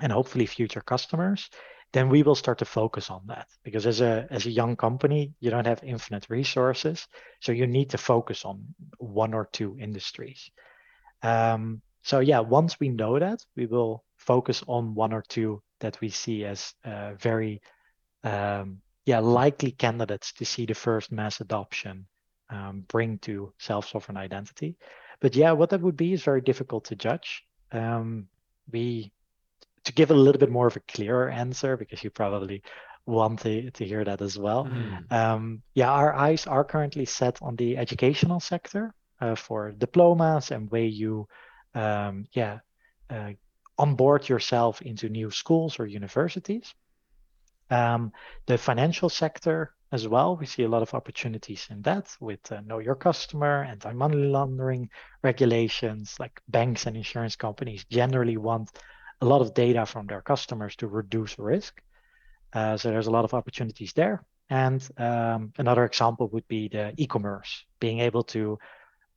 and 0.00 0.12
hopefully 0.12 0.46
future 0.46 0.82
customers, 0.82 1.50
then 1.92 2.08
we 2.08 2.22
will 2.22 2.34
start 2.34 2.58
to 2.58 2.64
focus 2.64 3.10
on 3.10 3.22
that. 3.26 3.48
Because 3.62 3.86
as 3.86 4.00
a 4.00 4.26
as 4.30 4.46
a 4.46 4.50
young 4.50 4.76
company, 4.76 5.32
you 5.40 5.50
don't 5.50 5.66
have 5.66 5.82
infinite 5.82 6.26
resources, 6.28 7.06
so 7.40 7.52
you 7.52 7.66
need 7.66 7.90
to 7.90 7.98
focus 7.98 8.44
on 8.44 8.74
one 8.98 9.34
or 9.34 9.48
two 9.52 9.76
industries. 9.78 10.50
Um, 11.22 11.82
so 12.02 12.20
yeah, 12.20 12.40
once 12.40 12.78
we 12.80 12.88
know 12.88 13.18
that, 13.18 13.44
we 13.56 13.66
will 13.66 14.04
focus 14.16 14.62
on 14.66 14.94
one 14.94 15.12
or 15.12 15.22
two 15.28 15.62
that 15.80 16.00
we 16.00 16.08
see 16.08 16.44
as 16.44 16.74
uh, 16.84 17.14
very 17.14 17.60
um, 18.24 18.80
yeah, 19.04 19.20
likely 19.20 19.70
candidates 19.70 20.32
to 20.34 20.44
see 20.44 20.66
the 20.66 20.74
first 20.74 21.10
mass 21.10 21.40
adoption 21.40 22.06
um, 22.50 22.84
bring 22.88 23.18
to 23.18 23.52
self-sovereign 23.58 24.18
identity. 24.18 24.76
But 25.20 25.34
yeah, 25.34 25.52
what 25.52 25.70
that 25.70 25.80
would 25.80 25.96
be 25.96 26.12
is 26.12 26.22
very 26.22 26.42
difficult 26.42 26.84
to 26.86 26.96
judge. 26.96 27.42
Um, 27.72 28.28
we 28.70 29.12
to 29.88 29.94
give 29.94 30.10
a 30.10 30.14
little 30.14 30.38
bit 30.38 30.50
more 30.50 30.66
of 30.66 30.76
a 30.76 30.80
clearer 30.80 31.30
answer 31.30 31.76
because 31.76 32.04
you 32.04 32.10
probably 32.10 32.62
want 33.06 33.40
to, 33.40 33.70
to 33.70 33.84
hear 33.84 34.04
that 34.04 34.20
as 34.20 34.38
well. 34.38 34.66
Mm. 34.66 35.12
Um, 35.12 35.62
yeah, 35.74 35.90
our 35.90 36.14
eyes 36.14 36.46
are 36.46 36.62
currently 36.62 37.06
set 37.06 37.38
on 37.40 37.56
the 37.56 37.78
educational 37.78 38.38
sector 38.38 38.94
uh, 39.20 39.34
for 39.34 39.72
diplomas 39.72 40.50
and 40.50 40.70
way 40.70 40.86
you, 40.86 41.26
um, 41.74 42.26
yeah, 42.32 42.58
uh, 43.08 43.32
onboard 43.78 44.28
yourself 44.28 44.82
into 44.82 45.08
new 45.08 45.30
schools 45.30 45.80
or 45.80 45.86
universities. 45.86 46.74
Um, 47.70 48.12
the 48.46 48.58
financial 48.58 49.08
sector 49.08 49.72
as 49.90 50.06
well, 50.06 50.36
we 50.36 50.44
see 50.44 50.64
a 50.64 50.68
lot 50.68 50.82
of 50.82 50.92
opportunities 50.92 51.66
in 51.70 51.80
that 51.82 52.14
with 52.20 52.52
uh, 52.52 52.60
know 52.60 52.78
your 52.78 52.94
customer, 52.94 53.62
and 53.62 53.84
anti-money 53.84 54.16
laundering 54.16 54.90
regulations, 55.22 56.16
like 56.20 56.42
banks 56.48 56.86
and 56.86 56.94
insurance 56.94 57.36
companies 57.36 57.86
generally 57.90 58.36
want 58.36 58.70
a 59.20 59.26
lot 59.26 59.40
of 59.40 59.54
data 59.54 59.86
from 59.86 60.06
their 60.06 60.22
customers 60.22 60.76
to 60.76 60.86
reduce 60.86 61.38
risk. 61.38 61.80
Uh, 62.52 62.76
so 62.76 62.90
there's 62.90 63.08
a 63.08 63.10
lot 63.10 63.24
of 63.24 63.34
opportunities 63.34 63.92
there. 63.92 64.24
And 64.50 64.86
um, 64.96 65.52
another 65.58 65.84
example 65.84 66.28
would 66.28 66.48
be 66.48 66.68
the 66.68 66.94
e-commerce, 66.96 67.64
being 67.80 68.00
able 68.00 68.22
to 68.24 68.58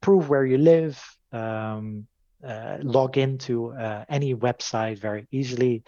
prove 0.02 0.30
where 0.30 0.46
you 0.46 0.58
live, 0.58 1.02
um, 1.32 2.08
uh, 2.46 2.78
log 2.82 3.18
into 3.18 3.72
uh, 3.74 4.04
any 4.10 4.36
website 4.36 4.98
very 4.98 5.28
easily, 5.32 5.84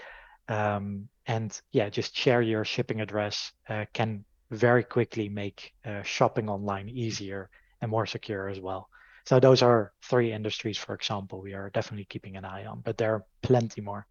um, 0.47 1.09
and 1.25 1.59
yeah, 1.71 1.89
just 1.89 2.15
share 2.15 2.41
your 2.41 2.63
shipping 2.63 3.01
address 3.01 3.51
uh, 3.69 3.85
can 3.93 4.23
very 4.51 4.83
quickly 4.83 5.29
make 5.29 5.73
uh, 5.85 6.03
shopping 6.03 6.49
online 6.49 6.89
easier 6.89 7.49
and 7.81 7.89
more 7.89 8.05
secure 8.05 8.49
as 8.49 8.59
well. 8.59 8.87
So 9.25 9.39
those 9.39 9.61
are 9.61 9.93
three 10.01 10.33
industries, 10.33 10.77
for 10.77 10.93
example, 10.93 11.41
we 11.41 11.53
are 11.53 11.69
definitely 11.69 12.05
keeping 12.05 12.35
an 12.35 12.45
eye 12.45 12.65
on, 12.65 12.81
but 12.81 12.97
there 12.97 13.15
are 13.15 13.25
plenty 13.41 13.81
more. 13.81 14.05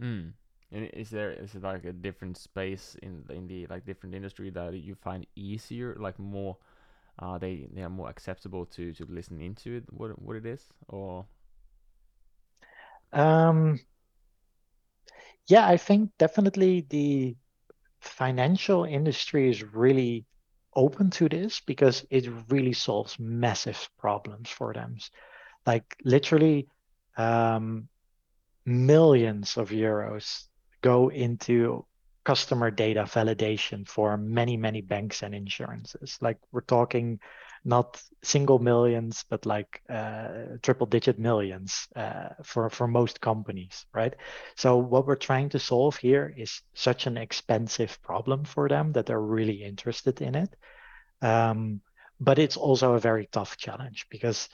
Mm. 0.00 0.32
And 0.72 0.90
is 0.94 1.10
there 1.10 1.32
is 1.32 1.54
it 1.54 1.62
like 1.62 1.84
a 1.84 1.92
different 1.92 2.36
space 2.36 2.96
in 3.02 3.24
in 3.30 3.46
the 3.46 3.66
like 3.66 3.84
different 3.84 4.14
industry 4.14 4.50
that 4.50 4.74
you 4.74 4.94
find 4.94 5.26
easier, 5.36 5.96
like 6.00 6.18
more, 6.18 6.56
uh, 7.18 7.38
they 7.38 7.68
they 7.74 7.82
are 7.82 7.90
more 7.90 8.08
acceptable 8.08 8.64
to 8.66 8.92
to 8.94 9.04
listen 9.04 9.40
into 9.40 9.76
it, 9.76 9.84
what 9.92 10.20
what 10.20 10.36
it 10.36 10.46
is, 10.46 10.72
or? 10.88 11.26
Um, 13.12 13.80
yeah, 15.46 15.66
I 15.66 15.76
think 15.76 16.10
definitely 16.18 16.86
the 16.88 17.36
financial 18.00 18.84
industry 18.84 19.50
is 19.50 19.62
really 19.62 20.24
open 20.74 21.10
to 21.10 21.28
this 21.28 21.60
because 21.60 22.04
it 22.10 22.28
really 22.48 22.72
solves 22.72 23.18
massive 23.18 23.88
problems 23.98 24.48
for 24.50 24.72
them. 24.72 24.96
Like 25.66 25.96
literally 26.04 26.68
um, 27.16 27.88
millions 28.64 29.56
of 29.56 29.70
euros 29.70 30.44
go 30.80 31.08
into 31.08 31.84
customer 32.24 32.70
data 32.70 33.02
validation 33.02 33.86
for 33.86 34.16
many, 34.16 34.56
many 34.56 34.80
banks 34.80 35.22
and 35.22 35.34
insurances. 35.34 36.18
Like 36.20 36.38
we're 36.52 36.60
talking 36.62 37.18
not 37.64 38.02
single 38.22 38.58
millions, 38.58 39.24
but 39.28 39.46
like 39.46 39.82
uh, 39.88 40.56
triple 40.62 40.86
digit 40.86 41.18
millions 41.18 41.86
uh, 41.94 42.30
for, 42.42 42.68
for 42.70 42.88
most 42.88 43.20
companies, 43.20 43.86
right? 43.94 44.14
So 44.56 44.76
what 44.76 45.06
we're 45.06 45.16
trying 45.16 45.48
to 45.50 45.58
solve 45.58 45.96
here 45.96 46.32
is 46.36 46.62
such 46.74 47.06
an 47.06 47.16
expensive 47.16 48.00
problem 48.02 48.44
for 48.44 48.68
them 48.68 48.92
that 48.92 49.06
they're 49.06 49.20
really 49.20 49.62
interested 49.62 50.20
in 50.20 50.34
it. 50.34 50.56
Um, 51.20 51.80
but 52.20 52.38
it's 52.38 52.56
also 52.56 52.94
a 52.94 53.00
very 53.00 53.28
tough 53.30 53.56
challenge 53.56 54.06
because 54.10 54.48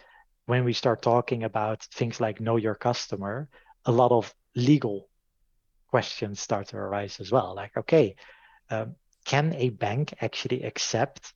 when 0.47 0.65
we 0.65 0.73
start 0.73 1.03
talking 1.03 1.45
about 1.45 1.83
things 1.85 2.21
like 2.21 2.41
know 2.41 2.57
your 2.57 2.75
customer, 2.75 3.49
a 3.85 3.93
lot 3.93 4.13
of 4.13 4.35
legal 4.55 5.09
questions 5.91 6.41
start 6.41 6.69
to 6.69 6.77
arise 6.77 7.21
as 7.21 7.33
well. 7.33 7.55
Like, 7.55 7.77
okay, 7.77 8.17
um, 8.71 8.97
can 9.25 9.55
a 9.55 9.71
bank 9.71 10.15
actually 10.21 10.63
accept 10.63 11.33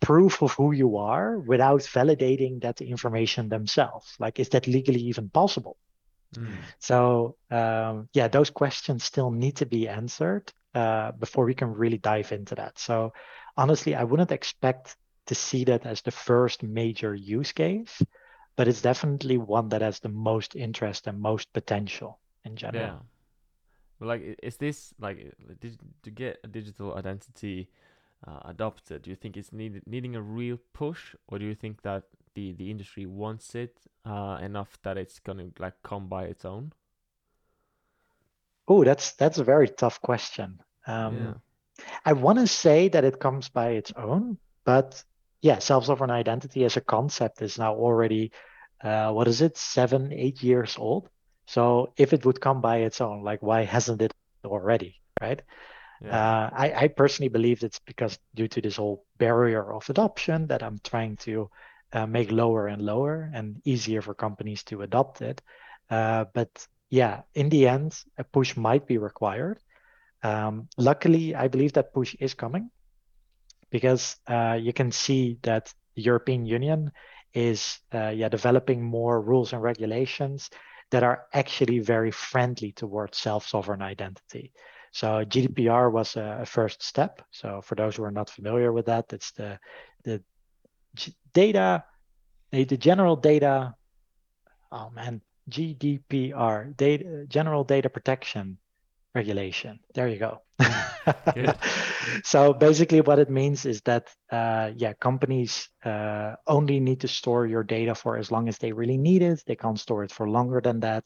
proof 0.00 0.42
of 0.42 0.52
who 0.52 0.72
you 0.72 0.96
are 0.96 1.38
without 1.38 1.80
validating 1.80 2.60
that 2.60 2.80
information 2.80 3.48
themselves 3.48 4.14
like 4.18 4.38
is 4.38 4.48
that 4.50 4.66
legally 4.66 5.00
even 5.00 5.28
possible 5.30 5.76
mm. 6.36 6.48
so 6.78 7.36
um, 7.50 8.08
yeah 8.12 8.28
those 8.28 8.50
questions 8.50 9.04
still 9.04 9.30
need 9.30 9.56
to 9.56 9.66
be 9.66 9.88
answered 9.88 10.52
uh, 10.76 11.10
before 11.12 11.46
we 11.46 11.54
can 11.54 11.72
really 11.72 11.96
dive 11.96 12.32
into 12.32 12.54
that. 12.54 12.78
So 12.78 13.14
honestly, 13.56 13.94
I 13.94 14.04
wouldn't 14.04 14.30
expect 14.30 14.96
to 15.24 15.34
see 15.34 15.64
that 15.64 15.86
as 15.86 16.02
the 16.02 16.10
first 16.10 16.62
major 16.62 17.14
use 17.14 17.50
case, 17.50 18.02
but 18.56 18.68
it's 18.68 18.82
definitely 18.82 19.38
one 19.38 19.70
that 19.70 19.80
has 19.80 20.00
the 20.00 20.10
most 20.10 20.54
interest 20.54 21.06
and 21.06 21.18
most 21.18 21.50
potential 21.54 22.20
in 22.44 22.56
general. 22.56 22.84
Yeah. 22.84 22.98
But 23.98 24.08
like, 24.08 24.38
is 24.42 24.58
this 24.58 24.92
like 25.00 25.32
to 26.02 26.10
get 26.10 26.40
a 26.44 26.48
digital 26.48 26.94
identity 26.94 27.70
uh, 28.26 28.40
adopted? 28.44 29.02
Do 29.02 29.10
you 29.10 29.16
think 29.16 29.36
it's 29.36 29.52
needed 29.52 29.82
needing 29.86 30.14
a 30.14 30.22
real 30.22 30.58
push, 30.72 31.14
or 31.28 31.38
do 31.38 31.44
you 31.44 31.54
think 31.54 31.82
that 31.82 32.04
the 32.34 32.52
the 32.52 32.70
industry 32.70 33.06
wants 33.06 33.54
it 33.54 33.78
uh, 34.04 34.38
enough 34.40 34.78
that 34.82 34.96
it's 34.96 35.18
gonna 35.18 35.48
like 35.58 35.74
come 35.82 36.08
by 36.08 36.24
its 36.24 36.44
own? 36.44 36.72
Oh, 38.68 38.84
that's 38.84 39.12
that's 39.12 39.38
a 39.38 39.44
very 39.44 39.68
tough 39.68 40.00
question. 40.00 40.60
Um, 40.86 41.16
yeah. 41.16 41.34
I 42.04 42.12
want 42.14 42.38
to 42.38 42.46
say 42.46 42.88
that 42.88 43.04
it 43.04 43.20
comes 43.20 43.48
by 43.48 43.70
its 43.70 43.92
own, 43.96 44.38
but 44.64 45.02
yeah, 45.42 45.58
self-sovereign 45.58 46.10
identity 46.10 46.64
as 46.64 46.76
a 46.76 46.80
concept 46.80 47.42
is 47.42 47.58
now 47.58 47.74
already 47.74 48.32
uh, 48.82 49.12
what 49.12 49.28
is 49.28 49.42
it, 49.42 49.56
seven, 49.56 50.12
eight 50.12 50.42
years 50.42 50.76
old. 50.78 51.08
So 51.46 51.92
if 51.96 52.12
it 52.12 52.24
would 52.24 52.40
come 52.40 52.60
by 52.60 52.78
its 52.78 53.00
own, 53.00 53.22
like 53.22 53.42
why 53.42 53.64
hasn't 53.64 54.02
it 54.02 54.12
already, 54.44 55.00
right? 55.20 55.42
Yeah. 56.02 56.18
Uh, 56.18 56.50
I, 56.52 56.72
I 56.84 56.88
personally 56.88 57.28
believe 57.28 57.62
it's 57.62 57.80
because 57.80 58.18
due 58.34 58.48
to 58.48 58.60
this 58.60 58.76
whole 58.76 59.04
barrier 59.18 59.72
of 59.72 59.88
adoption 59.88 60.46
that 60.48 60.62
I'm 60.62 60.78
trying 60.84 61.16
to 61.18 61.50
uh, 61.92 62.06
make 62.06 62.30
lower 62.30 62.66
and 62.66 62.82
lower 62.82 63.30
and 63.32 63.60
easier 63.64 64.02
for 64.02 64.14
companies 64.14 64.62
to 64.64 64.82
adopt 64.82 65.22
it. 65.22 65.40
Uh, 65.88 66.24
but 66.34 66.66
yeah, 66.90 67.22
in 67.34 67.48
the 67.48 67.68
end, 67.68 67.98
a 68.18 68.24
push 68.24 68.56
might 68.56 68.86
be 68.86 68.98
required. 68.98 69.58
Um, 70.22 70.68
luckily, 70.76 71.34
I 71.34 71.48
believe 71.48 71.74
that 71.74 71.94
push 71.94 72.14
is 72.18 72.34
coming 72.34 72.70
because 73.70 74.16
uh, 74.26 74.58
you 74.60 74.72
can 74.72 74.92
see 74.92 75.38
that 75.42 75.72
the 75.94 76.02
European 76.02 76.46
Union 76.46 76.92
is 77.34 77.78
uh, 77.94 78.08
yeah 78.08 78.28
developing 78.28 78.82
more 78.82 79.20
rules 79.20 79.52
and 79.52 79.62
regulations 79.62 80.50
that 80.90 81.02
are 81.02 81.26
actually 81.32 81.80
very 81.80 82.10
friendly 82.10 82.72
towards 82.72 83.18
self-sovereign 83.18 83.82
identity. 83.82 84.52
So 84.96 85.26
GDPR 85.26 85.92
was 85.92 86.16
a, 86.16 86.38
a, 86.40 86.46
first 86.46 86.82
step. 86.82 87.20
So 87.30 87.60
for 87.60 87.74
those 87.74 87.96
who 87.96 88.04
are 88.04 88.10
not 88.10 88.30
familiar 88.30 88.72
with 88.72 88.86
that, 88.86 89.12
it's 89.12 89.30
the 89.32 89.58
the 90.04 90.22
data, 91.34 91.84
the 92.50 92.64
general 92.64 93.14
data. 93.14 93.74
Oh 94.72 94.88
man, 94.88 95.20
GDPR, 95.50 96.74
data, 96.78 97.26
general 97.28 97.62
data 97.62 97.90
protection 97.90 98.56
regulation. 99.14 99.80
There 99.92 100.08
you 100.08 100.18
go. 100.18 100.40
so 102.24 102.54
basically, 102.54 103.02
what 103.02 103.18
it 103.18 103.28
means 103.28 103.66
is 103.66 103.82
that 103.82 104.08
uh, 104.32 104.70
yeah, 104.76 104.94
companies 104.94 105.68
uh, 105.84 106.36
only 106.46 106.80
need 106.80 107.00
to 107.00 107.08
store 107.08 107.44
your 107.44 107.64
data 107.64 107.94
for 107.94 108.16
as 108.16 108.30
long 108.30 108.48
as 108.48 108.56
they 108.56 108.72
really 108.72 108.96
need 108.96 109.20
it. 109.20 109.42
They 109.46 109.56
can't 109.56 109.78
store 109.78 110.04
it 110.04 110.10
for 110.10 110.26
longer 110.26 110.62
than 110.62 110.80
that, 110.80 111.04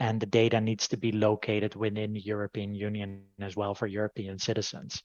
and 0.00 0.20
the 0.20 0.26
data 0.26 0.60
needs 0.60 0.88
to 0.88 0.96
be 0.96 1.12
located 1.12 1.76
within 1.76 2.14
the 2.14 2.20
European 2.20 2.74
Union 2.74 3.22
as 3.40 3.54
well 3.54 3.74
for 3.74 3.86
European 3.86 4.38
citizens. 4.38 5.02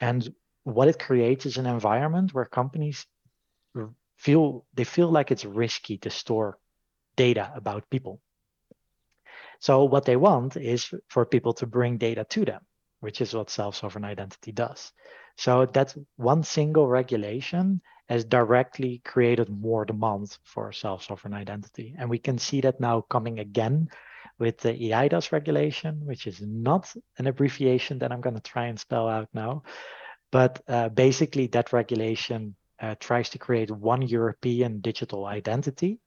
And 0.00 0.32
what 0.64 0.88
it 0.88 0.98
creates 0.98 1.44
is 1.44 1.58
an 1.58 1.66
environment 1.66 2.32
where 2.32 2.46
companies 2.46 3.06
feel 4.16 4.64
they 4.72 4.84
feel 4.84 5.10
like 5.10 5.30
it's 5.30 5.44
risky 5.44 5.98
to 5.98 6.10
store 6.10 6.58
data 7.16 7.52
about 7.54 7.90
people. 7.90 8.20
So 9.60 9.84
what 9.84 10.04
they 10.06 10.16
want 10.16 10.56
is 10.56 10.90
for 11.08 11.26
people 11.26 11.52
to 11.54 11.66
bring 11.66 11.98
data 11.98 12.24
to 12.30 12.44
them 12.44 12.62
which 13.00 13.20
is 13.20 13.34
what 13.34 13.50
self-sovereign 13.50 14.04
identity 14.04 14.52
does. 14.52 14.92
So 15.36 15.66
that 15.66 15.94
one 16.16 16.42
single 16.42 16.88
regulation 16.88 17.80
has 18.08 18.24
directly 18.24 19.00
created 19.04 19.48
more 19.50 19.84
demand 19.84 20.36
for 20.44 20.72
self-sovereign 20.72 21.34
identity. 21.34 21.94
And 21.98 22.08
we 22.08 22.18
can 22.18 22.38
see 22.38 22.60
that 22.62 22.80
now 22.80 23.02
coming 23.02 23.38
again 23.38 23.88
with 24.38 24.58
the 24.58 24.72
eIDAS 24.90 25.32
regulation, 25.32 26.04
which 26.04 26.26
is 26.26 26.40
not 26.42 26.92
an 27.18 27.26
abbreviation 27.26 27.98
that 27.98 28.12
I'm 28.12 28.20
going 28.20 28.36
to 28.36 28.42
try 28.42 28.66
and 28.66 28.78
spell 28.78 29.08
out 29.08 29.28
now. 29.32 29.62
But 30.30 30.62
uh, 30.68 30.88
basically, 30.90 31.46
that 31.48 31.72
regulation 31.72 32.56
uh, 32.80 32.96
tries 33.00 33.30
to 33.30 33.38
create 33.38 33.70
one 33.70 34.02
European 34.02 34.80
digital 34.80 35.26
identity 35.26 35.98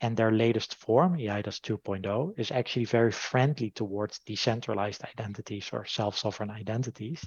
and 0.00 0.16
their 0.16 0.30
latest 0.30 0.74
form, 0.76 1.16
eIDAS 1.16 1.60
2.0, 1.60 2.38
is 2.38 2.50
actually 2.50 2.84
very 2.84 3.12
friendly 3.12 3.70
towards 3.70 4.18
decentralized 4.20 5.02
identities 5.04 5.70
or 5.72 5.86
self-sovereign 5.86 6.50
identities. 6.50 7.26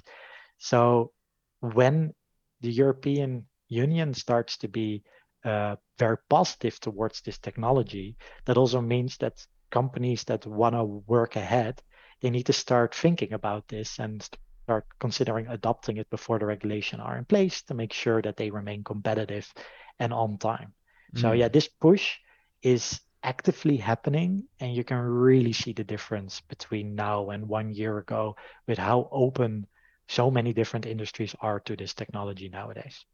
So 0.58 1.12
when 1.60 2.14
the 2.60 2.70
European 2.70 3.46
Union 3.68 4.14
starts 4.14 4.56
to 4.58 4.68
be 4.68 5.02
uh, 5.44 5.76
very 5.98 6.18
positive 6.28 6.78
towards 6.80 7.22
this 7.22 7.38
technology, 7.38 8.16
that 8.44 8.56
also 8.56 8.80
means 8.80 9.16
that 9.18 9.44
companies 9.70 10.24
that 10.24 10.46
want 10.46 10.74
to 10.74 10.84
work 10.84 11.36
ahead, 11.36 11.82
they 12.20 12.30
need 12.30 12.46
to 12.46 12.52
start 12.52 12.94
thinking 12.94 13.32
about 13.32 13.68
this 13.68 13.98
and 13.98 14.22
start 14.64 14.86
considering 14.98 15.46
adopting 15.48 15.96
it 15.96 16.10
before 16.10 16.38
the 16.38 16.46
regulation 16.46 17.00
are 17.00 17.16
in 17.16 17.24
place 17.24 17.62
to 17.62 17.74
make 17.74 17.92
sure 17.92 18.22
that 18.22 18.36
they 18.36 18.50
remain 18.50 18.84
competitive 18.84 19.52
and 19.98 20.12
on 20.12 20.38
time. 20.38 20.72
Mm. 21.14 21.20
So 21.20 21.32
yeah, 21.32 21.48
this 21.48 21.68
push 21.68 22.16
is 22.62 23.00
actively 23.22 23.76
happening 23.76 24.44
and 24.60 24.74
you 24.74 24.84
can 24.84 24.98
really 24.98 25.52
see 25.52 25.72
the 25.72 25.84
difference 25.84 26.40
between 26.40 26.94
now 26.94 27.30
and 27.30 27.46
one 27.48 27.72
year 27.72 27.98
ago 27.98 28.34
with 28.66 28.78
how 28.78 29.08
open 29.12 29.66
so 30.08 30.30
many 30.30 30.52
different 30.52 30.86
industries 30.86 31.34
are 31.40 31.60
to 31.60 31.76
this 31.76 31.92
technology 31.92 32.48
nowadays 32.48 33.04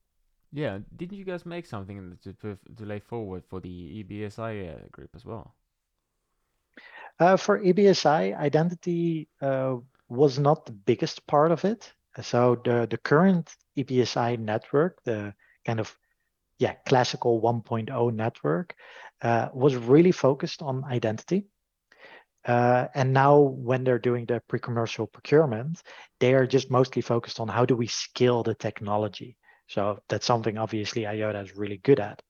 yeah 0.53 0.79
didn't 0.97 1.19
you 1.19 1.25
guys 1.25 1.45
make 1.45 1.67
something 1.67 2.17
to, 2.23 2.33
to 2.77 2.85
lay 2.85 3.01
forward 3.01 3.43
for 3.49 3.61
the 3.61 4.05
ebsi 4.05 4.73
uh, 4.73 4.79
group 4.93 5.11
as 5.15 5.25
well 5.25 5.57
uh, 7.19 7.37
for 7.37 7.61
ebsi 7.61 8.37
identity 8.37 9.29
uh, 9.41 9.77
was 10.09 10.39
not 10.39 10.67
the 10.67 10.73
biggest 10.73 11.27
part 11.27 11.51
of 11.53 11.65
it 11.65 11.93
so 12.23 12.57
the 12.65 12.87
the 12.91 12.99
current 12.99 13.55
ebsi 13.77 14.39
network 14.39 15.03
the 15.05 15.35
kind 15.65 15.81
of 15.81 15.97
yeah 16.59 16.75
classical 16.87 17.41
1.0 17.41 18.15
network 18.15 18.75
uh, 19.23 19.49
was 19.53 19.77
really 19.77 20.13
focused 20.13 20.63
on 20.63 20.85
identity. 20.85 21.47
Uh, 22.45 22.87
and 22.95 23.13
now 23.13 23.39
when 23.39 23.83
they're 23.83 23.99
doing 23.99 24.25
the 24.27 24.41
pre-commercial 24.49 25.07
procurement, 25.07 25.83
they 26.21 26.35
are 26.35 26.47
just 26.47 26.71
mostly 26.71 27.03
focused 27.03 27.41
on 27.41 27.49
how 27.49 27.65
do 27.65 27.75
we 27.75 27.87
scale 27.87 28.43
the 28.43 28.55
technology. 28.55 29.37
So 29.69 29.99
that's 30.09 30.27
something 30.27 30.59
obviously 30.59 31.07
IOTA 31.07 31.41
is 31.41 31.57
really 31.57 31.79
good 31.79 31.99
at. 31.99 32.23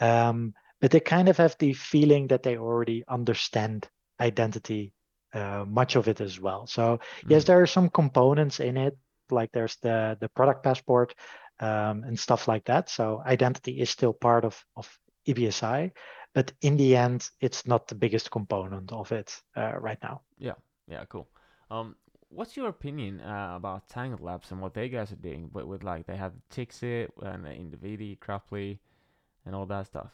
Um, 0.00 0.54
but 0.80 0.90
they 0.90 1.00
kind 1.00 1.28
of 1.28 1.36
have 1.36 1.56
the 1.58 1.74
feeling 1.74 2.28
that 2.28 2.42
they 2.42 2.56
already 2.56 3.04
understand 3.06 3.86
identity, 4.20 4.92
uh, 5.34 5.64
much 5.66 5.96
of 5.96 6.08
it 6.08 6.20
as 6.20 6.40
well. 6.40 6.66
So 6.66 6.82
mm-hmm. 6.82 7.30
yes, 7.30 7.44
there 7.44 7.60
are 7.60 7.66
some 7.66 7.88
components 7.88 8.60
in 8.60 8.76
it, 8.76 8.96
like 9.30 9.52
there's 9.52 9.76
the 9.76 10.16
the 10.20 10.28
product 10.28 10.62
passport 10.62 11.14
um, 11.60 12.04
and 12.04 12.18
stuff 12.18 12.48
like 12.48 12.64
that. 12.66 12.88
So 12.88 13.22
identity 13.24 13.80
is 13.80 13.90
still 13.90 14.12
part 14.12 14.44
of 14.44 14.62
of 14.76 14.88
EBSI, 15.26 15.92
but 16.34 16.52
in 16.62 16.76
the 16.76 16.96
end, 16.96 17.28
it's 17.40 17.66
not 17.66 17.88
the 17.88 17.94
biggest 17.94 18.30
component 18.30 18.92
of 18.92 19.12
it 19.12 19.40
uh, 19.56 19.72
right 19.78 19.98
now. 20.02 20.22
Yeah, 20.38 20.54
yeah, 20.88 21.04
cool. 21.08 21.28
Um, 21.70 21.96
what's 22.28 22.56
your 22.56 22.68
opinion 22.68 23.20
uh, 23.20 23.54
about 23.56 23.88
Tangle 23.88 24.24
Labs 24.24 24.50
and 24.50 24.60
what 24.60 24.74
they 24.74 24.88
guys 24.88 25.12
are 25.12 25.16
doing? 25.16 25.50
But 25.52 25.66
with 25.66 25.82
like 25.84 26.06
they 26.06 26.16
have 26.16 26.32
Tixit 26.50 27.10
and 27.22 27.44
Individi, 27.44 28.18
Crapley, 28.18 28.78
and 29.44 29.54
all 29.54 29.66
that 29.66 29.86
stuff. 29.86 30.10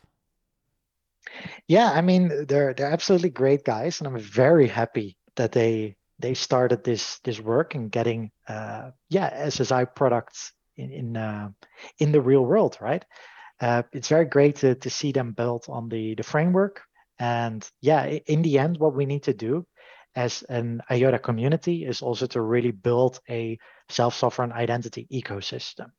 Yeah, 1.68 1.90
I 1.90 2.00
mean 2.00 2.46
they're 2.46 2.74
they're 2.74 2.92
absolutely 2.92 3.30
great 3.30 3.64
guys, 3.64 4.00
and 4.00 4.06
I'm 4.06 4.18
very 4.18 4.68
happy 4.68 5.16
that 5.36 5.52
they 5.52 5.96
they 6.18 6.34
started 6.34 6.84
this 6.84 7.18
this 7.24 7.40
work 7.40 7.74
and 7.74 7.90
getting 7.90 8.30
uh, 8.48 8.90
yeah 9.10 9.46
SSI 9.46 9.94
products 9.94 10.52
in 10.76 10.92
in 10.92 11.16
uh, 11.16 11.48
in 11.98 12.12
the 12.12 12.20
real 12.20 12.44
world, 12.44 12.78
right? 12.80 13.04
uh, 13.60 13.82
it's 13.92 14.08
very 14.08 14.24
great 14.24 14.56
to, 14.56 14.74
to 14.76 14.90
see 14.90 15.12
them 15.12 15.32
built 15.32 15.68
on 15.68 15.88
the, 15.88 16.14
the 16.14 16.22
framework. 16.22 16.82
And 17.18 17.68
yeah, 17.80 18.04
in 18.04 18.42
the 18.42 18.58
end, 18.58 18.78
what 18.78 18.94
we 18.94 19.06
need 19.06 19.22
to 19.24 19.34
do 19.34 19.66
as 20.14 20.42
an 20.48 20.82
IOTA 20.90 21.18
community 21.20 21.84
is 21.84 22.02
also 22.02 22.26
to 22.28 22.40
really 22.40 22.70
build 22.70 23.20
a 23.28 23.58
self-sovereign 23.88 24.52
identity 24.52 25.06
ecosystem. 25.12 25.90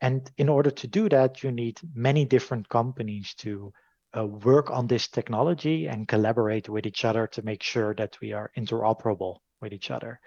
And 0.00 0.30
in 0.36 0.48
order 0.48 0.70
to 0.70 0.86
do 0.86 1.08
that, 1.08 1.42
you 1.42 1.52
need 1.52 1.80
many 1.94 2.24
different 2.24 2.68
companies 2.68 3.34
to 3.38 3.72
uh, 4.16 4.26
work 4.26 4.70
on 4.70 4.86
this 4.86 5.08
technology 5.08 5.86
and 5.86 6.08
collaborate 6.08 6.68
with 6.68 6.86
each 6.86 7.04
other 7.04 7.26
to 7.28 7.42
make 7.42 7.62
sure 7.62 7.94
that 7.94 8.16
we 8.20 8.32
are 8.32 8.50
interoperable 8.56 9.36
with 9.60 9.72
each 9.72 9.90
other. 9.90 10.20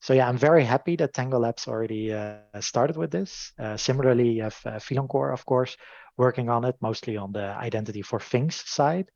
So 0.00 0.12
yeah, 0.12 0.28
I'm 0.28 0.38
very 0.38 0.64
happy 0.64 0.96
that 0.96 1.14
Tangle 1.14 1.40
Labs 1.40 1.66
already 1.66 2.12
uh, 2.12 2.36
started 2.60 2.96
with 2.96 3.10
this. 3.10 3.52
Uh, 3.58 3.76
similarly, 3.76 4.28
you 4.28 4.42
have 4.42 4.58
uh, 4.64 4.70
Filancore, 4.72 5.32
of 5.32 5.44
course, 5.46 5.76
working 6.16 6.50
on 6.50 6.64
it, 6.64 6.76
mostly 6.80 7.16
on 7.16 7.32
the 7.32 7.56
identity 7.56 8.02
for 8.02 8.20
things 8.20 8.62
side. 8.66 9.10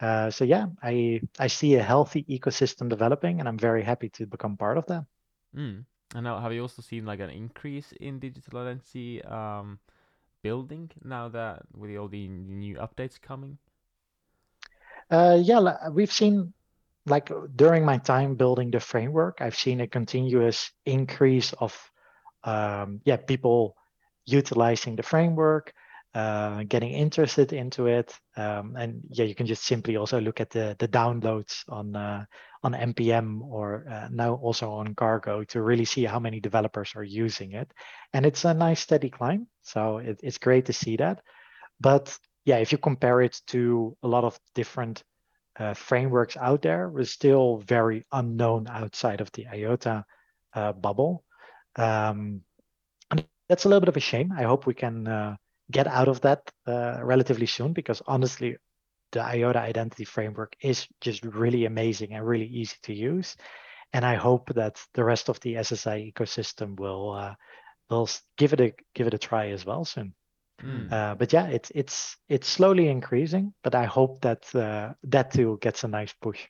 Uh, 0.00 0.30
so 0.30 0.44
yeah, 0.44 0.66
I 0.82 1.20
I 1.38 1.46
see 1.48 1.74
a 1.74 1.82
healthy 1.82 2.24
ecosystem 2.28 2.88
developing, 2.88 3.40
and 3.40 3.48
I'm 3.48 3.58
very 3.58 3.84
happy 3.84 4.08
to 4.10 4.26
become 4.26 4.56
part 4.56 4.78
of 4.78 4.86
that. 4.86 5.04
Mm. 5.56 5.84
And 6.14 6.24
now, 6.24 6.40
have 6.40 6.52
you 6.52 6.62
also 6.62 6.82
seen 6.82 7.06
like 7.06 7.20
an 7.20 7.30
increase 7.30 7.92
in 8.00 8.18
digital 8.18 8.60
identity 8.60 9.22
um, 9.24 9.78
building 10.42 10.90
now 11.04 11.28
that 11.28 11.62
with 11.74 11.96
all 11.96 12.08
the 12.08 12.28
new 12.28 12.76
updates 12.76 13.20
coming? 13.20 13.58
Uh, 15.10 15.38
yeah, 15.42 15.88
we've 15.90 16.12
seen 16.12 16.52
like 17.06 17.30
during 17.56 17.84
my 17.84 17.98
time 17.98 18.34
building 18.34 18.70
the 18.70 18.80
framework, 18.80 19.38
I've 19.40 19.56
seen 19.56 19.80
a 19.80 19.86
continuous 19.86 20.70
increase 20.86 21.52
of 21.54 21.76
um, 22.44 23.00
yeah 23.04 23.16
people 23.16 23.76
utilizing 24.24 24.96
the 24.96 25.02
framework, 25.02 25.72
uh, 26.14 26.62
getting 26.64 26.92
interested 26.92 27.52
into 27.52 27.86
it, 27.86 28.14
um, 28.36 28.76
and 28.76 29.00
yeah, 29.10 29.24
you 29.24 29.34
can 29.34 29.46
just 29.46 29.64
simply 29.64 29.96
also 29.96 30.20
look 30.20 30.40
at 30.40 30.50
the 30.50 30.76
the 30.78 30.88
downloads 30.88 31.64
on 31.68 31.96
uh, 31.96 32.24
on 32.62 32.72
npm 32.72 33.40
or 33.42 33.86
uh, 33.90 34.08
now 34.10 34.34
also 34.34 34.70
on 34.72 34.94
Cargo 34.94 35.42
to 35.44 35.62
really 35.62 35.86
see 35.86 36.04
how 36.04 36.20
many 36.20 36.38
developers 36.38 36.92
are 36.96 37.04
using 37.04 37.52
it, 37.52 37.72
and 38.12 38.26
it's 38.26 38.44
a 38.44 38.52
nice 38.54 38.80
steady 38.80 39.10
climb. 39.10 39.46
So 39.62 39.98
it, 39.98 40.20
it's 40.22 40.38
great 40.38 40.66
to 40.66 40.72
see 40.72 40.96
that, 40.98 41.22
but 41.80 42.16
yeah, 42.44 42.58
if 42.58 42.72
you 42.72 42.78
compare 42.78 43.20
it 43.20 43.40
to 43.48 43.96
a 44.02 44.08
lot 44.08 44.24
of 44.24 44.38
different 44.54 45.02
uh, 45.58 45.74
frameworks 45.74 46.36
out 46.36 46.62
there, 46.62 46.88
we're 46.88 47.04
still 47.04 47.58
very 47.58 48.04
unknown 48.12 48.66
outside 48.68 49.20
of 49.20 49.30
the 49.32 49.46
IOTA 49.46 50.04
uh, 50.54 50.72
bubble. 50.72 51.24
Um, 51.76 52.42
and 53.10 53.24
that's 53.48 53.64
a 53.64 53.68
little 53.68 53.80
bit 53.80 53.88
of 53.88 53.96
a 53.96 54.00
shame. 54.00 54.32
I 54.36 54.42
hope 54.42 54.66
we 54.66 54.74
can 54.74 55.06
uh, 55.06 55.36
get 55.72 55.86
out 55.86 56.08
of 56.08 56.20
that 56.20 56.50
uh, 56.66 56.98
relatively 57.02 57.46
soon 57.46 57.72
because 57.72 58.02
honestly, 58.06 58.56
the 59.12 59.20
IOTA 59.20 59.58
identity 59.58 60.04
framework 60.04 60.54
is 60.60 60.86
just 61.00 61.24
really 61.24 61.64
amazing 61.66 62.14
and 62.14 62.26
really 62.26 62.46
easy 62.46 62.76
to 62.82 62.94
use. 62.94 63.36
And 63.92 64.04
I 64.04 64.14
hope 64.14 64.54
that 64.54 64.80
the 64.94 65.04
rest 65.04 65.28
of 65.28 65.38
the 65.40 65.54
SSI 65.54 66.12
ecosystem 66.12 66.78
will 66.78 67.12
uh, 67.12 67.34
will 67.90 68.08
give 68.38 68.52
it 68.54 68.60
a 68.60 68.72
give 68.94 69.06
it 69.06 69.14
a 69.14 69.18
try 69.18 69.50
as 69.50 69.66
well 69.66 69.84
soon. 69.84 70.14
Mm. 70.62 70.92
Uh, 70.92 71.14
but 71.14 71.32
yeah, 71.32 71.46
it's 71.48 71.70
it's 71.74 72.16
it's 72.28 72.48
slowly 72.48 72.88
increasing, 72.88 73.52
but 73.62 73.74
I 73.74 73.84
hope 73.84 74.20
that 74.22 74.54
uh, 74.54 74.94
that 75.04 75.32
too 75.32 75.58
gets 75.60 75.84
a 75.84 75.88
nice 75.88 76.14
push. 76.22 76.46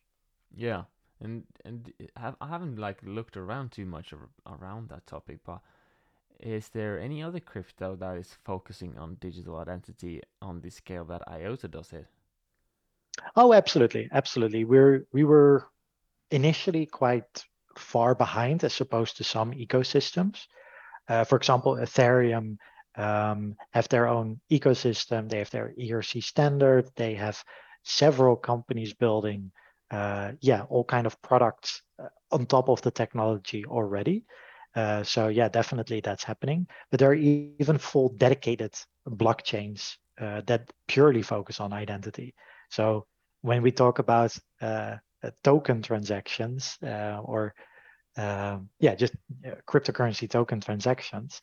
Yeah, 0.55 0.85
and 1.20 1.45
and 1.64 1.93
I 2.16 2.47
haven't 2.47 2.79
like 2.79 3.01
looked 3.03 3.37
around 3.37 3.73
too 3.73 3.87
much 3.87 4.14
around 4.47 4.91
that 4.91 5.07
topic, 5.07 5.41
but 5.45 5.61
is 6.43 6.68
there 6.68 6.99
any 6.99 7.22
other 7.22 7.40
crypto 7.40 7.97
that 7.97 8.16
is 8.16 8.36
focusing 8.45 8.99
on 8.99 9.16
digital 9.20 9.57
identity 9.57 10.20
on 10.40 10.61
the 10.61 10.70
scale 10.70 11.05
that 11.07 11.22
IOTA 11.28 11.68
does 11.68 11.93
it? 11.93 12.07
Oh, 13.36 13.53
absolutely, 13.53 14.09
absolutely. 14.12 14.64
We're 14.64 15.07
we 15.12 15.24
were 15.24 15.68
initially 16.30 16.86
quite 16.86 17.45
far 17.76 18.14
behind 18.14 18.64
as 18.64 18.80
opposed 18.80 19.16
to 19.18 19.24
some 19.24 19.53
ecosystems. 19.53 20.47
Uh, 21.09 21.24
for 21.24 21.36
example, 21.36 21.76
Ethereum 21.76 22.57
um, 22.97 23.57
have 23.70 23.88
their 23.88 24.09
own 24.09 24.40
ecosystem. 24.51 25.28
They 25.28 25.38
have 25.38 25.51
their 25.51 25.74
ERC 25.78 26.22
standard. 26.22 26.90
They 26.97 27.14
have 27.14 27.43
several 27.84 28.36
companies 28.36 28.95
building, 28.95 29.53
uh, 29.90 30.32
yeah, 30.40 30.62
all 30.68 30.84
kind 30.84 31.07
of 31.07 31.20
products 31.22 31.82
uh, 31.99 32.09
on 32.30 32.47
top 32.47 32.68
of 32.68 32.82
the 32.82 32.90
technology 32.90 33.64
already. 33.64 34.24
Uh, 34.75 35.03
so 35.03 35.29
yeah, 35.29 35.49
definitely 35.49 36.01
that's 36.01 36.25
happening. 36.25 36.66
But 36.91 37.01
there 37.01 37.11
are 37.11 37.14
even 37.14 37.79
full 37.79 38.11
dedicated 38.11 38.75
blockchains 39.09 39.97
uh, 40.20 40.43
that 40.47 40.70
purely 40.89 41.23
focus 41.23 41.61
on 41.61 41.73
identity. 41.73 42.35
So 42.70 43.07
when 43.43 43.62
we 43.62 43.73
talk 43.73 43.99
about 43.99 44.37
uh, 44.61 44.97
uh 45.25 45.31
token 45.45 45.83
transactions 45.83 46.77
uh, 46.83 47.20
or 47.23 47.55
um, 48.16 48.68
yeah, 48.79 48.95
just 48.95 49.14
cryptocurrency 49.66 50.29
token 50.29 50.61
transactions, 50.61 51.41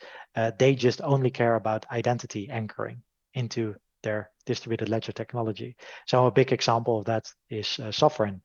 they 0.60 0.76
just 0.76 1.02
only 1.02 1.32
care 1.32 1.56
about 1.56 1.86
identity 1.92 2.48
anchoring 2.50 3.02
into 3.34 3.76
their 4.04 4.30
distributed 4.46 4.88
ledger 4.88 5.12
technology. 5.12 5.76
So 6.06 6.28
a 6.28 6.32
big 6.32 6.52
example 6.52 7.00
of 7.00 7.06
that 7.06 7.26
is 7.50 7.66
Sovrin, 7.66 8.42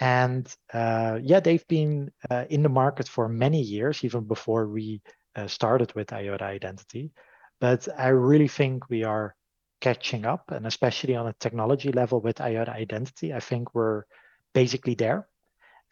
and 0.00 0.52
uh, 0.72 1.18
yeah, 1.22 1.40
they've 1.40 1.66
been 1.68 2.10
uh, 2.30 2.44
in 2.50 2.62
the 2.62 2.68
market 2.68 3.08
for 3.08 3.28
many 3.28 3.60
years, 3.60 4.04
even 4.04 4.24
before 4.24 4.66
we 4.66 5.00
uh, 5.36 5.46
started 5.46 5.94
with 5.94 6.12
IOTA 6.12 6.44
Identity. 6.44 7.12
But 7.60 7.88
I 7.96 8.08
really 8.08 8.48
think 8.48 8.88
we 8.90 9.04
are 9.04 9.34
catching 9.80 10.24
up, 10.24 10.50
and 10.50 10.66
especially 10.66 11.14
on 11.14 11.28
a 11.28 11.34
technology 11.34 11.92
level 11.92 12.20
with 12.20 12.40
IOTA 12.40 12.72
Identity, 12.72 13.32
I 13.32 13.40
think 13.40 13.74
we're 13.74 14.04
basically 14.52 14.94
there. 14.94 15.28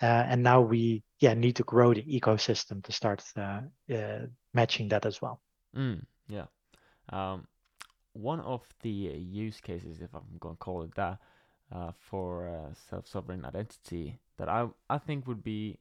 Uh, 0.01 0.25
and 0.27 0.43
now 0.43 0.61
we 0.61 1.05
yeah 1.21 1.35
need 1.35 1.55
to 1.57 1.63
grow 1.63 1.95
the 1.95 2.03
ecosystem 2.03 2.83
to 2.83 2.91
start 2.91 3.23
uh, 3.37 3.61
uh, 3.95 4.27
matching 4.53 4.89
that 4.89 5.07
as 5.07 5.23
well. 5.23 5.41
Mm, 5.77 6.05
yeah. 6.29 6.47
Um, 7.11 7.47
one 8.15 8.41
of 8.41 8.63
the 8.83 8.91
use 8.91 9.61
cases, 9.61 10.01
if 10.01 10.13
I'm 10.15 10.39
going 10.41 10.57
to 10.57 10.59
call 10.59 10.83
it 10.83 10.95
that, 10.97 11.19
uh, 11.73 11.93
for 11.99 12.49
uh, 12.49 12.75
self-sovereign 12.91 13.45
identity 13.45 14.19
that 14.39 14.49
I 14.49 14.69
I 14.91 14.99
think 14.99 15.27
would 15.27 15.43
be 15.45 15.79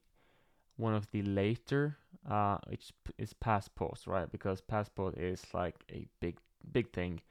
one 0.77 0.93
of 0.93 1.09
the 1.11 1.21
later 1.23 1.97
uh 2.29 2.57
which 2.67 2.91
is 3.17 3.33
passport 3.33 3.99
right? 4.07 4.31
Because 4.31 4.61
passport 4.61 5.17
is 5.17 5.45
like 5.53 5.75
a 5.91 6.07
big 6.19 6.37
big 6.71 6.91
thing 6.91 7.21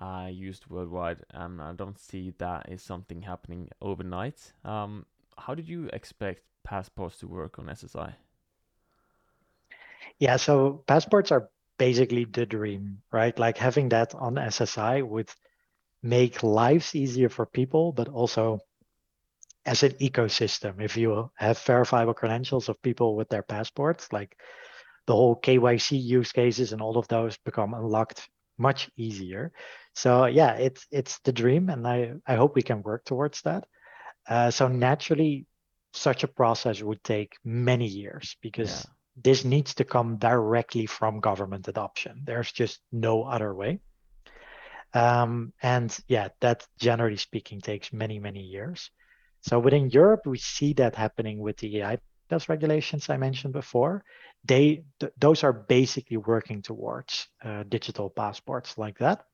uh 0.00 0.28
used 0.30 0.66
worldwide 0.68 1.24
and 1.32 1.60
I 1.62 1.72
don't 1.72 1.98
see 1.98 2.32
that 2.38 2.68
is 2.70 2.82
something 2.82 3.22
happening 3.22 3.68
overnight. 3.80 4.52
Um 4.64 5.06
how 5.38 5.54
did 5.54 5.68
you 5.68 5.88
expect 5.92 6.42
passports 6.64 7.18
to 7.20 7.26
work 7.28 7.58
on 7.58 7.68
SSI 7.68 8.14
yeah 10.18 10.36
so 10.36 10.82
passports 10.86 11.30
are 11.32 11.48
basically 11.78 12.24
the 12.24 12.46
dream 12.46 13.02
right? 13.12 13.38
Like 13.38 13.58
having 13.58 13.88
that 13.90 14.14
on 14.14 14.38
SSI 14.38 15.02
would 15.02 15.28
make 16.02 16.42
lives 16.42 16.94
easier 16.94 17.28
for 17.28 17.46
people, 17.46 17.92
but 17.92 18.08
also 18.08 18.60
as 19.64 19.82
an 19.82 19.92
ecosystem. 19.92 20.82
If 20.82 20.96
you 20.96 21.30
have 21.36 21.58
verifiable 21.58 22.14
credentials 22.14 22.68
of 22.68 22.82
people 22.82 23.16
with 23.16 23.28
their 23.28 23.42
passports, 23.42 24.12
like 24.12 24.36
the 25.06 25.14
whole 25.14 25.36
KYC 25.36 26.02
use 26.02 26.32
cases 26.32 26.72
and 26.72 26.82
all 26.82 26.98
of 26.98 27.08
those 27.08 27.36
become 27.38 27.74
unlocked 27.74 28.28
much 28.58 28.90
easier. 28.96 29.52
So 29.94 30.26
yeah, 30.26 30.54
it's 30.54 30.86
it's 30.90 31.18
the 31.20 31.32
dream, 31.32 31.68
and 31.68 31.86
I 31.86 32.14
I 32.26 32.36
hope 32.36 32.54
we 32.54 32.62
can 32.62 32.82
work 32.82 33.04
towards 33.04 33.42
that. 33.42 33.64
Uh, 34.26 34.50
so 34.50 34.68
naturally, 34.68 35.46
such 35.92 36.24
a 36.24 36.28
process 36.28 36.82
would 36.82 37.02
take 37.04 37.34
many 37.44 37.86
years 37.86 38.36
because 38.40 38.84
yeah. 38.84 38.90
this 39.22 39.44
needs 39.44 39.74
to 39.74 39.84
come 39.84 40.16
directly 40.16 40.86
from 40.86 41.20
government 41.20 41.68
adoption. 41.68 42.22
There's 42.24 42.52
just 42.52 42.80
no 42.90 43.24
other 43.24 43.54
way. 43.54 43.80
Um, 44.94 45.52
and 45.62 45.96
yeah, 46.08 46.28
that 46.40 46.66
generally 46.78 47.16
speaking 47.16 47.60
takes 47.60 47.92
many, 47.92 48.18
many 48.18 48.40
years. 48.40 48.90
So 49.40 49.58
within 49.58 49.90
Europe, 49.90 50.26
we 50.26 50.38
see 50.38 50.72
that 50.74 50.94
happening 50.94 51.40
with 51.40 51.56
the 51.56 51.74
eIDAS 51.76 52.48
regulations 52.48 53.08
I 53.08 53.16
mentioned 53.16 53.52
before. 53.52 54.04
They 54.44 54.84
th- 55.00 55.12
those 55.18 55.44
are 55.44 55.52
basically 55.52 56.18
working 56.18 56.62
towards 56.62 57.28
uh, 57.44 57.64
digital 57.64 58.10
passports 58.10 58.78
like 58.78 58.98
that. 58.98 59.24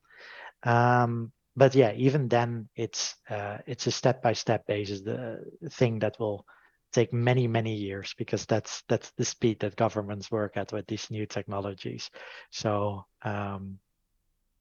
Um, 0.63 1.33
but 1.57 1.75
yeah, 1.75 1.93
even 1.93 2.29
then, 2.29 2.69
it's 2.77 3.17
uh, 3.29 3.59
it's 3.67 3.87
a 3.87 3.91
step-by-step 3.91 4.67
basis 4.67 5.03
the 5.03 5.45
thing 5.71 5.99
that 5.99 6.19
will 6.21 6.47
take 6.93 7.13
many 7.13 7.47
many 7.47 7.75
years 7.75 8.15
because 8.17 8.47
that's 8.47 8.83
that's 8.89 9.11
the 9.19 9.25
speed 9.25 9.61
that 9.61 9.77
governments 9.77 10.31
work 10.31 10.57
at 10.57 10.73
with 10.73 10.87
these 10.87 11.11
new 11.11 11.27
technologies. 11.27 12.11
So 12.51 13.05
um, 13.23 13.79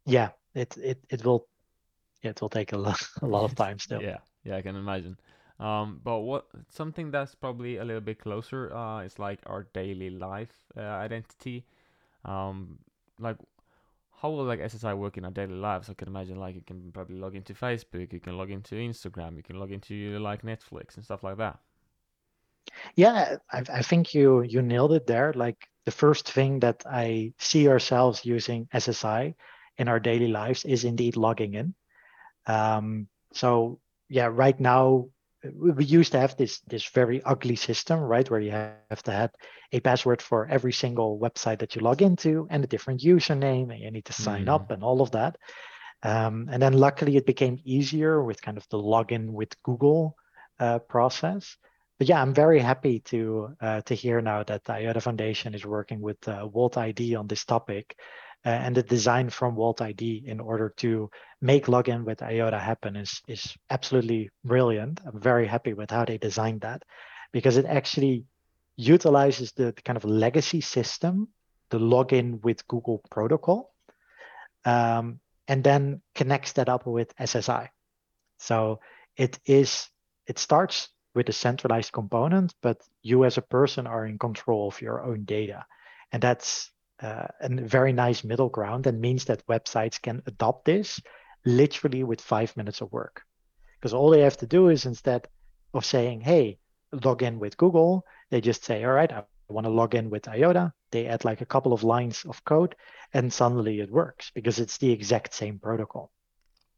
yeah, 0.05 0.29
it 0.57 0.77
it 0.77 1.03
it 1.09 1.25
will 1.25 1.47
it 2.23 2.41
will 2.41 2.49
take 2.49 2.73
a 2.73 2.77
lot 2.77 3.01
a 3.21 3.27
lot 3.27 3.43
of 3.43 3.55
time 3.55 3.79
still. 3.79 4.01
yeah, 4.01 4.17
yeah, 4.43 4.57
I 4.57 4.61
can 4.61 4.75
imagine. 4.75 5.17
Um, 5.59 6.01
but 6.03 6.19
what 6.19 6.45
something 6.69 7.09
that's 7.09 7.33
probably 7.33 7.77
a 7.77 7.85
little 7.85 8.01
bit 8.01 8.19
closer 8.19 8.73
uh, 8.73 9.01
is 9.01 9.17
like 9.17 9.39
our 9.47 9.63
daily 9.73 10.09
life 10.09 10.53
uh, 10.77 10.81
identity. 10.81 11.65
Um, 12.25 12.77
like 13.19 13.37
how 14.21 14.29
will 14.29 14.45
like 14.45 14.59
SSI 14.59 14.97
work 14.97 15.17
in 15.17 15.25
our 15.25 15.31
daily 15.31 15.55
lives? 15.55 15.89
I 15.89 15.93
can 15.93 16.07
imagine 16.07 16.39
like 16.39 16.55
you 16.55 16.61
can 16.61 16.91
probably 16.91 17.17
log 17.17 17.35
into 17.35 17.53
Facebook, 17.53 18.13
you 18.13 18.19
can 18.19 18.37
log 18.37 18.51
into 18.51 18.75
Instagram, 18.75 19.35
you 19.37 19.43
can 19.43 19.59
log 19.59 19.71
into 19.71 20.19
like 20.19 20.43
Netflix 20.43 20.95
and 20.95 21.05
stuff 21.05 21.23
like 21.23 21.37
that. 21.37 21.59
Yeah, 22.95 23.37
I, 23.51 23.63
I 23.73 23.81
think 23.81 24.13
you 24.13 24.41
you 24.41 24.61
nailed 24.61 24.93
it 24.93 25.07
there. 25.07 25.33
Like 25.33 25.67
the 25.85 25.91
first 25.91 26.29
thing 26.29 26.59
that 26.59 26.83
I 26.85 27.33
see 27.39 27.67
ourselves 27.67 28.25
using 28.25 28.67
SSI 28.73 29.35
in 29.77 29.87
our 29.87 29.99
daily 29.99 30.27
lives 30.27 30.65
is 30.65 30.83
indeed 30.83 31.15
logging 31.15 31.53
in. 31.53 31.75
Um, 32.45 33.07
so 33.33 33.79
yeah, 34.09 34.29
right 34.31 34.59
now 34.59 35.09
we 35.53 35.85
used 35.85 36.11
to 36.13 36.19
have 36.19 36.35
this 36.37 36.59
this 36.61 36.87
very 36.89 37.21
ugly 37.23 37.55
system, 37.55 37.99
right, 37.99 38.29
where 38.29 38.39
you 38.39 38.51
have 38.51 39.03
to 39.03 39.11
have 39.11 39.31
a 39.71 39.79
password 39.79 40.21
for 40.21 40.47
every 40.47 40.73
single 40.73 41.19
website 41.19 41.59
that 41.59 41.75
you 41.75 41.81
log 41.81 42.01
into 42.01 42.47
and 42.49 42.63
a 42.63 42.67
different 42.67 43.01
username, 43.01 43.71
and 43.71 43.79
you 43.79 43.91
need 43.91 44.05
to 44.05 44.13
sign 44.13 44.45
mm. 44.45 44.53
up 44.53 44.71
and 44.71 44.83
all 44.83 45.01
of 45.01 45.11
that. 45.11 45.37
Um, 46.03 46.47
and 46.51 46.61
then 46.61 46.73
luckily 46.73 47.17
it 47.17 47.25
became 47.25 47.59
easier 47.63 48.23
with 48.23 48.41
kind 48.41 48.57
of 48.57 48.67
the 48.69 48.77
login 48.77 49.31
with 49.31 49.61
Google 49.63 50.15
uh, 50.59 50.79
process. 50.79 51.57
but 51.97 52.07
yeah, 52.07 52.21
I'm 52.21 52.33
very 52.33 52.59
happy 52.59 52.99
to 53.11 53.55
uh, 53.59 53.81
to 53.81 53.95
hear 53.95 54.21
now 54.21 54.43
that 54.43 54.63
the 54.65 54.73
IOTA 54.73 55.01
Foundation 55.01 55.53
is 55.55 55.65
working 55.65 56.01
with 56.01 56.27
uh, 56.27 56.47
Walt 56.51 56.77
ID 56.77 57.15
on 57.15 57.27
this 57.27 57.45
topic, 57.45 57.97
and 58.43 58.75
the 58.75 58.83
design 58.83 59.29
from 59.29 59.55
Walt 59.55 59.81
ID 59.81 60.23
in 60.25 60.39
order 60.39 60.73
to 60.77 61.09
make 61.41 61.65
login 61.65 62.03
with 62.05 62.21
IOTA 62.21 62.59
happen 62.59 62.95
is 62.95 63.21
is 63.27 63.55
absolutely 63.69 64.29
brilliant. 64.43 65.01
I'm 65.05 65.19
very 65.19 65.47
happy 65.47 65.73
with 65.73 65.91
how 65.91 66.05
they 66.05 66.17
designed 66.17 66.61
that, 66.61 66.83
because 67.31 67.57
it 67.57 67.65
actually 67.65 68.25
utilizes 68.77 69.51
the, 69.53 69.73
the 69.75 69.81
kind 69.81 69.97
of 69.97 70.05
legacy 70.05 70.61
system, 70.61 71.29
the 71.69 71.79
login 71.79 72.41
with 72.43 72.67
Google 72.67 73.01
protocol, 73.09 73.73
um, 74.65 75.19
and 75.47 75.63
then 75.63 76.01
connects 76.15 76.53
that 76.53 76.69
up 76.69 76.85
with 76.85 77.15
SSI. 77.17 77.69
So 78.39 78.79
it 79.15 79.39
is 79.45 79.89
it 80.27 80.39
starts 80.39 80.89
with 81.15 81.29
a 81.29 81.33
centralized 81.33 81.91
component, 81.91 82.53
but 82.61 82.77
you 83.01 83.25
as 83.25 83.37
a 83.37 83.41
person 83.41 83.87
are 83.87 84.05
in 84.05 84.19
control 84.19 84.67
of 84.67 84.81
your 84.81 85.01
own 85.01 85.23
data. 85.23 85.65
And 86.11 86.21
that's 86.21 86.71
uh, 87.01 87.27
a 87.39 87.49
very 87.49 87.93
nice 87.93 88.23
middle 88.23 88.49
ground 88.49 88.87
and 88.87 88.99
means 88.99 89.25
that 89.25 89.45
websites 89.47 90.01
can 90.01 90.21
adopt 90.25 90.65
this 90.65 90.99
literally 91.45 92.03
with 92.03 92.21
five 92.21 92.55
minutes 92.57 92.81
of 92.81 92.91
work. 92.91 93.23
Because 93.79 93.93
all 93.93 94.09
they 94.09 94.21
have 94.21 94.37
to 94.37 94.47
do 94.47 94.69
is 94.69 94.85
instead 94.85 95.27
of 95.73 95.85
saying, 95.85 96.21
hey, 96.21 96.57
log 96.91 97.21
in 97.21 97.39
with 97.39 97.57
Google, 97.57 98.05
they 98.31 98.41
just 98.41 98.63
say, 98.63 98.83
all 98.83 98.91
right, 98.91 99.11
I 99.11 99.23
want 99.49 99.65
to 99.65 99.71
log 99.71 99.95
in 99.95 100.09
with 100.09 100.27
IOTA. 100.27 100.73
They 100.91 101.07
add 101.07 101.25
like 101.25 101.41
a 101.41 101.45
couple 101.45 101.73
of 101.73 101.83
lines 101.83 102.25
of 102.25 102.43
code 102.43 102.75
and 103.13 103.31
suddenly 103.31 103.79
it 103.79 103.91
works 103.91 104.31
because 104.33 104.59
it's 104.59 104.77
the 104.77 104.91
exact 104.91 105.33
same 105.33 105.59
protocol. 105.59 106.11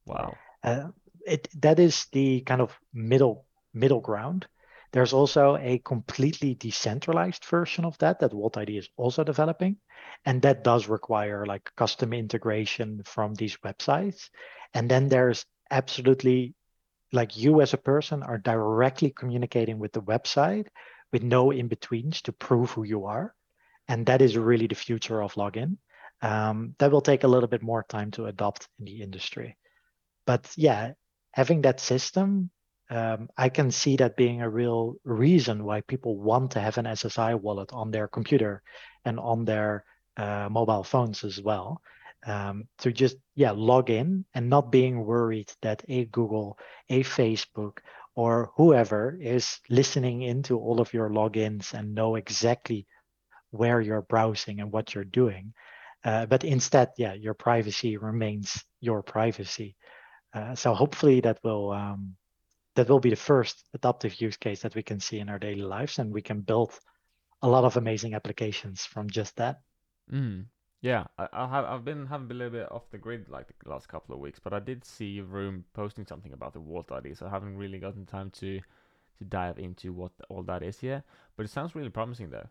Wow. 0.05 0.35
Uh, 0.63 0.89
it 1.25 1.47
that 1.61 1.79
is 1.79 2.07
the 2.11 2.41
kind 2.41 2.61
of 2.61 2.77
middle 2.93 3.45
middle 3.73 4.01
ground. 4.01 4.47
There's 4.91 5.13
also 5.13 5.55
a 5.57 5.79
completely 5.79 6.55
decentralized 6.55 7.45
version 7.45 7.85
of 7.85 7.97
that 7.99 8.19
that 8.19 8.33
Walt 8.33 8.57
ID 8.57 8.77
is 8.77 8.89
also 8.97 9.23
developing. 9.23 9.77
And 10.25 10.41
that 10.41 10.63
does 10.63 10.87
require 10.87 11.45
like 11.45 11.71
custom 11.75 12.13
integration 12.13 13.03
from 13.05 13.35
these 13.35 13.57
websites. 13.57 14.29
And 14.73 14.89
then 14.89 15.07
there's 15.07 15.45
absolutely 15.69 16.55
like 17.11 17.37
you 17.37 17.61
as 17.61 17.73
a 17.73 17.77
person 17.77 18.23
are 18.23 18.37
directly 18.37 19.11
communicating 19.11 19.79
with 19.79 19.93
the 19.93 20.01
website 20.01 20.67
with 21.11 21.23
no 21.23 21.51
in-betweens 21.51 22.21
to 22.23 22.31
prove 22.31 22.71
who 22.71 22.83
you 22.83 23.05
are. 23.05 23.33
And 23.87 24.05
that 24.05 24.21
is 24.21 24.37
really 24.37 24.67
the 24.67 24.75
future 24.75 25.21
of 25.21 25.33
login. 25.33 25.77
Um, 26.21 26.75
that 26.79 26.91
will 26.91 27.01
take 27.01 27.23
a 27.23 27.27
little 27.27 27.47
bit 27.47 27.63
more 27.63 27.85
time 27.87 28.11
to 28.11 28.25
adopt 28.25 28.67
in 28.77 28.85
the 28.85 29.01
industry. 29.01 29.57
But 30.25 30.51
yeah, 30.55 30.93
having 31.31 31.61
that 31.61 31.79
system 31.79 32.51
um, 32.89 33.29
I 33.37 33.49
can 33.49 33.71
see 33.71 33.97
that 33.97 34.17
being 34.17 34.41
a 34.41 34.49
real 34.49 34.95
reason 35.03 35.63
why 35.63 35.81
people 35.81 36.17
want 36.17 36.51
to 36.51 36.59
have 36.59 36.77
an 36.77 36.85
SSI 36.85 37.39
wallet 37.39 37.71
on 37.71 37.91
their 37.91 38.07
computer 38.07 38.63
and 39.05 39.19
on 39.19 39.45
their 39.45 39.85
uh, 40.17 40.49
mobile 40.49 40.83
phones 40.83 41.23
as 41.23 41.41
well. 41.41 41.81
Um, 42.25 42.67
to 42.79 42.91
just 42.91 43.15
yeah 43.35 43.51
log 43.51 43.89
in 43.89 44.25
and 44.33 44.49
not 44.49 44.73
being 44.73 45.05
worried 45.05 45.49
that 45.61 45.83
a 45.87 46.05
Google, 46.05 46.59
a 46.89 47.01
Facebook, 47.03 47.77
or 48.15 48.51
whoever 48.57 49.17
is 49.21 49.59
listening 49.69 50.23
into 50.23 50.59
all 50.59 50.81
of 50.81 50.93
your 50.93 51.09
logins 51.09 51.73
and 51.73 51.95
know 51.95 52.15
exactly 52.15 52.85
where 53.51 53.79
you're 53.79 54.01
browsing 54.01 54.59
and 54.59 54.71
what 54.71 54.93
you're 54.93 55.05
doing. 55.05 55.53
Uh, 56.03 56.25
but 56.25 56.43
instead, 56.43 56.89
yeah, 56.97 57.13
your 57.13 57.33
privacy 57.33 57.97
remains 57.97 58.63
your 58.81 59.01
privacy. 59.01 59.75
Uh, 60.33 60.55
so 60.55 60.73
hopefully 60.73 61.21
that 61.21 61.39
will 61.43 61.71
um, 61.71 62.15
that 62.79 62.89
will 62.89 62.99
be 62.99 63.09
the 63.09 63.15
first 63.15 63.65
adaptive 63.73 64.21
use 64.21 64.37
case 64.37 64.61
that 64.61 64.75
we 64.75 64.83
can 64.83 64.99
see 64.99 65.19
in 65.19 65.29
our 65.29 65.39
daily 65.39 65.61
lives 65.61 65.99
and 65.99 66.13
we 66.13 66.21
can 66.21 66.41
build 66.41 66.71
a 67.41 67.47
lot 67.47 67.63
of 67.63 67.77
amazing 67.77 68.13
applications 68.13 68.85
from 68.85 69.09
just 69.09 69.35
that. 69.35 69.61
Mm. 70.11 70.45
yeah 70.81 71.03
I, 71.17 71.27
I 71.33 71.47
have 71.47 71.65
i've 71.65 71.85
been 71.85 72.07
having 72.07 72.31
a 72.31 72.33
little 72.33 72.51
bit 72.59 72.71
off 72.71 72.89
the 72.89 72.97
grid 72.97 73.29
like 73.29 73.47
the 73.63 73.69
last 73.69 73.87
couple 73.87 74.15
of 74.15 74.21
weeks 74.21 74.39
but 74.39 74.53
i 74.53 74.59
did 74.59 74.83
see 74.83 75.21
room 75.21 75.65
posting 75.73 76.05
something 76.07 76.33
about 76.33 76.53
the 76.53 76.61
walt 76.61 76.91
id 76.91 77.13
so 77.15 77.27
i 77.27 77.29
haven't 77.29 77.57
really 77.57 77.77
gotten 77.77 78.05
time 78.07 78.31
to 78.31 78.59
to 79.19 79.23
dive 79.25 79.59
into 79.59 79.93
what 79.93 80.11
all 80.29 80.41
that 80.41 80.63
is 80.63 80.79
here 80.79 81.03
but 81.35 81.45
it 81.45 81.49
sounds 81.49 81.75
really 81.75 81.89
promising 81.89 82.29
though. 82.31 82.47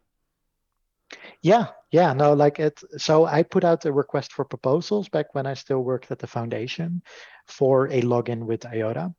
Yeah 1.42 1.68
yeah 1.90 2.12
no 2.12 2.34
like 2.34 2.60
it 2.60 2.80
so 2.96 3.24
i 3.24 3.42
put 3.42 3.64
out 3.64 3.86
a 3.86 3.92
request 3.92 4.32
for 4.32 4.44
proposals 4.44 5.08
back 5.08 5.34
when 5.34 5.46
i 5.46 5.54
still 5.54 5.80
worked 5.80 6.10
at 6.12 6.18
the 6.18 6.26
foundation 6.26 7.02
for 7.46 7.86
a 7.88 8.02
login 8.02 8.44
with 8.44 8.66
iota 8.66 9.12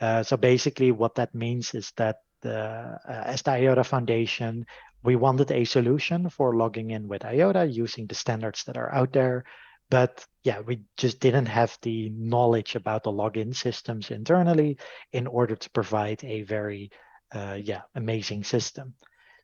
uh, 0.00 0.22
so 0.22 0.36
basically 0.36 0.92
what 0.92 1.14
that 1.16 1.34
means 1.34 1.74
is 1.74 1.92
that 1.96 2.16
the, 2.42 2.56
uh, 2.56 3.22
as 3.26 3.42
the 3.42 3.50
IOTA 3.52 3.84
Foundation, 3.84 4.66
we 5.02 5.16
wanted 5.16 5.50
a 5.50 5.64
solution 5.64 6.28
for 6.30 6.56
logging 6.56 6.90
in 6.90 7.08
with 7.08 7.24
IOTA 7.24 7.66
using 7.66 8.06
the 8.06 8.14
standards 8.14 8.64
that 8.64 8.76
are 8.76 8.92
out 8.94 9.12
there. 9.12 9.44
But 9.90 10.24
yeah, 10.44 10.60
we 10.60 10.82
just 10.96 11.18
didn't 11.20 11.46
have 11.46 11.76
the 11.82 12.10
knowledge 12.10 12.76
about 12.76 13.04
the 13.04 13.12
login 13.12 13.54
systems 13.54 14.10
internally 14.10 14.78
in 15.12 15.26
order 15.26 15.56
to 15.56 15.70
provide 15.70 16.22
a 16.24 16.42
very 16.42 16.90
uh, 17.34 17.58
yeah 17.60 17.82
amazing 17.94 18.44
system. 18.44 18.94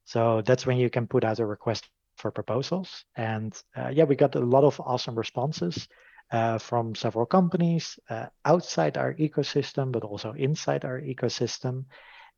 So 0.04 0.42
that's 0.42 0.66
when 0.66 0.76
you 0.76 0.90
can 0.90 1.06
put 1.06 1.24
out 1.24 1.38
a 1.38 1.46
request 1.46 1.88
for 2.16 2.30
proposals. 2.30 3.04
And 3.16 3.58
uh, 3.76 3.88
yeah, 3.88 4.04
we 4.04 4.16
got 4.16 4.34
a 4.34 4.40
lot 4.40 4.64
of 4.64 4.80
awesome 4.80 5.14
responses 5.14 5.88
uh, 6.34 6.58
from 6.58 6.96
several 6.96 7.26
companies 7.26 7.96
uh, 8.10 8.26
outside 8.44 8.98
our 8.98 9.14
ecosystem, 9.14 9.92
but 9.92 10.02
also 10.02 10.32
inside 10.32 10.84
our 10.84 11.00
ecosystem. 11.00 11.84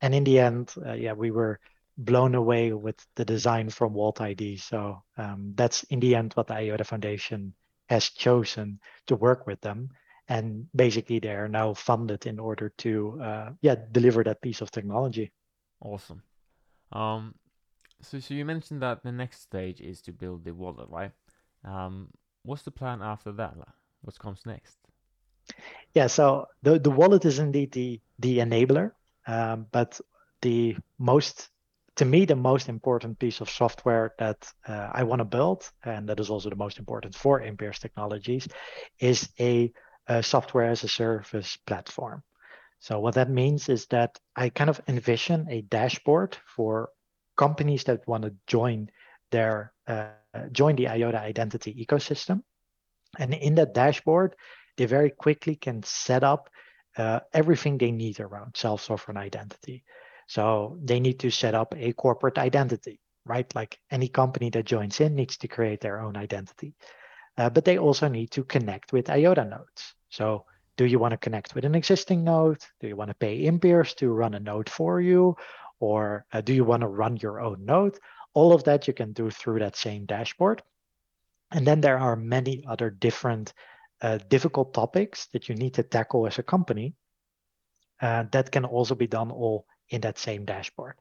And 0.03 0.15
in 0.15 0.23
the 0.25 0.39
end, 0.39 0.75
uh, 0.85 0.93
yeah, 0.93 1.15
we 1.15 1.31
were 1.31 1.59
blown 1.97 2.35
away 2.35 2.75
with 2.75 2.99
the 3.15 3.25
design 3.25 3.71
from 3.71 3.95
Walt 3.95 4.21
ID. 4.21 4.59
So 4.59 5.03
um, 5.17 5.55
that's 5.55 5.83
in 5.85 6.01
the 6.01 6.15
end 6.15 6.35
what 6.35 6.49
the 6.49 6.55
IOTA 6.55 6.85
Foundation 6.85 7.55
has 7.89 8.11
chosen 8.11 8.81
to 9.07 9.17
work 9.17 9.47
with 9.47 9.63
them. 9.63 9.89
And 10.29 10.67
basically, 10.75 11.19
they 11.19 11.31
are 11.31 11.49
now 11.49 11.73
funded 11.73 12.27
in 12.27 12.39
order 12.39 12.75
to, 12.79 13.19
uh, 13.23 13.51
yeah, 13.63 13.77
deliver 13.93 14.23
that 14.25 14.43
piece 14.43 14.61
of 14.61 14.71
technology. 14.71 15.33
Awesome. 15.81 16.23
Um, 16.93 17.35
so, 18.03 18.21
so 18.21 18.35
you 18.35 18.45
mentioned 18.45 18.83
that 18.83 19.03
the 19.03 19.13
next 19.13 19.41
stage 19.41 19.81
is 19.81 20.03
to 20.03 20.13
build 20.13 20.45
the 20.45 20.53
wallet, 20.53 20.89
right? 20.91 21.13
Um, 21.65 22.09
what's 22.43 22.65
the 22.65 22.71
plan 22.71 23.01
after 23.01 23.33
that? 23.33 23.57
What 24.07 24.19
comes 24.19 24.41
next? 24.47 24.77
Yeah, 25.95 26.07
so 26.07 26.47
the, 26.63 26.79
the 26.79 26.91
wallet 26.91 27.25
is 27.25 27.39
indeed 27.39 27.73
the, 27.73 28.01
the 28.21 28.39
enabler, 28.39 28.93
um, 29.27 29.67
but 29.73 30.01
the 30.43 30.77
most, 30.99 31.49
to 31.97 32.05
me, 32.05 32.25
the 32.25 32.37
most 32.37 32.69
important 32.69 33.19
piece 33.19 33.41
of 33.41 33.51
software 33.51 34.15
that 34.19 34.53
uh, 34.69 34.91
I 34.93 35.03
want 35.03 35.21
to 35.21 35.25
build, 35.25 35.69
and 35.85 36.09
that 36.09 36.21
is 36.21 36.31
also 36.31 36.51
the 36.51 36.57
most 36.57 36.79
important 36.79 37.15
for 37.15 37.41
Impierce 37.41 37.81
Technologies, 37.81 38.47
is 39.01 39.29
a, 39.41 39.73
a 40.07 40.23
software 40.23 40.71
as 40.71 40.85
a 40.85 40.89
service 40.89 41.57
platform. 41.67 42.23
So 42.79 43.01
what 43.01 43.15
that 43.15 43.31
means 43.31 43.69
is 43.69 43.87
that 43.87 44.19
I 44.37 44.51
kind 44.51 44.71
of 44.71 44.81
envision 44.87 45.49
a 45.51 45.63
dashboard 45.63 46.37
for 46.55 46.91
companies 47.37 47.85
that 47.85 48.07
want 48.07 48.23
to 48.25 48.35
join 48.47 48.91
their 49.31 49.73
uh, 49.89 50.11
join 50.53 50.77
the 50.77 50.89
IOTA 50.89 51.19
identity 51.19 51.75
ecosystem. 51.75 52.43
And 53.19 53.35
in 53.35 53.55
that 53.57 53.75
dashboard, 53.75 54.35
they 54.77 54.87
very 54.87 55.11
quickly 55.11 55.57
can 55.57 55.83
set 55.83 56.23
up 56.23 56.51
uh, 56.97 57.21
everything 57.33 57.79
they 57.79 57.93
need 57.93 58.21
around 58.21 58.57
self-sovereign 58.57 59.17
identity. 59.17 59.85
So 60.29 60.79
they 60.83 61.01
need 61.01 61.21
to 61.21 61.31
set 61.31 61.55
up 61.55 61.75
a 61.77 61.93
corporate 61.93 62.39
identity, 62.39 63.01
right? 63.25 63.53
Like 63.55 63.79
any 63.91 64.09
company 64.09 64.51
that 64.51 64.65
joins 64.65 65.01
in 65.01 65.15
needs 65.15 65.37
to 65.39 65.49
create 65.49 65.81
their 65.81 66.01
own 66.01 66.17
identity. 66.17 66.75
Uh, 67.39 67.51
but 67.51 67.65
they 67.65 67.79
also 67.79 68.09
need 68.09 68.31
to 68.33 68.45
connect 68.45 68.93
with 68.93 69.11
IOTA 69.11 69.45
nodes. 69.45 69.95
So 70.09 70.47
do 70.77 70.85
you 70.85 70.99
want 70.99 71.13
to 71.13 71.19
connect 71.19 71.55
with 71.55 71.65
an 71.65 71.75
existing 71.75 72.25
node? 72.25 72.59
Do 72.81 72.89
you 72.89 72.97
want 72.97 73.11
to 73.11 73.15
pay 73.15 73.45
Impierce 73.45 73.95
to 73.97 74.11
run 74.11 74.35
a 74.35 74.41
node 74.41 74.69
for 74.69 75.01
you? 75.01 75.37
Or 75.81 76.25
uh, 76.33 76.41
do 76.41 76.55
you 76.55 76.65
want 76.65 76.81
to 76.81 76.89
run 76.89 77.17
your 77.19 77.41
own 77.41 77.65
node? 77.65 77.99
All 78.35 78.53
of 78.53 78.65
that 78.65 78.87
you 78.89 78.95
can 78.95 79.13
do 79.13 79.31
through 79.31 79.61
that 79.61 79.77
same 79.77 80.07
dashboard. 80.07 80.63
And 81.53 81.67
then 81.67 81.81
there 81.81 81.99
are 81.99 82.17
many 82.17 82.65
other 82.69 82.91
different 82.91 83.53
uh, 84.03 84.19
difficult 84.29 84.75
topics 84.75 85.29
that 85.33 85.49
you 85.49 85.55
need 85.55 85.75
to 85.75 85.83
tackle 85.83 86.27
as 86.27 86.39
a 86.39 86.43
company 86.43 86.95
uh, 88.03 88.25
that 88.33 88.53
can 88.53 88.65
also 88.65 88.95
be 88.95 89.07
done 89.07 89.31
all 89.31 89.67
in 89.89 90.01
that 90.03 90.19
same 90.19 90.45
dashboard. 90.45 90.95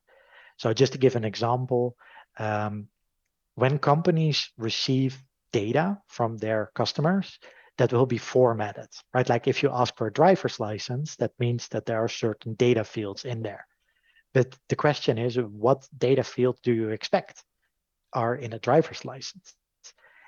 So 0.58 0.74
just 0.74 0.94
to 0.94 0.98
give 0.98 1.16
an 1.16 1.26
example, 1.26 1.98
um, 2.38 2.88
when 3.56 3.80
companies 3.80 4.50
receive 4.58 5.22
data 5.52 5.98
from 6.08 6.38
their 6.38 6.72
customers, 6.76 7.40
that 7.78 7.92
will 7.92 8.06
be 8.06 8.18
formatted, 8.18 8.88
right? 9.14 9.28
Like 9.28 9.48
if 9.48 9.62
you 9.62 9.70
ask 9.72 9.98
for 9.98 10.08
a 10.08 10.14
driver's 10.14 10.60
license, 10.60 11.18
that 11.18 11.32
means 11.40 11.68
that 11.70 11.86
there 11.86 12.02
are 12.04 12.08
certain 12.08 12.54
data 12.54 12.86
fields 12.86 13.26
in 13.26 13.42
there. 13.42 13.68
But 14.34 14.58
the 14.70 14.76
question 14.76 15.18
is, 15.18 15.38
what 15.38 15.88
data 15.98 16.24
fields 16.24 16.60
do 16.62 16.74
you 16.74 16.90
expect 16.90 17.44
are 18.14 18.36
in 18.36 18.54
a 18.54 18.60
driver's 18.60 19.04
license? 19.04 19.56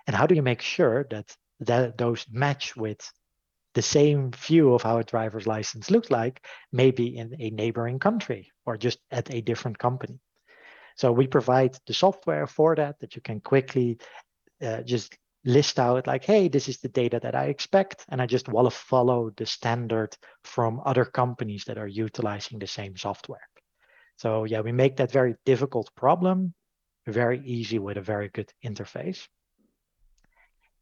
And 0.07 0.15
how 0.15 0.25
do 0.25 0.35
you 0.35 0.41
make 0.41 0.61
sure 0.61 1.05
that, 1.11 1.35
that 1.59 1.97
those 1.97 2.25
match 2.31 2.75
with 2.75 2.99
the 3.73 3.81
same 3.81 4.31
view 4.31 4.73
of 4.73 4.81
how 4.81 4.97
a 4.97 5.03
driver's 5.03 5.45
license 5.45 5.91
looks 5.91 6.09
like, 6.09 6.43
maybe 6.71 7.17
in 7.17 7.35
a 7.39 7.49
neighboring 7.51 7.99
country 7.99 8.51
or 8.65 8.77
just 8.77 8.99
at 9.11 9.31
a 9.31 9.41
different 9.41 9.77
company. 9.77 10.19
So 10.95 11.11
we 11.11 11.27
provide 11.27 11.77
the 11.85 11.93
software 11.93 12.47
for 12.47 12.75
that, 12.75 12.99
that 13.01 13.15
you 13.15 13.21
can 13.21 13.39
quickly 13.39 13.99
uh, 14.63 14.81
just 14.81 15.15
list 15.45 15.77
out 15.77 16.07
like, 16.07 16.25
hey, 16.25 16.47
this 16.47 16.67
is 16.67 16.79
the 16.79 16.89
data 16.89 17.19
that 17.21 17.35
I 17.35 17.45
expect. 17.45 18.03
And 18.09 18.21
I 18.21 18.25
just 18.25 18.47
want 18.47 18.65
to 18.67 18.75
follow 18.75 19.29
the 19.37 19.45
standard 19.45 20.17
from 20.43 20.81
other 20.83 21.05
companies 21.05 21.65
that 21.65 21.77
are 21.77 21.87
utilizing 21.87 22.57
the 22.57 22.67
same 22.67 22.97
software. 22.97 23.47
So 24.15 24.45
yeah, 24.45 24.61
we 24.61 24.71
make 24.71 24.97
that 24.97 25.11
very 25.11 25.35
difficult 25.45 25.93
problem 25.95 26.55
very 27.07 27.41
easy 27.45 27.79
with 27.79 27.97
a 27.97 28.01
very 28.01 28.29
good 28.29 28.51
interface. 28.63 29.27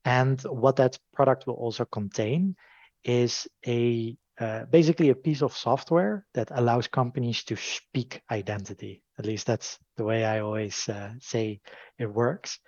And 0.05 0.39
what 0.43 0.75
that 0.77 0.97
product 1.13 1.47
will 1.47 1.55
also 1.55 1.83
contain 1.85 2.55
is 3.03 3.47
a 3.67 4.15
uh, 4.39 4.65
basically 4.65 5.09
a 5.09 5.15
piece 5.15 5.41
of 5.41 5.55
software 5.55 6.25
that 6.33 6.51
allows 6.51 6.87
companies 6.87 7.43
to 7.45 7.55
speak 7.55 8.21
identity. 8.29 9.01
At 9.17 9.25
least 9.25 9.47
that's 9.47 9.79
the 9.95 10.03
way 10.03 10.25
I 10.25 10.39
always 10.39 10.89
uh, 10.89 11.13
say 11.21 11.61
it 11.97 12.07
works. 12.07 12.59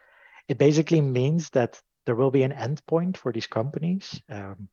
It 0.47 0.57
basically 0.57 1.01
means 1.01 1.49
that 1.49 1.81
there 2.05 2.15
will 2.15 2.31
be 2.31 2.43
an 2.43 2.53
endpoint 2.53 3.17
for 3.17 3.33
these 3.33 3.47
companies 3.47 4.21
um, 4.29 4.69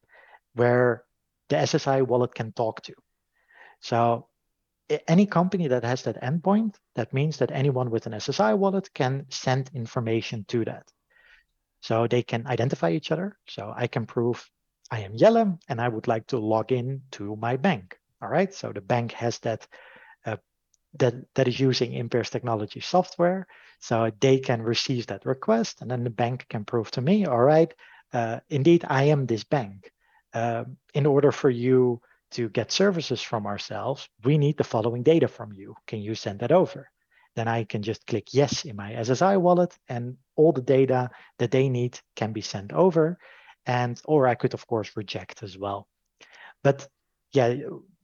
where 0.55 1.03
the 1.49 1.57
SSI 1.57 2.07
wallet 2.07 2.33
can 2.33 2.53
talk 2.53 2.81
to. 2.83 2.95
So 3.81 4.29
any 5.09 5.27
company 5.27 5.67
that 5.69 5.83
has 5.83 6.03
that 6.03 6.23
endpoint, 6.23 6.77
that 6.95 7.12
means 7.12 7.39
that 7.39 7.51
anyone 7.51 7.91
with 7.91 8.07
an 8.07 8.12
SSI 8.12 8.57
wallet 8.57 8.89
can 8.95 9.27
send 9.31 9.71
information 9.75 10.45
to 10.49 10.65
that. 10.67 10.89
So 11.85 12.07
they 12.07 12.22
can 12.22 12.47
identify 12.47 12.93
each 12.93 13.12
other. 13.12 13.37
So 13.47 13.70
I 13.76 13.89
can 13.89 14.07
prove 14.07 14.51
I 14.91 15.01
am 15.01 15.18
Jelle 15.18 15.59
and 15.68 15.80
I 15.80 15.89
would 15.89 16.09
like 16.09 16.26
to 16.28 16.39
log 16.39 16.72
in 16.72 17.03
to 17.12 17.37
my 17.37 17.59
bank. 17.59 17.99
All 18.22 18.30
right. 18.30 18.55
So 18.55 18.72
the 18.72 18.80
bank 18.80 19.12
has 19.12 19.39
that 19.41 19.68
uh, 20.24 20.39
that 20.99 21.14
that 21.35 21.47
is 21.47 21.61
using 21.61 21.93
Impierce 21.93 22.30
technology 22.30 22.80
software. 22.80 23.47
So 23.80 24.11
they 24.18 24.39
can 24.39 24.62
receive 24.62 25.09
that 25.09 25.26
request, 25.26 25.82
and 25.82 25.91
then 25.91 26.05
the 26.05 26.11
bank 26.24 26.47
can 26.49 26.64
prove 26.64 26.91
to 26.93 27.03
me, 27.03 27.26
all 27.26 27.43
right, 27.43 27.74
uh, 28.14 28.41
indeed 28.49 28.85
I 28.89 29.05
am 29.05 29.26
this 29.26 29.45
bank. 29.45 29.93
Uh, 30.32 30.64
in 30.95 31.05
order 31.05 31.32
for 31.32 31.51
you 31.51 32.01
to 32.30 32.49
get 32.49 32.72
services 32.72 33.20
from 33.20 33.47
ourselves, 33.47 34.09
we 34.24 34.39
need 34.39 34.57
the 34.57 34.64
following 34.64 35.03
data 35.03 35.28
from 35.28 35.53
you. 35.53 35.74
Can 35.87 36.01
you 36.01 36.14
send 36.14 36.41
that 36.41 36.51
over? 36.51 36.89
Then 37.37 37.49
I 37.49 37.64
can 37.64 37.82
just 37.82 38.07
click 38.07 38.32
yes 38.32 38.64
in 38.64 38.76
my 38.76 38.93
SSI 38.93 39.41
wallet, 39.41 39.76
and 39.89 40.16
all 40.37 40.53
the 40.53 40.62
data 40.62 41.11
that 41.39 41.51
they 41.51 41.68
need 41.68 41.99
can 42.14 42.32
be 42.32 42.41
sent 42.41 42.72
over 42.72 43.18
and 43.66 44.01
or 44.05 44.26
I 44.26 44.35
could 44.35 44.55
of 44.55 44.66
course 44.66 44.97
reject 44.97 45.43
as 45.43 45.57
well. 45.57 45.89
But 46.62 46.87
yeah, 47.32 47.55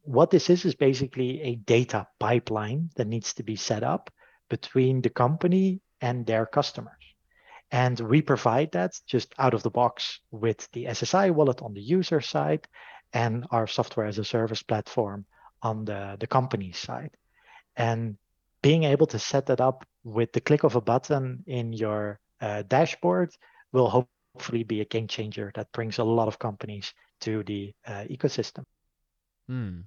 what 0.03 0.31
this 0.31 0.51
is 0.51 0.65
is 0.65 0.75
basically 0.75 1.41
a 1.43 1.57
data 1.57 2.07
pipeline 2.19 2.91
that 2.97 3.07
needs 3.07 3.35
to 3.35 3.43
be 3.43 3.57
set 3.57 3.83
up 3.83 4.11
between 4.49 5.03
the 5.03 5.11
company 5.11 5.81
and 6.01 6.27
their 6.27 6.47
customers. 6.47 6.95
And 7.71 8.01
we 8.01 8.21
provide 8.21 8.73
that 8.73 8.93
just 9.07 9.33
out 9.39 9.55
of 9.55 9.63
the 9.63 9.71
box 9.71 10.21
with 10.33 10.69
the 10.73 10.87
SSI 10.87 11.33
wallet 11.33 11.63
on 11.63 11.75
the 11.75 11.81
user 11.81 12.21
side 12.21 12.67
and 13.13 13.47
our 13.51 13.67
software 13.67 14.07
as 14.07 14.19
a 14.19 14.25
service 14.25 14.63
platform 14.63 15.25
on 15.63 15.85
the, 15.85 16.17
the 16.19 16.27
company 16.27 16.73
side. 16.73 17.17
And 17.77 18.17
being 18.63 18.85
able 18.85 19.07
to 19.07 19.19
set 19.19 19.47
that 19.47 19.61
up 19.61 19.85
with 20.05 20.33
the 20.33 20.41
click 20.41 20.65
of 20.65 20.77
a 20.77 20.81
button 20.81 21.43
in 21.47 21.73
your 21.73 22.19
uh, 22.41 22.63
dashboard 22.63 23.31
will 23.73 23.89
hopefully 23.89 24.65
be 24.65 24.81
a 24.81 24.85
game 24.85 25.07
changer 25.07 25.51
that 25.55 25.73
brings 25.73 25.99
a 25.99 26.05
lot 26.05 26.29
of 26.29 26.39
companies 26.39 26.93
to 27.21 27.43
the 27.45 27.73
uh, 27.87 28.05
ecosystem. 28.11 28.65
Hmm, 29.49 29.81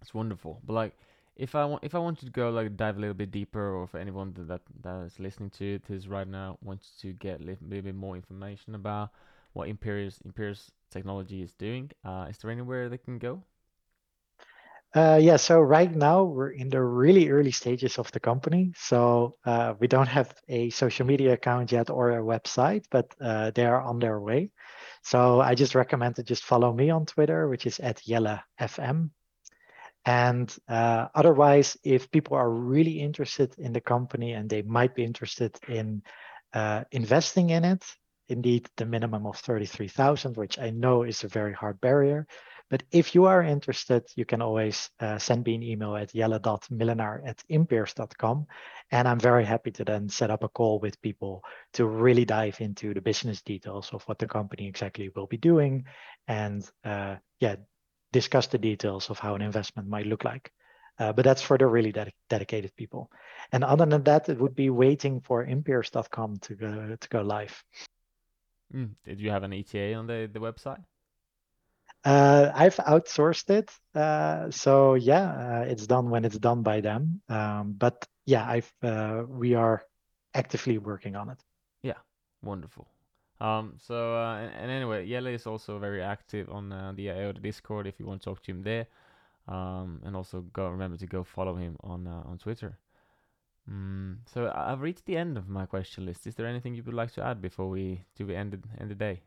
it's 0.00 0.14
wonderful. 0.14 0.60
But 0.64 0.72
like, 0.72 0.96
if 1.36 1.54
I 1.54 1.64
want, 1.64 1.82
if 1.84 1.94
I 1.94 1.98
wanted 1.98 2.26
to 2.26 2.32
go 2.32 2.50
like 2.50 2.76
dive 2.76 2.96
a 2.96 3.00
little 3.00 3.14
bit 3.14 3.30
deeper, 3.30 3.74
or 3.74 3.86
for 3.86 3.98
anyone 3.98 4.34
that 4.36 4.60
that 4.82 5.04
is 5.06 5.18
listening 5.18 5.50
to 5.50 5.80
this 5.88 6.06
right 6.06 6.28
now 6.28 6.58
wants 6.62 6.92
to 7.00 7.12
get 7.14 7.40
a 7.40 7.44
little 7.44 7.66
bit 7.68 7.94
more 7.94 8.16
information 8.16 8.74
about 8.74 9.10
what 9.54 9.68
Impierce 9.68 10.20
Impierce 10.26 10.68
technology 10.90 11.42
is 11.42 11.52
doing, 11.52 11.90
uh, 12.04 12.26
is 12.28 12.38
there 12.38 12.50
anywhere 12.50 12.88
they 12.88 12.98
can 12.98 13.18
go? 13.18 13.42
Uh, 14.94 15.18
yeah, 15.20 15.36
so 15.36 15.58
right 15.58 15.94
now 15.94 16.22
we're 16.22 16.50
in 16.50 16.68
the 16.68 16.82
really 16.82 17.30
early 17.30 17.50
stages 17.50 17.98
of 17.98 18.12
the 18.12 18.20
company. 18.20 18.72
So 18.76 19.36
uh, 19.46 19.72
we 19.78 19.86
don't 19.86 20.08
have 20.08 20.34
a 20.48 20.68
social 20.68 21.06
media 21.06 21.32
account 21.32 21.72
yet 21.72 21.88
or 21.88 22.10
a 22.10 22.22
website, 22.22 22.84
but 22.90 23.14
uh, 23.18 23.52
they 23.54 23.64
are 23.64 23.80
on 23.80 24.00
their 24.00 24.20
way. 24.20 24.50
So 25.02 25.40
I 25.40 25.54
just 25.54 25.74
recommend 25.74 26.16
to 26.16 26.22
just 26.22 26.44
follow 26.44 26.72
me 26.74 26.90
on 26.90 27.06
Twitter, 27.06 27.48
which 27.48 27.64
is 27.66 27.80
at 27.80 28.02
YelleFM. 28.02 29.10
And 30.04 30.54
uh, 30.68 31.06
otherwise, 31.14 31.76
if 31.84 32.10
people 32.10 32.36
are 32.36 32.50
really 32.50 33.00
interested 33.00 33.54
in 33.58 33.72
the 33.72 33.80
company 33.80 34.32
and 34.32 34.50
they 34.50 34.62
might 34.62 34.94
be 34.94 35.04
interested 35.04 35.56
in 35.68 36.02
uh, 36.52 36.84
investing 36.90 37.50
in 37.50 37.64
it, 37.64 37.84
indeed 38.28 38.68
the 38.76 38.84
minimum 38.84 39.26
of 39.26 39.38
33,000, 39.38 40.36
which 40.36 40.58
I 40.58 40.70
know 40.70 41.02
is 41.04 41.24
a 41.24 41.28
very 41.28 41.54
hard 41.54 41.80
barrier. 41.80 42.26
But 42.72 42.84
if 42.90 43.14
you 43.14 43.26
are 43.26 43.42
interested, 43.42 44.04
you 44.16 44.24
can 44.24 44.40
always 44.40 44.88
uh, 44.98 45.18
send 45.18 45.44
me 45.44 45.56
an 45.56 45.62
email 45.62 45.94
at 45.94 46.14
jelle.millenaar 46.14 47.20
at 47.28 47.44
impierce.com. 47.50 48.46
And 48.90 49.06
I'm 49.06 49.20
very 49.20 49.44
happy 49.44 49.72
to 49.72 49.84
then 49.84 50.08
set 50.08 50.30
up 50.30 50.42
a 50.42 50.48
call 50.48 50.80
with 50.80 51.02
people 51.02 51.44
to 51.74 51.84
really 51.84 52.24
dive 52.24 52.62
into 52.62 52.94
the 52.94 53.02
business 53.02 53.42
details 53.42 53.90
of 53.92 54.02
what 54.04 54.18
the 54.18 54.26
company 54.26 54.66
exactly 54.66 55.10
will 55.14 55.26
be 55.26 55.36
doing 55.36 55.84
and 56.26 56.66
uh, 56.82 57.16
yeah, 57.40 57.56
discuss 58.10 58.46
the 58.46 58.56
details 58.56 59.10
of 59.10 59.18
how 59.18 59.34
an 59.34 59.42
investment 59.42 59.86
might 59.86 60.06
look 60.06 60.24
like. 60.24 60.50
Uh, 60.98 61.12
but 61.12 61.26
that's 61.26 61.42
for 61.42 61.58
the 61.58 61.66
really 61.66 61.92
ded- 61.92 62.14
dedicated 62.30 62.74
people. 62.74 63.10
And 63.52 63.64
other 63.64 63.84
than 63.84 64.02
that, 64.04 64.30
it 64.30 64.40
would 64.40 64.54
be 64.54 64.70
waiting 64.70 65.20
for 65.20 65.44
impierce.com 65.44 66.38
to 66.38 66.54
go, 66.54 66.96
to 66.98 67.08
go 67.10 67.20
live. 67.20 67.62
Mm. 68.74 68.92
Did 69.04 69.20
you 69.20 69.28
have 69.28 69.42
an 69.42 69.52
ETA 69.52 69.92
on 69.92 70.06
the, 70.06 70.30
the 70.32 70.40
website? 70.40 70.82
Uh, 72.04 72.50
I've 72.54 72.76
outsourced 72.76 73.50
it. 73.50 73.70
Uh, 73.94 74.50
so 74.50 74.94
yeah, 74.94 75.60
uh, 75.62 75.64
it's 75.66 75.86
done 75.86 76.10
when 76.10 76.24
it's 76.24 76.38
done 76.38 76.62
by 76.62 76.80
them. 76.80 77.20
Um, 77.28 77.74
but 77.78 78.06
yeah, 78.26 78.48
I've 78.48 78.72
uh, 78.82 79.22
we 79.28 79.54
are 79.54 79.82
actively 80.34 80.78
working 80.78 81.14
on 81.16 81.30
it. 81.30 81.38
Yeah, 81.82 81.98
wonderful. 82.42 82.88
Um, 83.40 83.74
so 83.78 84.16
uh, 84.16 84.38
and, 84.38 84.52
and, 84.54 84.70
anyway, 84.70 85.08
Jelle 85.08 85.28
is 85.28 85.46
also 85.46 85.78
very 85.78 86.02
active 86.02 86.48
on 86.50 86.72
uh, 86.72 86.92
the 86.94 87.10
IOTA 87.10 87.40
Discord 87.40 87.86
if 87.86 87.98
you 87.98 88.06
want 88.06 88.22
to 88.22 88.30
talk 88.30 88.42
to 88.44 88.50
him 88.50 88.62
there. 88.62 88.86
Um, 89.48 90.00
and 90.04 90.14
also 90.14 90.42
go 90.52 90.68
remember 90.68 90.96
to 90.96 91.06
go 91.06 91.24
follow 91.24 91.56
him 91.56 91.76
on 91.82 92.06
on 92.06 92.38
Twitter. 92.38 92.78
Mm, 93.70 94.18
so 94.32 94.52
I've 94.54 94.80
reached 94.80 95.06
the 95.06 95.16
end 95.16 95.36
of 95.36 95.48
my 95.48 95.66
question 95.66 96.06
list. 96.06 96.26
Is 96.26 96.34
there 96.34 96.46
anything 96.46 96.74
you 96.74 96.82
would 96.82 96.94
like 96.94 97.12
to 97.12 97.24
add 97.24 97.40
before 97.40 97.68
we 97.68 98.02
do 98.16 98.26
we 98.26 98.34
end 98.34 98.60
end 98.80 98.90
the 98.90 98.94
day? 98.94 99.22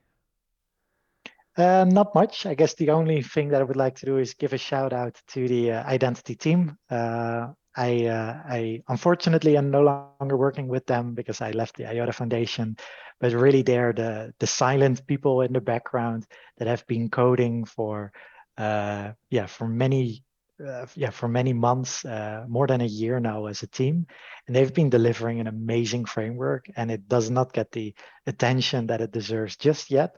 Uh, 1.57 1.85
not 1.87 2.13
much. 2.13 2.45
I 2.45 2.53
guess 2.53 2.73
the 2.73 2.89
only 2.89 3.21
thing 3.21 3.49
that 3.49 3.61
I 3.61 3.63
would 3.63 3.77
like 3.77 3.95
to 3.97 4.05
do 4.05 4.17
is 4.17 4.33
give 4.33 4.51
a 4.51 4.57
shout 4.57 4.91
out 4.91 5.21
to 5.29 5.47
the 5.47 5.71
uh, 5.71 5.83
identity 5.83 6.35
team. 6.35 6.77
Uh, 6.89 7.47
I, 7.77 8.05
uh, 8.07 8.41
I 8.45 8.83
unfortunately 8.89 9.55
am 9.55 9.71
no 9.71 9.81
longer 9.81 10.35
working 10.37 10.67
with 10.67 10.85
them 10.85 11.13
because 11.13 11.41
I 11.41 11.51
left 11.51 11.77
the 11.77 11.87
IOTA 11.87 12.11
Foundation, 12.11 12.75
but 13.21 13.31
really 13.31 13.61
they're 13.61 13.93
the 13.93 14.33
the 14.39 14.47
silent 14.47 15.07
people 15.07 15.41
in 15.41 15.53
the 15.53 15.61
background 15.61 16.25
that 16.57 16.67
have 16.67 16.85
been 16.87 17.09
coding 17.09 17.65
for 17.65 18.11
uh, 18.57 19.11
yeah 19.29 19.45
for 19.45 19.67
many 19.67 20.23
uh, 20.65 20.85
yeah 20.95 21.09
for 21.09 21.27
many 21.27 21.53
months, 21.53 22.03
more 22.47 22.67
than 22.67 22.81
a 22.81 22.85
year 22.85 23.19
now 23.21 23.45
as 23.45 23.63
a 23.63 23.67
team, 23.67 24.07
and 24.47 24.55
they've 24.55 24.73
been 24.73 24.89
delivering 24.89 25.39
an 25.39 25.47
amazing 25.47 26.05
framework, 26.05 26.65
and 26.75 26.91
it 26.91 27.07
does 27.07 27.29
not 27.29 27.53
get 27.53 27.71
the 27.71 27.93
attention 28.27 28.87
that 28.87 29.01
it 29.01 29.11
deserves 29.11 29.55
just 29.55 29.89
yet 29.91 30.15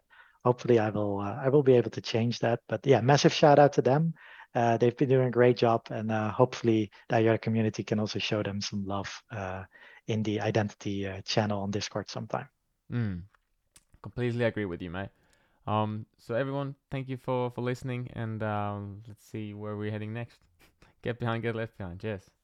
hopefully 0.48 0.80
I 0.80 0.90
will 0.90 1.20
uh, 1.20 1.38
I 1.46 1.50
will 1.50 1.64
be 1.64 1.76
able 1.76 1.92
to 1.92 2.02
change 2.02 2.40
that. 2.40 2.60
But 2.68 2.86
yeah, 2.86 3.02
massive 3.02 3.34
shout 3.34 3.60
out 3.60 3.74
to 3.74 3.82
them. 3.82 4.14
Uh, 4.56 4.78
they've 4.78 4.98
been 4.98 5.10
doing 5.10 5.28
a 5.28 5.40
great 5.40 5.58
job, 5.58 5.82
and 5.92 6.12
uh, 6.12 6.32
hopefully 6.32 6.90
the 7.10 7.16
IOTA 7.18 7.40
community 7.40 7.84
can 7.84 8.00
also 8.00 8.20
show 8.20 8.42
them 8.42 8.62
some 8.62 8.86
love 8.86 9.10
uh, 9.32 9.64
in 10.08 10.24
the 10.24 10.40
identity 10.42 11.06
uh, 11.08 11.22
channel 11.22 11.62
on 11.62 11.72
Discord 11.72 12.10
sometime. 12.10 12.48
Mm. 12.92 13.22
Completely 14.02 14.46
agree 14.46 14.66
with 14.66 14.82
you, 14.82 14.90
mate. 14.90 15.10
Um, 15.68 16.06
so 16.18 16.34
everyone, 16.34 16.76
thank 16.90 17.10
you 17.10 17.18
for 17.18 17.52
for 17.52 17.62
listening, 17.62 18.10
and 18.14 18.42
um, 18.42 19.04
let's 19.08 19.26
see 19.26 19.54
where 19.54 19.76
we're 19.76 19.92
heading 19.92 20.14
next. 20.14 20.40
Get 21.04 21.20
behind, 21.20 21.44
get 21.44 21.56
left 21.56 21.78
behind. 21.78 22.00
Cheers. 22.00 22.37